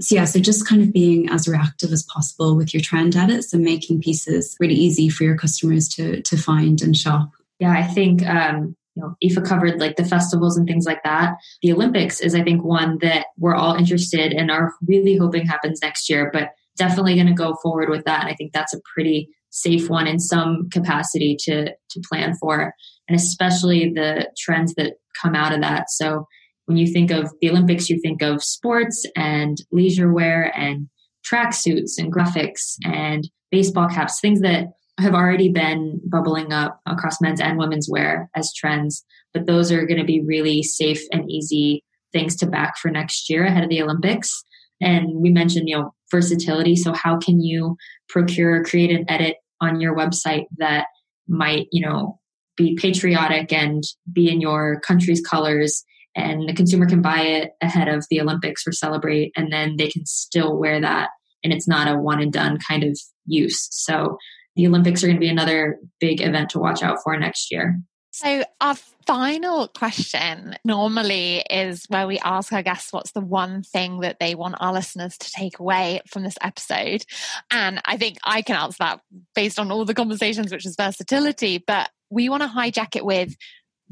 So 0.00 0.14
yeah 0.14 0.24
so 0.24 0.38
just 0.38 0.68
kind 0.68 0.82
of 0.82 0.92
being 0.92 1.28
as 1.30 1.48
reactive 1.48 1.92
as 1.92 2.04
possible 2.04 2.56
with 2.56 2.72
your 2.72 2.82
trend 2.82 3.16
edits 3.16 3.52
and 3.52 3.64
making 3.64 4.00
pieces 4.00 4.56
really 4.60 4.76
easy 4.76 5.08
for 5.08 5.24
your 5.24 5.36
customers 5.36 5.88
to 5.90 6.22
to 6.22 6.36
find 6.36 6.80
and 6.82 6.96
shop. 6.96 7.30
Yeah 7.58 7.72
i 7.72 7.82
think 7.82 8.24
um 8.26 8.76
you 8.98 9.04
know, 9.04 9.14
Aoife 9.22 9.44
covered 9.44 9.80
like 9.80 9.96
the 9.96 10.04
festivals 10.04 10.56
and 10.56 10.66
things 10.66 10.84
like 10.84 11.02
that. 11.04 11.34
The 11.62 11.72
Olympics 11.72 12.20
is, 12.20 12.34
I 12.34 12.42
think, 12.42 12.64
one 12.64 12.98
that 13.00 13.26
we're 13.36 13.54
all 13.54 13.76
interested 13.76 14.32
and 14.32 14.50
are 14.50 14.72
really 14.86 15.16
hoping 15.16 15.46
happens 15.46 15.80
next 15.80 16.10
year, 16.10 16.30
but 16.32 16.50
definitely 16.76 17.14
going 17.14 17.28
to 17.28 17.32
go 17.32 17.54
forward 17.62 17.90
with 17.90 18.04
that. 18.04 18.26
I 18.26 18.34
think 18.34 18.52
that's 18.52 18.74
a 18.74 18.80
pretty 18.92 19.28
safe 19.50 19.88
one 19.88 20.06
in 20.06 20.18
some 20.18 20.68
capacity 20.70 21.36
to 21.40 21.70
to 21.90 22.02
plan 22.10 22.34
for 22.38 22.74
and 23.08 23.16
especially 23.16 23.90
the 23.94 24.30
trends 24.38 24.74
that 24.74 24.94
come 25.20 25.34
out 25.34 25.54
of 25.54 25.62
that 25.62 25.88
so 25.88 26.26
when 26.66 26.76
you 26.76 26.86
think 26.86 27.10
of 27.10 27.32
the 27.40 27.48
olympics 27.48 27.88
you 27.88 27.98
think 27.98 28.20
of 28.20 28.42
sports 28.42 29.06
and 29.16 29.56
leisure 29.72 30.12
wear 30.12 30.52
and 30.54 30.86
tracksuits 31.26 31.92
and 31.96 32.12
graphics 32.12 32.74
and 32.84 33.30
baseball 33.50 33.88
caps 33.88 34.20
things 34.20 34.42
that 34.42 34.66
have 34.98 35.14
already 35.14 35.50
been 35.50 36.00
bubbling 36.04 36.52
up 36.52 36.80
across 36.86 37.20
men's 37.20 37.40
and 37.40 37.58
women's 37.58 37.88
wear 37.90 38.30
as 38.34 38.52
trends 38.54 39.04
but 39.32 39.46
those 39.46 39.70
are 39.70 39.86
going 39.86 39.98
to 39.98 40.04
be 40.04 40.22
really 40.24 40.62
safe 40.62 41.02
and 41.12 41.30
easy 41.30 41.84
things 42.12 42.36
to 42.36 42.46
back 42.46 42.76
for 42.78 42.90
next 42.90 43.28
year 43.30 43.44
ahead 43.44 43.62
of 43.64 43.70
the 43.70 43.82
olympics 43.82 44.42
and 44.80 45.08
we 45.16 45.30
mentioned 45.30 45.68
you 45.68 45.76
know 45.76 45.94
versatility 46.10 46.74
so 46.74 46.92
how 46.92 47.18
can 47.18 47.40
you 47.40 47.76
procure 48.08 48.64
create 48.64 48.90
an 48.90 49.04
edit 49.08 49.36
on 49.60 49.80
your 49.80 49.94
website 49.96 50.44
that 50.58 50.86
might, 51.28 51.66
you 51.72 51.86
know, 51.86 52.18
be 52.56 52.76
patriotic 52.76 53.52
and 53.52 53.84
be 54.12 54.30
in 54.30 54.40
your 54.40 54.80
country's 54.80 55.20
colors 55.20 55.84
and 56.16 56.48
the 56.48 56.54
consumer 56.54 56.86
can 56.86 57.02
buy 57.02 57.20
it 57.20 57.52
ahead 57.62 57.86
of 57.86 58.04
the 58.10 58.20
Olympics 58.20 58.66
or 58.66 58.72
celebrate 58.72 59.32
and 59.36 59.52
then 59.52 59.76
they 59.76 59.88
can 59.88 60.04
still 60.06 60.56
wear 60.56 60.80
that 60.80 61.10
and 61.44 61.52
it's 61.52 61.68
not 61.68 61.86
a 61.86 61.96
one 61.96 62.20
and 62.20 62.32
done 62.32 62.58
kind 62.66 62.82
of 62.82 62.98
use. 63.26 63.68
So 63.70 64.16
the 64.58 64.66
Olympics 64.66 65.04
are 65.04 65.06
going 65.06 65.16
to 65.16 65.20
be 65.20 65.28
another 65.28 65.78
big 66.00 66.20
event 66.20 66.50
to 66.50 66.58
watch 66.58 66.82
out 66.82 66.98
for 67.04 67.16
next 67.16 67.52
year. 67.52 67.78
So, 68.10 68.42
our 68.60 68.74
final 69.06 69.68
question 69.68 70.56
normally 70.64 71.44
is 71.48 71.84
where 71.88 72.08
we 72.08 72.18
ask 72.18 72.52
our 72.52 72.64
guests 72.64 72.92
what's 72.92 73.12
the 73.12 73.20
one 73.20 73.62
thing 73.62 74.00
that 74.00 74.18
they 74.18 74.34
want 74.34 74.56
our 74.58 74.72
listeners 74.72 75.16
to 75.18 75.30
take 75.30 75.60
away 75.60 76.00
from 76.08 76.24
this 76.24 76.36
episode. 76.40 77.04
And 77.52 77.80
I 77.84 77.96
think 77.96 78.18
I 78.24 78.42
can 78.42 78.56
answer 78.56 78.78
that 78.80 79.00
based 79.36 79.60
on 79.60 79.70
all 79.70 79.84
the 79.84 79.94
conversations, 79.94 80.50
which 80.50 80.66
is 80.66 80.74
versatility. 80.76 81.62
But 81.64 81.90
we 82.10 82.28
want 82.28 82.42
to 82.42 82.48
hijack 82.48 82.96
it 82.96 83.04
with 83.04 83.36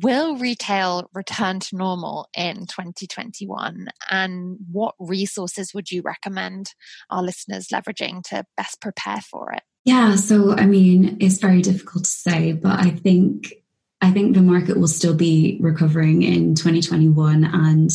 Will 0.03 0.37
retail 0.37 1.09
return 1.15 1.61
to 1.61 1.77
normal 1.77 2.29
in 2.37 2.67
2021? 2.67 3.89
And 4.11 4.59
what 4.71 4.95
resources 4.99 5.73
would 5.73 5.91
you 5.91 6.03
recommend 6.03 6.75
our 7.09 7.23
listeners 7.23 7.69
leveraging 7.69 8.25
to 8.25 8.45
best 8.59 8.81
prepare 8.83 9.23
for 9.23 9.53
it? 9.53 9.63
Yeah, 9.87 10.17
so 10.17 10.53
I 10.53 10.67
mean, 10.67 11.17
it's 11.21 11.39
very 11.39 11.63
difficult 11.63 12.05
to 12.05 12.11
say, 12.11 12.53
but 12.53 12.81
I 12.81 12.91
think 12.91 13.55
I 14.03 14.11
think 14.11 14.35
the 14.35 14.43
market 14.43 14.79
will 14.79 14.89
still 14.89 15.15
be 15.15 15.59
recovering 15.61 16.23
in 16.23 16.55
2021 16.55 17.45
and 17.45 17.91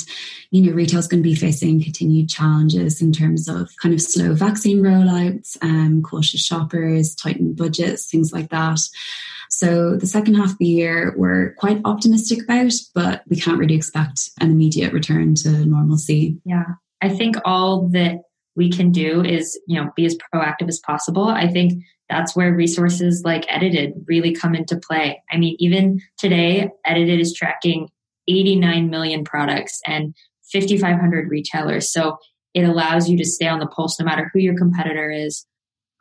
you 0.50 0.64
know 0.64 0.72
retail 0.72 1.00
is 1.00 1.08
going 1.08 1.22
to 1.22 1.30
be 1.30 1.36
facing 1.36 1.84
continued 1.84 2.30
challenges 2.30 3.02
in 3.02 3.12
terms 3.12 3.50
of 3.50 3.70
kind 3.82 3.94
of 3.94 4.02
slow 4.02 4.34
vaccine 4.34 4.82
rollouts, 4.82 5.58
um, 5.62 6.02
cautious 6.02 6.42
shoppers, 6.42 7.14
tightened 7.14 7.58
budgets, 7.58 8.10
things 8.10 8.32
like 8.32 8.50
that. 8.50 8.80
So 9.50 9.98
the 9.98 10.08
second 10.08 10.36
half 10.36 10.54
of 10.54 10.58
the 10.60 10.66
year 10.66 11.14
we're 11.18 11.54
quite 11.56 11.82
optimistic 11.84 12.44
about, 12.44 12.72
but 12.96 13.24
we 13.28 13.36
can't 13.36 13.60
really 13.60 13.76
expect 13.76 14.30
an 14.40 14.50
immediate 14.50 14.94
return 14.94 15.36
to 15.36 15.66
normalcy. 15.66 16.38
Yeah. 16.46 16.66
I 17.02 17.10
think 17.10 17.36
all 17.44 17.90
that 17.90 18.22
we 18.56 18.70
can 18.70 18.92
do 18.92 19.24
is, 19.24 19.60
you 19.68 19.82
know, 19.82 19.92
be 19.96 20.06
as 20.06 20.18
proactive 20.34 20.68
as 20.68 20.80
possible. 20.80 21.28
I 21.28 21.48
think 21.48 21.84
that's 22.10 22.36
where 22.36 22.54
resources 22.54 23.24
like 23.24 23.46
Edited 23.48 23.94
really 24.08 24.34
come 24.34 24.54
into 24.54 24.78
play. 24.78 25.22
I 25.32 25.38
mean, 25.38 25.56
even 25.60 26.02
today, 26.18 26.70
Edited 26.86 27.20
is 27.20 27.34
tracking 27.34 27.90
89 28.28 28.90
million 28.90 29.24
products 29.24 29.80
and 29.88 30.14
5,500 30.52 31.30
retailers. 31.30 31.92
So 31.92 32.18
it 32.54 32.64
allows 32.64 33.10
you 33.10 33.18
to 33.18 33.26
stay 33.26 33.48
on 33.48 33.60
the 33.60 33.68
pulse 33.68 34.00
no 34.00 34.06
matter 34.06 34.30
who 34.34 34.40
your 34.40 34.58
competitor 34.58 35.10
is, 35.10 35.46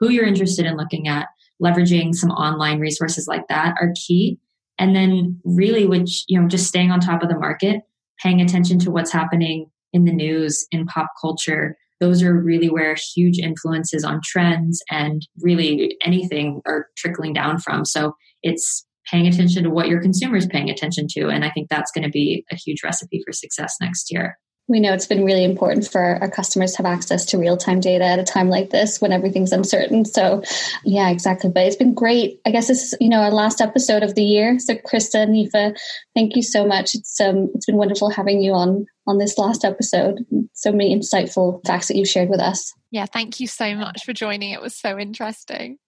who 0.00 0.10
you're 0.10 0.26
interested 0.26 0.66
in 0.66 0.76
looking 0.76 1.06
at. 1.06 1.28
Leveraging 1.62 2.14
some 2.14 2.30
online 2.30 2.80
resources 2.80 3.28
like 3.28 3.46
that 3.48 3.74
are 3.78 3.92
key. 3.94 4.38
And 4.78 4.96
then, 4.96 5.38
really, 5.44 5.86
which, 5.86 6.24
you 6.26 6.40
know, 6.40 6.48
just 6.48 6.66
staying 6.66 6.90
on 6.90 7.00
top 7.00 7.22
of 7.22 7.28
the 7.28 7.38
market, 7.38 7.82
paying 8.18 8.40
attention 8.40 8.78
to 8.78 8.90
what's 8.90 9.12
happening 9.12 9.70
in 9.92 10.04
the 10.04 10.12
news, 10.12 10.66
in 10.70 10.86
pop 10.86 11.08
culture, 11.20 11.76
those 12.00 12.22
are 12.22 12.34
really 12.34 12.68
where 12.68 12.96
huge 13.14 13.38
influences 13.38 14.04
on 14.04 14.20
trends 14.24 14.82
and 14.90 15.26
really 15.40 15.96
anything 16.04 16.60
are 16.66 16.86
trickling 16.96 17.32
down 17.32 17.58
from. 17.58 17.84
So 17.84 18.14
it's 18.42 18.86
paying 19.10 19.26
attention 19.26 19.64
to 19.64 19.70
what 19.70 19.88
your 19.88 20.00
consumer 20.00 20.36
is 20.36 20.46
paying 20.46 20.70
attention 20.70 21.06
to. 21.10 21.28
And 21.28 21.44
I 21.44 21.50
think 21.50 21.68
that's 21.68 21.90
going 21.92 22.04
to 22.04 22.10
be 22.10 22.44
a 22.50 22.56
huge 22.56 22.82
recipe 22.82 23.22
for 23.26 23.32
success 23.32 23.74
next 23.80 24.10
year. 24.10 24.36
We 24.70 24.80
know 24.80 24.94
it's 24.94 25.06
been 25.06 25.24
really 25.24 25.44
important 25.44 25.86
for 25.86 26.18
our 26.20 26.30
customers 26.30 26.72
to 26.72 26.78
have 26.78 26.86
access 26.86 27.26
to 27.26 27.38
real 27.38 27.56
time 27.56 27.80
data 27.80 28.04
at 28.04 28.18
a 28.18 28.24
time 28.24 28.48
like 28.48 28.70
this 28.70 29.00
when 29.00 29.12
everything's 29.12 29.52
uncertain. 29.52 30.04
So, 30.04 30.42
yeah, 30.84 31.10
exactly. 31.10 31.50
But 31.50 31.66
it's 31.66 31.76
been 31.76 31.92
great. 31.92 32.40
I 32.46 32.50
guess 32.50 32.68
this 32.68 32.84
is, 32.84 32.94
you 33.00 33.08
know, 33.08 33.20
our 33.20 33.32
last 33.32 33.60
episode 33.60 34.02
of 34.02 34.14
the 34.14 34.22
year. 34.22 34.58
So, 34.58 34.74
Krista 34.76 35.26
Aoife, 35.26 35.76
thank 36.14 36.36
you 36.36 36.42
so 36.42 36.66
much. 36.66 36.94
It's 36.94 37.20
um, 37.20 37.50
it's 37.54 37.66
been 37.66 37.76
wonderful 37.76 38.10
having 38.10 38.40
you 38.40 38.52
on 38.52 38.86
on 39.06 39.18
this 39.18 39.36
last 39.36 39.64
episode. 39.64 40.24
So 40.54 40.72
many 40.72 40.96
insightful 40.96 41.64
facts 41.66 41.88
that 41.88 41.96
you've 41.96 42.08
shared 42.08 42.28
with 42.28 42.40
us. 42.40 42.72
Yeah, 42.90 43.06
thank 43.06 43.40
you 43.40 43.46
so 43.46 43.74
much 43.74 44.04
for 44.04 44.12
joining. 44.12 44.50
It 44.50 44.62
was 44.62 44.76
so 44.76 44.98
interesting. 44.98 45.78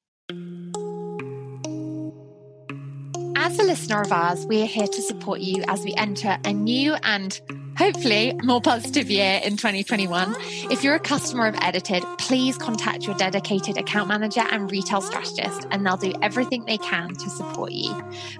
As 3.43 3.59
a 3.59 3.64
listener 3.64 4.01
of 4.01 4.12
ours, 4.12 4.47
we 4.47 4.62
are 4.62 4.66
here 4.66 4.86
to 4.86 5.03
support 5.03 5.40
you 5.40 5.64
as 5.66 5.82
we 5.82 5.93
enter 5.95 6.38
a 6.45 6.53
new 6.53 6.95
and 7.03 7.40
hopefully 7.76 8.38
more 8.45 8.61
positive 8.61 9.11
year 9.11 9.40
in 9.43 9.57
2021. 9.57 10.36
If 10.70 10.84
you're 10.84 10.95
a 10.95 11.01
customer 11.01 11.49
of 11.49 11.57
Edited, 11.61 12.05
please 12.18 12.57
contact 12.57 13.05
your 13.05 13.16
dedicated 13.16 13.76
account 13.76 14.07
manager 14.07 14.43
and 14.53 14.70
retail 14.70 15.01
strategist, 15.01 15.66
and 15.72 15.84
they'll 15.84 15.97
do 15.97 16.12
everything 16.22 16.66
they 16.66 16.78
can 16.78 17.16
to 17.16 17.30
support 17.30 17.72
you. 17.72 17.93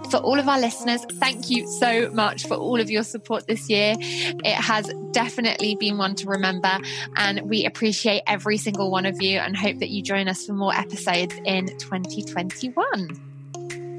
For 0.09 0.19
all 0.19 0.39
of 0.39 0.49
our 0.49 0.61
listeners, 0.61 1.05
thank 1.15 1.51
you 1.51 1.67
so 1.67 2.09
much 2.11 2.47
for 2.47 2.55
all 2.55 2.81
of 2.81 2.89
your 2.89 3.03
support 3.03 3.49
this 3.49 3.69
year. 3.69 3.97
It 3.99 4.55
has 4.55 4.89
definitely 5.11 5.75
been 5.75 5.99
one 5.99 6.15
to 6.15 6.29
remember, 6.29 6.79
and 7.17 7.41
we 7.51 7.65
appreciate 7.65 8.23
every 8.29 8.57
single 8.57 8.93
one 8.93 9.07
of 9.07 9.21
you 9.21 9.41
and 9.41 9.57
hope 9.57 9.81
that 9.81 9.91
you 9.91 10.01
join 10.01 10.29
us 10.29 10.47
for 10.47 10.53
more 10.53 10.73
episodes 10.73 11.35
in 11.45 11.77
2021. 11.79 13.32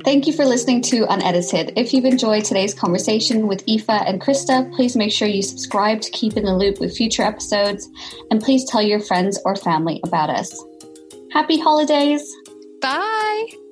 Thank 0.04 0.28
you 0.28 0.34
for 0.34 0.43
listening 0.43 0.82
to 0.84 1.06
Unedited. 1.10 1.74
If 1.78 1.93
you've 1.93 2.04
enjoyed 2.04 2.43
today's 2.43 2.74
conversation 2.74 3.47
with 3.47 3.64
Aoife 3.70 3.89
and 3.89 4.20
Krista, 4.20 4.70
please 4.76 4.97
make 4.97 5.14
sure 5.14 5.30
you 5.30 5.41
subscribe 5.41 6.01
to 6.01 6.12
keep 6.12 6.36
in 6.36 6.43
the 6.43 6.56
loop 6.56 6.80
with 6.82 6.95
future 6.95 7.24
episodes, 7.24 7.89
and 8.30 8.41
please 8.41 8.70
tell 8.70 8.82
your 8.82 8.99
friends 8.99 9.39
or 9.45 9.56
family 9.56 10.01
about 10.04 10.30
us. 10.30 10.54
Happy 11.32 11.58
holidays! 11.58 12.36
Bye! 12.82 13.62